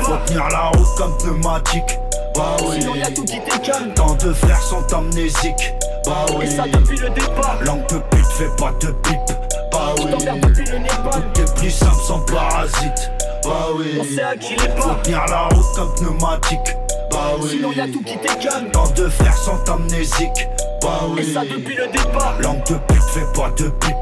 Faut 0.00 0.16
tenir 0.26 0.48
la 0.50 0.68
route 0.68 0.86
comme 0.96 1.16
pneumatique. 1.18 1.98
Bah 2.34 2.56
oui. 2.62 2.76
Sinon, 2.80 2.94
y'a 2.94 3.10
tout 3.10 3.24
qui 3.24 3.40
t'écale. 3.40 3.94
Tant 3.94 4.14
de 4.14 4.32
frères 4.32 4.62
sont 4.62 4.84
amnésiques. 4.94 5.74
Bah 6.04 6.26
oui. 6.38 6.44
Et 6.44 6.50
ça 6.50 6.64
depuis 6.64 6.98
le 6.98 7.10
départ. 7.10 7.58
Langue 7.62 7.86
de 7.88 7.98
pute, 8.10 8.26
fais 8.26 8.50
pas 8.56 8.72
de 8.80 8.92
pipe. 9.02 9.47
Bah 9.88 9.94
oui. 10.04 10.40
depuis 10.42 10.64
le 10.70 10.78
Népal. 10.78 11.32
Tout 11.34 11.40
est 11.40 11.54
plus 11.56 11.70
simple 11.70 12.02
sans 12.06 12.20
parasite. 12.20 13.10
Bah 13.44 13.68
oui. 13.76 13.98
On 13.98 14.04
sait 14.04 14.22
à 14.22 14.36
qui 14.36 14.54
les 14.54 14.68
pas. 14.68 14.98
tenir 15.02 15.24
la 15.28 15.42
route 15.44 15.64
comme 15.74 15.94
pneumatique. 15.94 16.76
Bah 17.10 17.32
oui. 17.40 17.48
Sinon, 17.50 17.72
y'a 17.72 17.86
tout 17.86 18.02
qui 18.02 18.18
t'écale. 18.18 18.70
Tant 18.72 18.88
de 18.90 19.08
frères 19.08 19.36
sont 19.36 19.58
amnésiques. 19.70 20.48
Bah 20.82 21.00
oui. 21.08 21.20
Et 21.20 21.32
ça 21.32 21.42
depuis 21.42 21.74
le 21.74 21.86
départ. 21.86 22.36
Langue 22.40 22.62
de 22.64 22.74
pute, 22.74 23.02
fais 23.02 23.26
pas 23.34 23.50
de 23.56 23.68
pipe. 23.68 23.96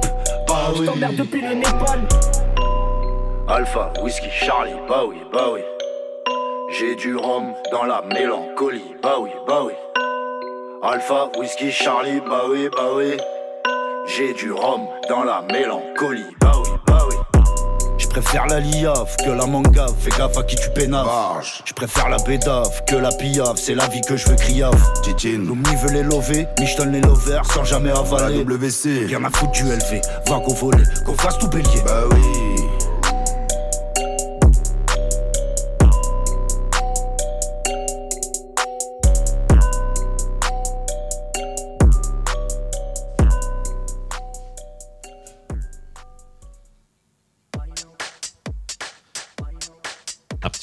Bah 0.49 0.73
oui. 0.77 0.87
t'emmerde 0.87 1.17
depuis 1.17 1.43
le 1.43 1.55
Népal. 1.55 2.01
Alpha, 3.49 3.93
whisky, 4.03 4.29
Charlie, 4.29 4.73
bah 4.89 5.05
oui, 5.09 5.19
bah 5.33 5.51
oui. 5.53 5.61
J'ai 6.77 6.97
du 6.97 7.15
rhum 7.15 7.53
dans 7.71 7.85
la 7.85 8.03
mélancolie, 8.13 8.97
bah 9.01 9.17
oui, 9.21 9.31
bah 9.47 9.61
oui. 9.65 9.73
Alpha, 10.83 11.31
whisky, 11.39 11.71
Charlie, 11.71 12.21
bah 12.29 12.43
oui, 12.49 12.69
bah 12.77 12.89
oui. 12.97 13.17
J'ai 14.07 14.33
du 14.35 14.53
rhum 14.53 14.83
dans 15.09 15.25
la 15.25 15.43
mélancolie, 15.53 16.37
bah 16.41 16.53
oui, 16.63 16.71
bah 16.87 16.99
oui. 17.11 17.17
Je 17.99 18.07
préfère 18.07 18.47
la 18.47 18.61
liaf 18.61 19.17
que 19.17 19.31
la 19.31 19.47
manga, 19.47 19.87
fais 19.99 20.11
gaffe 20.11 20.39
à 20.39 20.45
qui 20.45 20.55
tu 20.55 20.71
pénaves. 20.71 21.07
Je 21.65 21.73
préfère 21.75 22.09
la 22.09 22.19
bédave 22.19 22.85
que 22.87 22.95
la 22.95 23.11
piave, 23.11 23.57
c'est 23.57 23.75
la 23.75 23.89
vie 23.89 24.01
que 24.03 24.17
je 24.17 24.29
veux 24.29 24.37
criave. 24.37 24.81
L'omni 25.25 25.77
veut 25.83 25.93
les 25.93 26.05
lover, 26.05 26.47
mais 26.61 26.67
je 26.67 26.77
donne 26.77 26.93
les 26.93 27.01
lovers 27.01 27.45
sans 27.47 27.65
jamais 27.65 27.91
avaler. 27.91 28.45
WC, 28.45 29.07
rien 29.07 29.25
à 29.25 29.31
foutre 29.31 29.53
du 29.53 29.65
LV, 29.65 30.01
va 30.29 30.39
qu'on 30.39 30.55
voler, 30.55 30.85
qu'on 31.05 31.15
fasse 31.15 31.39
tout 31.39 31.49
bélier. 31.49 31.83
Bah 31.85 32.05
oui. 32.13 32.46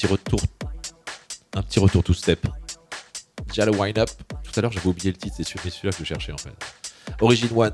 retour, 0.06 0.40
un 1.54 1.62
petit 1.62 1.80
retour 1.80 2.02
tout 2.02 2.14
step. 2.14 2.46
Déjà 3.48 3.66
le 3.66 3.72
wind 3.72 3.98
up. 3.98 4.10
Tout 4.42 4.52
à 4.56 4.62
l'heure 4.62 4.72
j'avais 4.72 4.86
oublié 4.86 5.10
le 5.10 5.16
titre, 5.16 5.36
c'est 5.36 5.44
celui-là 5.44 5.92
que 5.92 5.98
je 5.98 6.04
cherchais 6.04 6.32
en 6.32 6.38
fait. 6.38 6.54
Origin 7.20 7.48
One. 7.54 7.72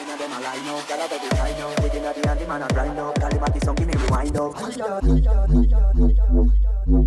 Inna 0.00 0.10
you 0.10 0.16
know, 0.16 0.16
them 0.16 0.32
a 0.32 0.40
line 0.40 0.68
up, 0.68 0.82
gyal 0.88 1.04
a 1.04 1.08
very 1.08 1.28
kind 1.30 1.62
up. 1.62 1.82
Within 1.82 2.04
a 2.04 2.12
the 2.12 2.20
hand, 2.26 2.40
the 2.40 2.46
man 2.46 2.62
a 2.62 2.68
grind 2.68 2.98
up. 2.98 3.14
Gyal 3.14 3.32
him 3.32 3.42
a 3.42 3.50
the 3.50 3.60
song, 3.64 3.74
give 3.76 3.86
me 3.86 3.94
rewind 3.94 4.36
up. 4.36 4.60
Wind 4.60 4.80
up, 4.80 5.02
wind 5.02 5.26
up, 5.26 5.48
wind 5.48 5.72
up, 5.72 5.94
wind 5.96 6.20
up, 6.20 6.34
wind 6.34 6.40
up. 6.40 7.04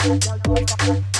Thank 0.00 1.14
you. 1.14 1.19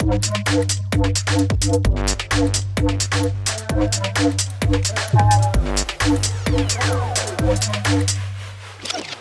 Thank 0.00 0.26
you. 9.12 9.17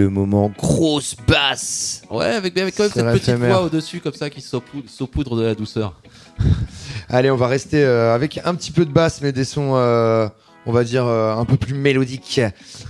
Le 0.00 0.08
moment 0.10 0.50
grosse 0.56 1.14
basse. 1.28 2.02
Ouais, 2.10 2.24
avec, 2.26 2.56
avec 2.58 2.74
quand 2.76 2.84
même 2.84 2.92
cette 2.92 3.12
petite 3.20 3.34
voix 3.36 3.62
au-dessus, 3.62 4.00
comme 4.00 4.14
ça, 4.14 4.30
qui 4.30 4.40
saupoudre, 4.40 4.88
saupoudre 4.88 5.36
de 5.36 5.42
la 5.42 5.54
douceur. 5.54 6.00
Allez, 7.08 7.30
on 7.30 7.36
va 7.36 7.46
rester 7.48 7.82
euh, 7.84 8.14
avec 8.14 8.40
un 8.44 8.54
petit 8.54 8.72
peu 8.72 8.84
de 8.86 8.90
basse, 8.92 9.20
mais 9.20 9.32
des 9.32 9.44
sons, 9.44 9.72
euh, 9.74 10.28
on 10.64 10.72
va 10.72 10.84
dire, 10.84 11.04
euh, 11.06 11.34
un 11.36 11.44
peu 11.44 11.56
plus 11.56 11.74
mélodiques. 11.74 12.40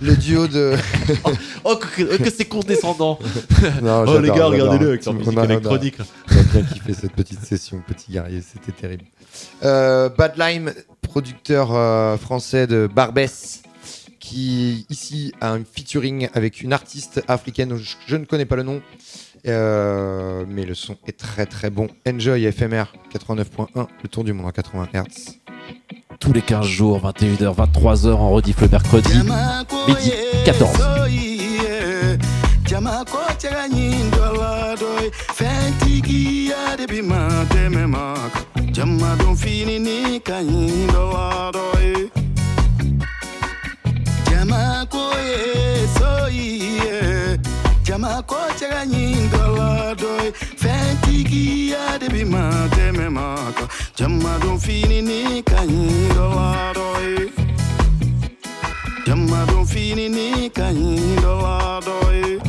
Le 0.00 0.14
duo 0.16 0.46
de. 0.46 0.74
oh, 1.64 1.76
que, 1.76 2.16
que 2.18 2.30
c'est 2.30 2.44
condescendant 2.44 3.18
Non, 3.82 4.04
Oh, 4.06 4.18
les 4.20 4.28
gars, 4.28 4.46
regardez-le 4.46 4.88
avec 4.90 5.02
son 5.02 5.10
On 5.10 5.14
musique 5.14 5.36
a- 5.36 5.40
on 5.40 5.42
a- 5.42 5.44
électronique. 5.46 5.96
On 6.30 6.38
a 6.38 6.42
bien 6.42 6.62
kiffé 6.62 6.92
cette 6.94 7.12
petite 7.12 7.44
session, 7.44 7.82
petit 7.86 8.12
guerrier, 8.12 8.40
c'était 8.42 8.72
terrible. 8.72 9.04
Euh, 9.64 10.08
Bad 10.10 10.34
Lime, 10.38 10.72
producteur 11.02 11.70
euh, 11.74 12.16
français 12.18 12.66
de 12.66 12.88
Barbès, 12.92 13.62
qui 14.20 14.86
ici 14.90 15.32
a 15.40 15.52
un 15.52 15.62
featuring 15.64 16.28
avec 16.34 16.60
une 16.60 16.72
artiste 16.72 17.22
africaine, 17.26 17.76
je, 18.06 18.16
ne 18.16 18.24
connais 18.24 18.44
pas 18.44 18.56
le 18.56 18.62
nom, 18.62 18.82
euh, 19.48 20.44
mais 20.46 20.64
le 20.64 20.74
son 20.74 20.96
est 21.06 21.18
très 21.18 21.46
très 21.46 21.70
bon. 21.70 21.88
Enjoy 22.06 22.52
FMR 22.52 22.84
89.1, 23.12 23.86
le 24.02 24.08
tour 24.08 24.22
du 24.22 24.32
monde 24.32 24.46
en 24.46 24.50
80 24.50 24.88
Hz. 24.94 25.38
Tous 26.20 26.32
les 26.34 26.42
15 26.42 26.66
jours, 26.66 27.00
21h, 27.02 27.56
23h, 27.56 28.12
en 28.12 28.30
rediff 28.30 28.60
le 28.60 28.68
mercredi, 28.68 29.18
midi 29.88 30.12
14. 30.44 30.78
Jamako 44.40 44.86
koye 45.12 45.88
soyi 45.98 46.80
chama 47.84 48.22
ko 48.26 48.36
chaga 48.58 48.86
nyindola 48.86 49.94
doy. 50.00 50.32
Fentigi 50.56 51.70
ya 51.72 51.98
de 51.98 52.08
bi 52.08 52.24
ma 52.24 52.44
teme 52.74 53.08
ma 53.10 53.34
ko 53.56 53.64
chama 53.94 54.32
fini 54.58 55.02
ni 55.02 55.42
kanyindola 55.42 56.72
doy. 56.74 57.28
Chama 59.06 59.44
don 59.48 59.66
fini 59.66 60.08
ni 60.08 60.48
kanyindola 60.48 61.80
doy. 61.84 62.40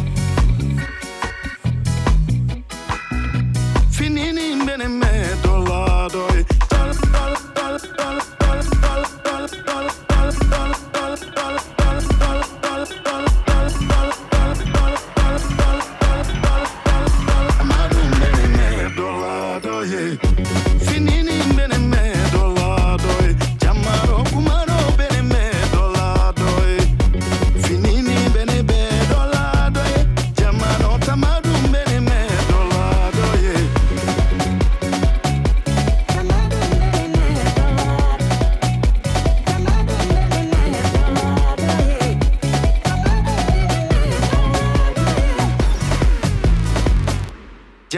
Fini 3.91 4.31
ni 4.31 4.55
ndene 4.63 4.87
me 4.87 5.13
do. 5.43 5.50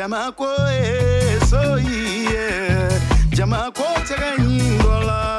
Jama 0.04 0.34
ko 0.36 0.52
e 0.68 1.40
so 1.48 1.80
ye 1.80 2.90
jama 3.32 3.72
ko 3.72 3.88
tega 4.04 4.36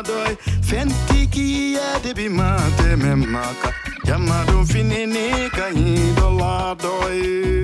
doy. 0.08 0.32
Fentiki 0.64 1.74
ya 1.76 2.00
debi 2.00 2.30
ma 2.30 2.56
teme 2.78 3.14
maka. 3.14 3.68
Jama 4.06 4.42
do 4.46 4.64
finini 4.64 5.50
ka 5.52 5.68
nyingola 5.68 6.74
doy 6.80 7.60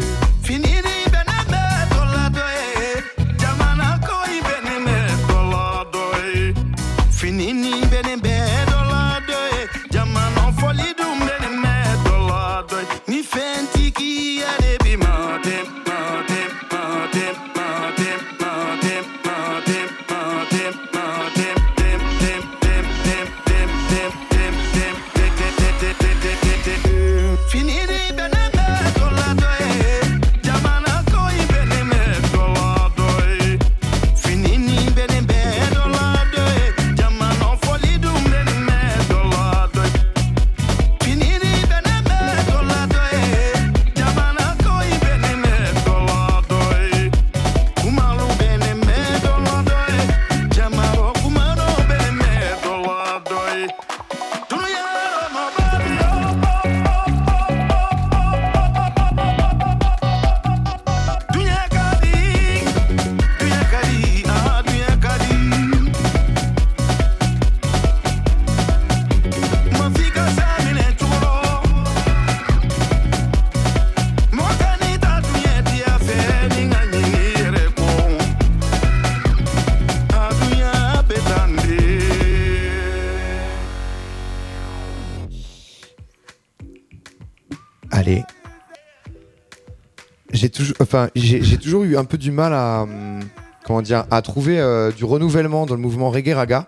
enfin, 90.90 91.08
j'ai 91.14 91.56
toujours 91.56 91.84
eu 91.84 91.96
un 91.96 92.04
peu 92.04 92.18
du 92.18 92.32
mal 92.32 92.52
à, 92.52 92.82
hum, 92.82 93.20
comment 93.64 93.82
dire, 93.82 94.04
à 94.10 94.20
trouver 94.22 94.58
euh, 94.58 94.90
du 94.90 95.04
renouvellement 95.04 95.66
dans 95.66 95.74
le 95.74 95.80
mouvement 95.80 96.10
reggae 96.10 96.34
raga. 96.34 96.66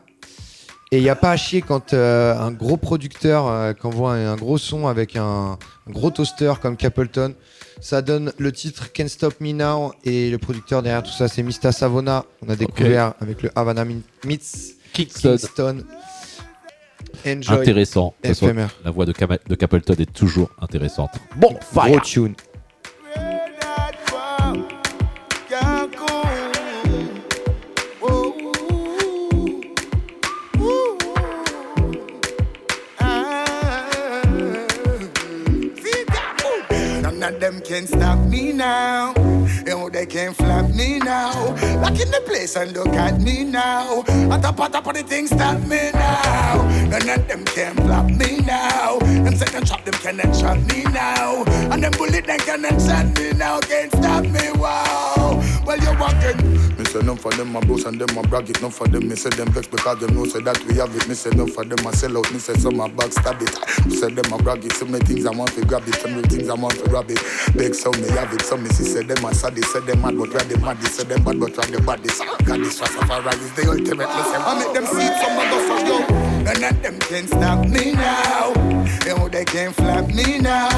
Et 0.92 0.98
il 0.98 1.02
n'y 1.02 1.08
a 1.08 1.16
pas 1.16 1.30
à 1.30 1.36
chier 1.36 1.62
quand 1.62 1.94
euh, 1.94 2.38
un 2.38 2.52
gros 2.52 2.76
producteur 2.76 3.48
euh, 3.48 3.72
qui 3.72 3.86
envoie 3.86 4.12
un, 4.12 4.32
un 4.32 4.36
gros 4.36 4.58
son 4.58 4.86
avec 4.86 5.16
un, 5.16 5.56
un 5.88 5.90
gros 5.90 6.10
toaster 6.10 6.52
comme 6.60 6.76
Capleton, 6.76 7.34
ça 7.80 8.02
donne 8.02 8.32
le 8.38 8.52
titre 8.52 8.92
Can't 8.92 9.08
Stop 9.08 9.40
Me 9.40 9.52
Now 9.52 9.94
et 10.04 10.30
le 10.30 10.36
producteur 10.38 10.82
derrière 10.82 11.02
tout 11.02 11.10
ça 11.10 11.28
c'est 11.28 11.42
Mista 11.42 11.72
Savona. 11.72 12.26
On 12.46 12.50
a 12.50 12.56
découvert 12.56 13.14
avec 13.20 13.42
le 13.42 13.50
Havana 13.54 13.84
Meets 13.86 14.76
Kingston. 14.92 15.36
Kingston. 15.38 15.78
Enjoy. 17.26 17.60
Intéressant. 17.60 18.14
La 18.84 18.90
voix 18.90 19.06
de, 19.06 19.12
Capleton 19.12 19.94
est 19.98 20.12
toujours 20.12 20.50
intéressante. 20.60 21.10
Bon, 21.36 21.56
fire. 21.60 21.88
Gros 21.88 22.00
tune. 22.00 22.34
None 37.22 37.34
of 37.34 37.40
them 37.40 37.60
can 37.60 37.86
stop 37.86 38.18
me 38.18 38.52
now. 38.52 39.14
Know 39.64 39.88
they 39.88 40.06
can't 40.06 40.34
flap 40.34 40.68
me 40.74 40.98
now. 40.98 41.32
Lock 41.80 41.98
in 41.98 42.10
the 42.10 42.20
place 42.26 42.56
and 42.56 42.72
look 42.72 42.88
at 42.88 43.20
me 43.20 43.44
now. 43.44 44.00
At 44.30 44.42
the 44.42 44.52
top 44.52 44.86
of 44.88 44.94
the 44.94 45.04
thing, 45.04 45.28
stop 45.28 45.60
me 45.60 45.90
now. 45.94 46.68
None 46.90 47.08
of 47.08 47.28
them 47.28 47.44
can 47.44 47.74
flap 47.76 48.06
me 48.06 48.38
now. 48.40 48.98
Them 48.98 49.34
them 49.34 49.64
chop 49.64 49.84
them 49.84 49.94
cannot 49.94 50.34
chop 50.34 50.58
me 50.68 50.82
now. 50.92 51.44
And 51.70 51.82
them 51.82 51.92
bullet 51.92 52.26
them 52.26 52.38
cannot 52.40 52.80
shot 52.82 53.06
me 53.16 53.32
now. 53.32 53.60
Can't 53.60 53.92
stop 53.92 54.24
me, 54.24 54.50
wow. 54.56 55.40
Well 55.64 55.78
you're 55.78 55.96
walking. 55.96 56.76
Me 56.76 56.84
say 56.84 57.00
none 57.00 57.16
for 57.16 57.30
them 57.30 57.54
a 57.54 57.60
boast 57.60 57.86
and 57.86 58.00
them 58.00 58.18
a 58.18 58.22
brag 58.26 58.50
it. 58.50 58.60
None 58.60 58.72
for 58.72 58.88
them 58.88 59.08
me 59.08 59.14
say 59.14 59.30
them 59.30 59.52
vex 59.52 59.68
because 59.68 60.00
them 60.00 60.14
know 60.14 60.24
say 60.24 60.40
that 60.40 60.62
we 60.66 60.74
have 60.74 60.94
it. 60.96 61.08
Me 61.08 61.14
say 61.14 61.30
none 61.30 61.48
for 61.48 61.64
them 61.64 61.86
a 61.86 61.94
sell 61.94 62.18
out. 62.18 62.30
Me 62.32 62.40
say 62.40 62.54
some 62.54 62.80
a 62.80 62.88
backstab 62.88 63.40
it. 63.40 63.86
Me 63.86 63.94
say 63.94 64.10
them 64.10 64.32
a 64.32 64.42
brag 64.42 64.64
it. 64.64 64.72
So 64.72 64.86
many 64.86 65.04
things 65.04 65.24
I 65.24 65.30
want 65.30 65.52
to 65.52 65.64
grab 65.64 65.86
it. 65.86 65.94
So 65.94 66.08
many 66.08 66.22
things 66.22 66.48
I 66.48 66.54
want 66.54 66.74
to 66.74 66.88
grab 66.90 67.08
it. 67.10 67.20
Beg 67.56 67.74
so 67.76 67.92
me 67.92 68.08
have 68.10 68.32
it. 68.32 68.42
So 68.42 68.56
me 68.56 68.68
see 68.70 68.84
say 68.84 69.04
them 69.04 69.24
a 69.24 69.32
sad 69.32 69.51
body, 69.52 69.62
said 69.66 69.86
them 69.86 70.00
mad, 70.02 70.18
but 70.18 70.28
we 70.28 70.34
are 70.34 70.44
the 70.44 70.58
mad. 70.58 70.82
Said 70.84 71.08
them 71.08 71.24
bad, 71.24 71.40
but 71.40 71.50
we 71.50 71.56
are 71.56 71.78
the 71.78 71.82
baddest. 71.82 72.22
God, 72.44 72.60
this 72.60 72.80
Rastafari 72.80 73.32
is 73.34 73.52
the 73.52 73.70
ultimate 73.70 74.06
blessing. 74.06 74.42
I 74.42 74.58
make 74.58 74.72
them 74.74 74.86
see 74.86 75.08
some 75.20 75.38
of 75.38 75.52
us, 75.52 75.88
yo. 75.88 75.96
and 76.48 76.62
then 76.62 76.82
them 76.82 76.98
can 77.00 77.26
stop 77.26 77.66
me 77.66 77.92
now. 77.92 78.81
Know 79.06 79.28
they 79.28 79.44
can't 79.44 79.74
flap 79.74 80.06
me 80.08 80.38
now. 80.38 80.68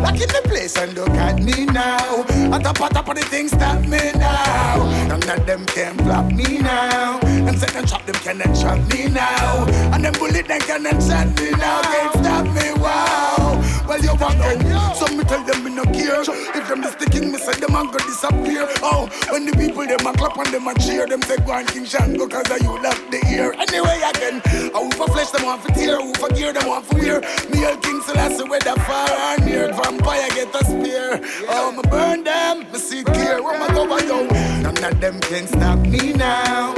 Lock 0.00 0.14
in 0.14 0.28
the 0.28 0.40
place 0.44 0.76
and 0.76 0.94
look 0.94 1.10
at 1.10 1.42
me 1.42 1.66
now. 1.66 2.24
At 2.52 2.62
the 2.62 2.72
top 2.72 3.08
of 3.08 3.14
the 3.14 3.22
thing, 3.22 3.48
stop 3.48 3.80
me 3.82 4.10
now. 4.16 5.06
None 5.08 5.28
of 5.28 5.46
them 5.46 5.66
can 5.66 5.96
flap 5.98 6.32
me 6.32 6.58
now. 6.58 7.20
Them 7.20 7.56
say 7.56 7.66
them 7.72 7.84
chop 7.84 8.06
them 8.06 8.14
cannot 8.16 8.56
chop 8.56 8.78
me 8.92 9.08
now. 9.08 9.66
And 9.92 10.04
them 10.04 10.14
bullet 10.14 10.48
them 10.48 10.60
cannot 10.60 11.02
shot 11.02 11.28
me 11.38 11.50
now. 11.50 11.82
Can't 11.82 12.12
stop 12.14 12.46
me, 12.46 12.72
wow. 12.80 13.60
Well, 13.86 14.00
you 14.00 14.14
want 14.16 14.38
them. 14.38 14.94
So 14.96 15.06
me 15.14 15.24
tell 15.24 15.44
them 15.44 15.64
me 15.64 15.74
no 15.74 15.84
care. 15.84 16.22
If 16.22 16.68
them 16.68 16.82
is 16.84 16.92
sticking, 16.92 17.30
me 17.30 17.38
say 17.38 17.52
them 17.60 17.76
a 17.76 17.84
go 17.84 17.98
disappear. 17.98 18.66
Oh, 18.80 19.10
when 19.30 19.44
the 19.44 19.52
people 19.52 19.84
them 19.86 20.06
a 20.06 20.12
clap 20.14 20.38
and 20.38 20.48
them 20.48 20.66
a 20.66 20.74
cheer, 20.78 21.06
them 21.06 21.20
say 21.22 21.36
go 21.44 21.52
and 21.52 21.68
King 21.68 21.84
Shango 21.84 22.26
cause 22.26 22.50
I 22.50 22.56
you 22.64 22.80
left 22.80 23.10
the 23.10 23.20
ear. 23.28 23.52
Anyway, 23.52 24.00
again, 24.08 24.40
I 24.74 24.78
who 24.80 24.90
for 24.92 25.08
flesh 25.08 25.30
them 25.30 25.44
want 25.44 25.62
for 25.62 25.72
tear, 25.74 26.00
who 26.00 26.14
for 26.14 26.30
gear 26.30 26.52
them 26.54 26.66
want 26.66 26.86
for 26.86 26.96
wear. 26.96 27.20
Me 27.52 27.64
and 27.74 27.82
King 27.82 28.00
Selassie 28.00 28.48
whether 28.48 28.74
far 28.82 29.10
or 29.10 29.44
near, 29.44 29.72
vampire 29.72 30.28
get 30.30 30.54
a 30.54 30.64
spear. 30.64 31.20
Oh, 31.48 31.72
me 31.72 31.82
burn 31.90 32.24
them, 32.24 32.60
me 32.72 32.78
see 32.78 33.02
clear. 33.02 33.42
Where 33.42 33.58
my 33.58 33.68
go 33.68 33.84
yo? 33.98 34.26
None 34.62 34.84
of 34.84 35.00
them 35.00 35.20
can 35.20 35.46
stop 35.46 35.78
me 35.80 36.12
now. 36.12 36.74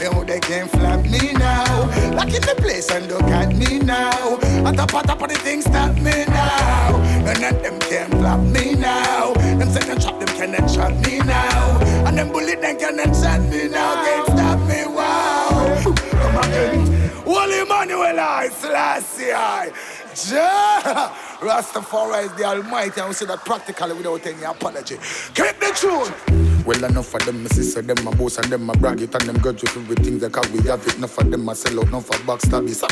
Know 0.00 0.24
they 0.24 0.40
can't 0.40 0.70
flap 0.70 1.04
me 1.04 1.32
now. 1.32 1.86
Lock 2.14 2.32
in 2.32 2.42
the 2.42 2.54
place 2.58 2.90
and 2.90 3.06
look 3.08 3.22
at 3.24 3.54
me 3.54 3.78
now. 3.78 4.38
At 4.66 4.76
the 4.76 4.86
top 4.86 5.22
of 5.22 5.28
the 5.28 5.34
thing, 5.34 5.62
stop 5.62 5.94
me 5.96 6.24
now. 6.26 6.96
None 7.24 7.44
of 7.44 7.62
them 7.62 7.78
can 7.80 8.10
flap 8.10 8.40
me 8.40 8.74
now. 8.74 9.34
Them 9.34 9.70
say 9.70 9.80
them 9.80 9.98
chop 9.98 10.18
them 10.18 10.28
cannot 10.36 10.72
chop 10.72 10.92
me 11.06 11.18
now. 11.18 11.78
And 12.06 12.16
them 12.16 12.32
bullet 12.32 12.60
them 12.60 12.78
cannot 12.78 13.14
shot 13.14 13.40
me 13.42 13.68
now. 13.68 14.04
Can't 14.04 14.26
stop 14.26 14.60
me, 14.68 14.86
wow. 14.86 15.82
Come 15.84 16.38
again. 16.38 17.10
Holy 17.24 17.60
Emmanuel 17.60 18.18
I, 18.18 18.48
Selassie 18.48 19.32
I. 19.32 19.70
Jah. 20.26 21.14
Rastafari 21.40 22.24
is 22.24 22.32
the 22.32 22.44
Almighty, 22.44 23.00
and 23.00 23.08
we 23.08 23.14
say 23.14 23.26
that 23.26 23.44
practically 23.44 23.94
without 23.94 24.26
any 24.26 24.42
apology. 24.42 24.96
Keep 25.34 25.60
the 25.60 25.72
tune. 25.76 26.64
Well, 26.64 26.84
enough 26.84 27.14
of 27.14 27.24
them, 27.24 27.42
me 27.42 27.48
sister, 27.48 27.80
them 27.80 28.06
a 28.06 28.10
boast 28.14 28.38
and 28.38 28.52
them 28.52 28.68
a 28.68 28.74
brag 28.74 29.00
it 29.00 29.14
and 29.14 29.24
them 29.24 29.38
grudge 29.38 29.62
with 29.62 29.74
everything 29.74 30.18
that 30.18 30.32
cause 30.32 30.50
we 30.50 30.60
have 30.68 30.86
it. 30.86 30.96
Enough 30.96 31.16
of 31.16 31.30
them 31.30 31.48
a 31.48 31.54
sell 31.54 31.80
out, 31.80 31.86
enough 31.88 32.10
of 32.10 32.16
backstab 32.26 32.68
it. 32.68 32.74
So 32.74 32.86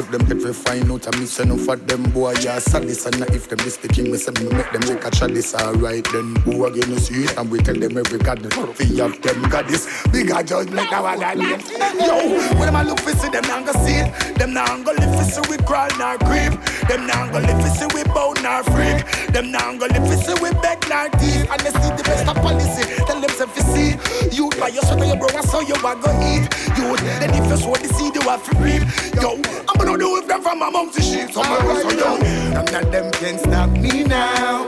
if 0.00 0.10
them 0.10 0.24
get 0.26 0.38
we 0.38 0.52
find 0.52 0.90
out, 0.90 1.06
I 1.06 1.20
miss 1.20 1.38
enough 1.38 1.68
of 1.68 1.86
them 1.86 2.02
boy, 2.10 2.32
yeah, 2.40 2.58
sadist. 2.58 3.06
And 3.06 3.22
if 3.34 3.48
them 3.48 3.60
is 3.60 3.74
sticking, 3.74 4.10
me 4.10 4.18
say, 4.18 4.32
me 4.42 4.50
make 4.50 4.72
them 4.72 4.80
make 4.88 5.04
a 5.04 5.10
chalice, 5.10 5.54
alright 5.54 6.04
then. 6.12 6.34
Who 6.42 6.64
again 6.64 6.90
you 6.90 6.98
see 6.98 7.24
it? 7.24 7.36
And 7.36 7.48
we 7.48 7.58
tell 7.58 7.76
them 7.76 7.96
every 7.96 8.18
god, 8.18 8.42
we 8.78 8.96
have 8.96 9.20
them 9.22 9.42
goddess. 9.48 9.86
Bigger 10.08 10.42
judgment 10.42 10.90
now 10.90 11.06
I 11.06 11.34
name. 11.34 11.60
Yo, 12.00 12.16
when 12.58 12.66
them 12.66 12.74
a 12.74 12.82
look 12.82 12.98
for 12.98 13.12
see 13.12 13.28
them 13.28 13.44
not 13.44 13.66
gonna 13.66 13.86
see 13.86 13.94
it. 13.94 14.38
Them 14.38 14.52
not 14.52 14.84
gonna 14.84 14.98
live 14.98 15.14
for 15.14 15.24
see 15.30 15.42
we 15.48 15.58
crawl 15.58 15.88
nor 15.96 16.18
creep. 16.18 16.58
Them 16.88 17.06
not 17.06 17.32
gonna 17.32 17.46
live 17.46 17.76
see 17.76 17.86
we 17.94 18.04
bow 18.04 18.34
nor 18.42 18.62
freak. 18.64 19.04
Them 19.32 19.50
not 19.50 19.78
gonna 19.78 20.00
live 20.00 20.18
see 20.24 20.34
we 20.42 20.50
beg 20.60 20.78
nor 20.88 21.08
thief. 21.18 21.46
And 21.50 21.60
they 21.60 21.70
see 21.70 21.90
the 21.96 22.02
best 22.04 22.28
of 22.28 22.36
policy. 22.36 22.84
Tell 23.06 23.20
them 23.20 23.30
say 23.30 23.46
fi 23.46 23.62
see. 23.72 23.90
You 24.36 24.50
buy 24.58 24.68
your 24.68 24.82
sweater, 24.82 25.04
your 25.04 25.16
bro, 25.16 25.28
I 25.34 25.40
saw 25.42 25.60
you 25.60 25.74
a 25.74 25.92
go 25.96 26.10
eat. 26.22 26.44
You 26.76 26.96
then 27.20 27.34
if 27.34 27.46
you 27.48 27.56
sow 27.56 27.74
the 27.74 27.88
seed, 27.94 28.14
you 28.14 28.22
have 28.22 28.42
to 28.44 28.52
reap. 28.58 28.82
Yo, 29.20 29.40
I'm 29.68 29.76
gonna 29.78 29.98
do 29.98 30.12
with 30.14 30.28
them 30.28 30.42
from 30.42 30.62
amongst 30.62 30.96
the 30.96 31.02
sheep. 31.02 31.32
So 31.32 31.42
I'm 31.42 31.82
so 31.82 31.90
yo. 31.90 32.16
None 32.52 32.74
of 32.74 32.92
them 32.92 33.10
can 33.12 33.38
stop 33.38 33.70
me 33.70 34.04
now. 34.04 34.64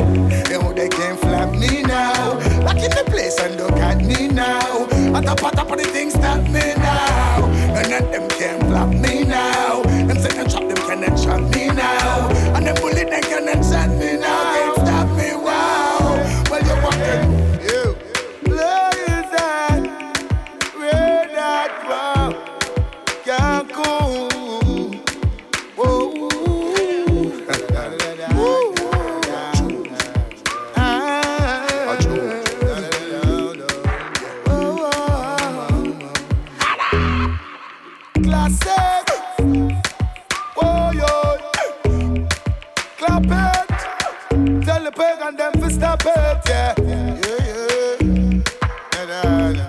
You 0.50 0.60
know 0.60 0.72
they 0.72 0.88
can't 0.88 1.18
flap 1.18 1.50
me 1.50 1.82
now. 1.82 2.38
Lock 2.62 2.76
in 2.76 2.90
the 2.90 3.04
place 3.06 3.38
and 3.40 3.56
look 3.56 3.72
at 3.78 3.98
me 3.98 4.28
now. 4.28 4.86
At 5.16 5.24
the 5.24 5.34
top 5.34 5.70
of 5.70 5.78
the 5.78 5.84
thing, 5.84 6.10
stop 6.10 6.42
me 6.42 6.74
now. 6.76 7.46
None 7.74 7.92
of 7.92 8.12
them 8.12 8.28
can 8.30 8.64
Tell 45.36 45.51
the 45.51 45.59
pagan 45.59 45.61
them 45.61 45.61
to 45.61 45.70
stop 45.70 46.02
it. 46.06 46.48
Yeah. 46.48 46.74
Yeah, 46.78 47.19
yeah. 47.40 48.43
Da-da-da. 48.93 49.66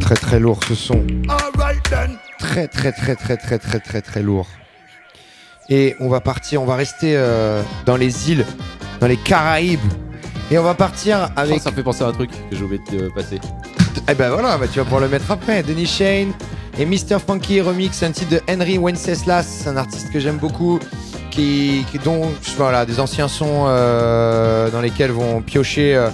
Très 0.00 0.16
très 0.16 0.38
lourd 0.38 0.60
ce 0.64 0.74
son. 0.74 1.04
Très 2.38 2.68
très 2.68 2.92
très 2.92 3.16
très 3.16 3.36
très 3.36 3.58
très 3.58 3.80
très 3.80 4.00
très 4.02 4.22
lourd. 4.22 4.46
Et 5.68 5.96
on 6.00 6.08
va 6.08 6.20
partir, 6.20 6.62
on 6.62 6.66
va 6.66 6.76
rester 6.76 7.14
euh, 7.16 7.62
dans 7.84 7.96
les 7.96 8.30
îles, 8.30 8.46
dans 9.00 9.06
les 9.06 9.18
Caraïbes. 9.18 9.80
Et 10.50 10.58
on 10.58 10.62
va 10.62 10.74
partir 10.74 11.30
avec. 11.36 11.56
Oh, 11.56 11.60
ça 11.60 11.70
me 11.70 11.76
fait 11.76 11.82
penser 11.82 12.04
à 12.04 12.06
un 12.06 12.12
truc 12.12 12.30
que 12.50 12.56
j'ai 12.56 12.64
oublié 12.64 12.80
de 12.90 13.08
passer. 13.10 13.38
Eh 14.08 14.14
ben 14.14 14.30
voilà, 14.30 14.56
bah 14.58 14.66
tu 14.70 14.78
vas 14.78 14.84
pouvoir 14.84 15.00
le 15.00 15.08
mettre 15.08 15.30
après. 15.30 15.62
Denis 15.62 15.86
Shane 15.86 16.32
et 16.78 16.86
Mr. 16.86 17.18
Funky 17.24 17.60
remix, 17.60 18.02
un 18.02 18.12
titre 18.12 18.30
de 18.30 18.40
Henry 18.50 18.78
Wenceslas, 18.78 19.66
un 19.66 19.76
artiste 19.76 20.10
que 20.12 20.20
j'aime 20.20 20.36
beaucoup, 20.36 20.78
qui, 21.30 21.84
qui 21.90 21.98
dont 21.98 22.30
voilà 22.56 22.86
des 22.86 23.00
anciens 23.00 23.28
sons 23.28 23.64
euh, 23.66 24.70
dans 24.70 24.80
lesquels 24.80 25.10
vont 25.10 25.40
piocher 25.42 25.96
euh, 25.96 26.10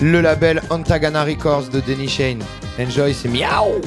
le 0.00 0.20
label 0.20 0.62
Antagana 0.70 1.24
Records 1.24 1.68
de 1.68 1.80
Denis 1.80 2.08
Shane. 2.08 2.42
Enjoy, 2.78 3.14
c'est 3.14 3.28
miaou. 3.28 3.80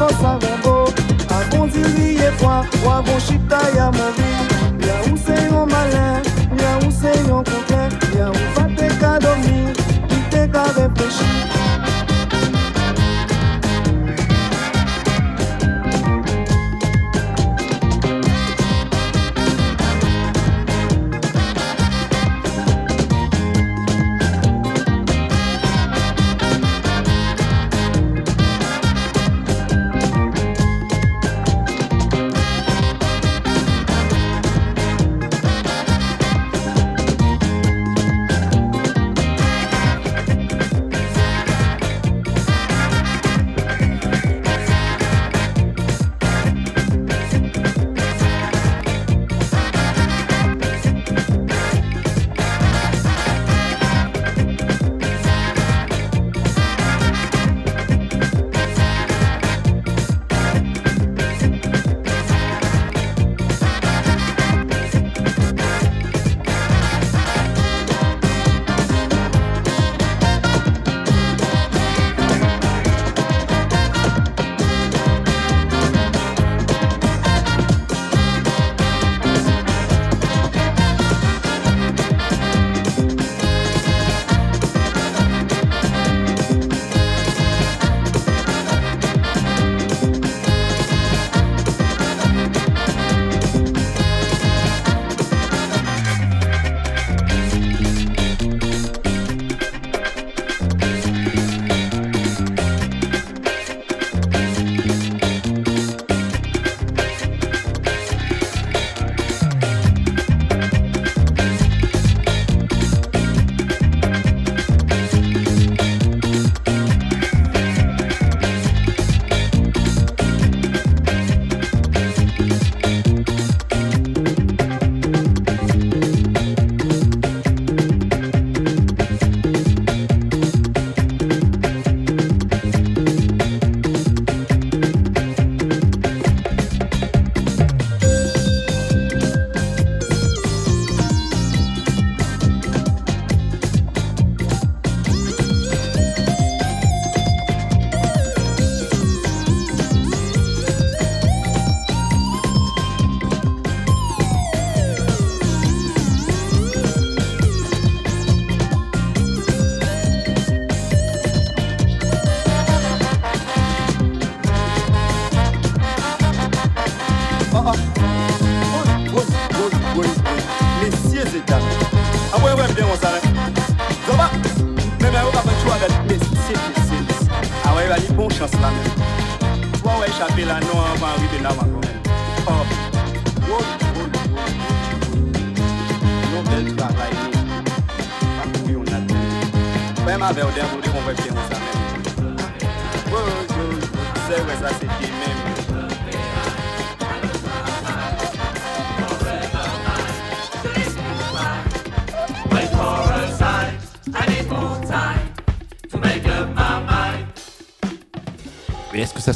sasa 0.00 0.38
mambo 0.42 0.92
akonzilie 1.40 2.30
kwa 2.40 2.66
wavoshita 2.86 3.58
ya 3.76 3.92
mavii 3.92 4.49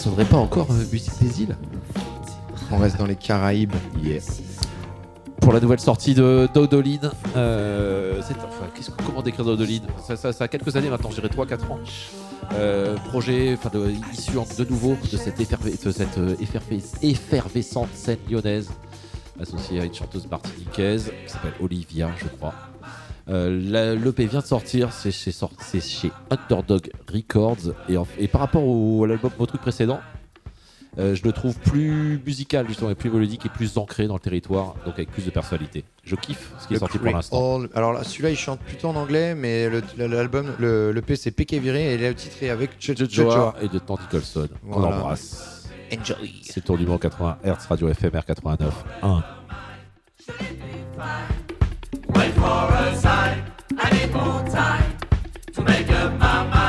sonnerait 0.04 0.24
pas 0.24 0.36
encore 0.36 0.66
euh, 0.70 0.84
Musique 0.92 1.12
des 1.20 1.42
îles 1.42 1.56
On 2.70 2.76
reste 2.78 2.98
dans 2.98 3.06
les 3.06 3.16
Caraïbes. 3.16 3.72
Yeah. 4.02 4.20
Pour 5.40 5.52
la 5.52 5.60
nouvelle 5.60 5.80
sortie 5.80 6.14
de 6.14 6.48
Dodolin, 6.54 7.10
euh, 7.36 8.20
c'est 8.26 8.34
enfin, 8.38 8.66
qu'est-ce 8.74 8.90
que- 8.90 9.02
comment 9.02 9.20
décrire 9.22 9.44
Dodolin 9.44 9.80
ça, 10.06 10.16
ça, 10.16 10.32
ça 10.32 10.44
a 10.44 10.48
quelques 10.48 10.74
années 10.76 10.88
maintenant, 10.88 11.10
je 11.10 11.16
dirais 11.20 11.28
3-4 11.28 11.70
ans. 11.70 11.78
Euh, 12.54 12.96
projet 13.08 13.54
enfin, 13.58 13.70
de, 13.76 13.92
issu 14.12 14.36
en- 14.38 14.46
de 14.58 14.64
nouveau 14.68 14.96
de 15.10 15.16
cette, 15.16 15.38
efferve- 15.40 15.84
de 15.84 15.92
cette 15.92 16.18
euh, 16.18 16.34
efferve- 16.40 16.82
effervescente 17.02 17.88
scène 17.94 18.18
lyonnaise, 18.30 18.70
associée 19.40 19.80
à 19.80 19.84
une 19.84 19.94
chanteuse 19.94 20.26
martiniquaise 20.30 21.10
qui 21.26 21.32
s'appelle 21.32 21.52
Olivia, 21.60 22.10
je 22.16 22.26
crois. 22.38 22.54
Euh, 23.28 23.94
L'EP 23.96 24.26
vient 24.26 24.40
de 24.40 24.44
sortir, 24.44 24.92
c'est 24.92 25.10
chez, 25.10 25.32
Underdog 26.30 26.90
Records. 27.12 27.72
Et, 27.88 27.96
en- 27.96 28.06
et 28.18 28.28
par 28.28 28.40
rapport 28.42 28.64
au, 28.64 29.04
à 29.04 29.06
l'album, 29.08 29.30
au 29.38 29.46
truc 29.46 29.60
précédent, 29.62 30.00
euh, 30.98 31.14
je 31.16 31.24
le 31.24 31.32
trouve 31.32 31.58
plus 31.58 32.20
musical, 32.24 32.68
justement, 32.68 32.90
et 32.90 32.94
plus 32.94 33.10
mélodique 33.10 33.46
et 33.46 33.48
plus 33.48 33.78
ancré 33.78 34.06
dans 34.06 34.14
le 34.14 34.20
territoire, 34.20 34.74
donc 34.84 34.94
avec 34.94 35.10
plus 35.10 35.24
de 35.24 35.30
personnalité. 35.30 35.84
Je 36.04 36.14
kiffe 36.14 36.52
ce 36.60 36.68
qui 36.68 36.74
est 36.74 36.76
Le 36.76 36.80
sorti 36.80 36.98
pour 36.98 37.10
l'instant. 37.10 37.62
Alors 37.74 37.92
là, 37.94 38.04
celui-là, 38.04 38.30
il 38.30 38.36
chante 38.36 38.60
plutôt 38.60 38.88
en 38.88 38.94
anglais, 38.96 39.34
mais 39.34 39.68
le- 39.70 40.06
l'album, 40.06 40.52
le, 40.60 40.92
le 40.92 41.02
P, 41.02 41.16
c'est 41.16 41.30
Péké 41.32 41.58
Viré 41.58 41.92
et 41.92 41.94
il 41.94 42.02
est 42.04 42.14
titré 42.14 42.50
avec 42.50 42.72
Ch- 42.78 42.96
Ch- 42.96 43.10
Joa 43.10 43.34
Joa. 43.34 43.54
et 43.62 43.68
de 43.68 43.78
Tandy 43.78 44.04
Colson. 44.10 44.48
On 44.68 44.78
Voilà. 44.78 44.96
l'embrasse. 44.96 45.66
Enjoy. 45.98 46.40
C'est 46.42 46.62
tour 46.64 46.76
du 46.78 46.86
Mans 46.86 46.98
80 46.98 47.38
Hz, 47.44 47.66
Radio 47.68 47.92
FMR 47.92 48.24
89 48.26 48.84
1. 49.02 49.24
Wait 52.24 52.32
for 52.36 52.40
a 52.72 52.96
sign. 52.96 53.52
I 53.76 53.90
need 53.92 54.10
more 54.14 54.42
time 54.48 54.96
to 55.52 55.60
make 55.60 55.90
up 55.90 56.18
my 56.18 56.46
mind. 56.46 56.63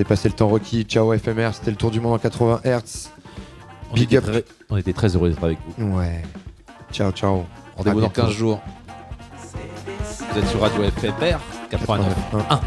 Dépassé 0.00 0.28
le 0.28 0.34
temps 0.34 0.48
requis. 0.48 0.84
Ciao 0.84 1.16
FMR, 1.16 1.50
c'était 1.52 1.70
le 1.70 1.76
tour 1.76 1.90
du 1.90 2.00
monde 2.00 2.14
en 2.14 2.18
80 2.18 2.60
Hz. 2.64 3.08
On 3.90 3.94
Big 3.94 4.04
était 4.04 4.16
up. 4.18 4.24
très- 4.24 4.44
on 4.70 4.76
était 4.76 4.92
très 4.92 5.14
heureux 5.16 5.28
d'être 5.30 5.42
avec 5.44 5.58
vous. 5.78 5.96
Ouais. 5.96 6.22
Ciao, 6.92 7.10
ciao. 7.12 7.44
Rendez-vous 7.76 8.00
dans 8.00 8.06
bientôt. 8.08 8.22
15 8.22 8.30
jours. 8.32 8.60
Vous 10.32 10.38
êtes 10.38 10.46
sur 10.48 10.60
Radio 10.60 10.82
FFR 10.84 11.38
89.1. 11.70 12.60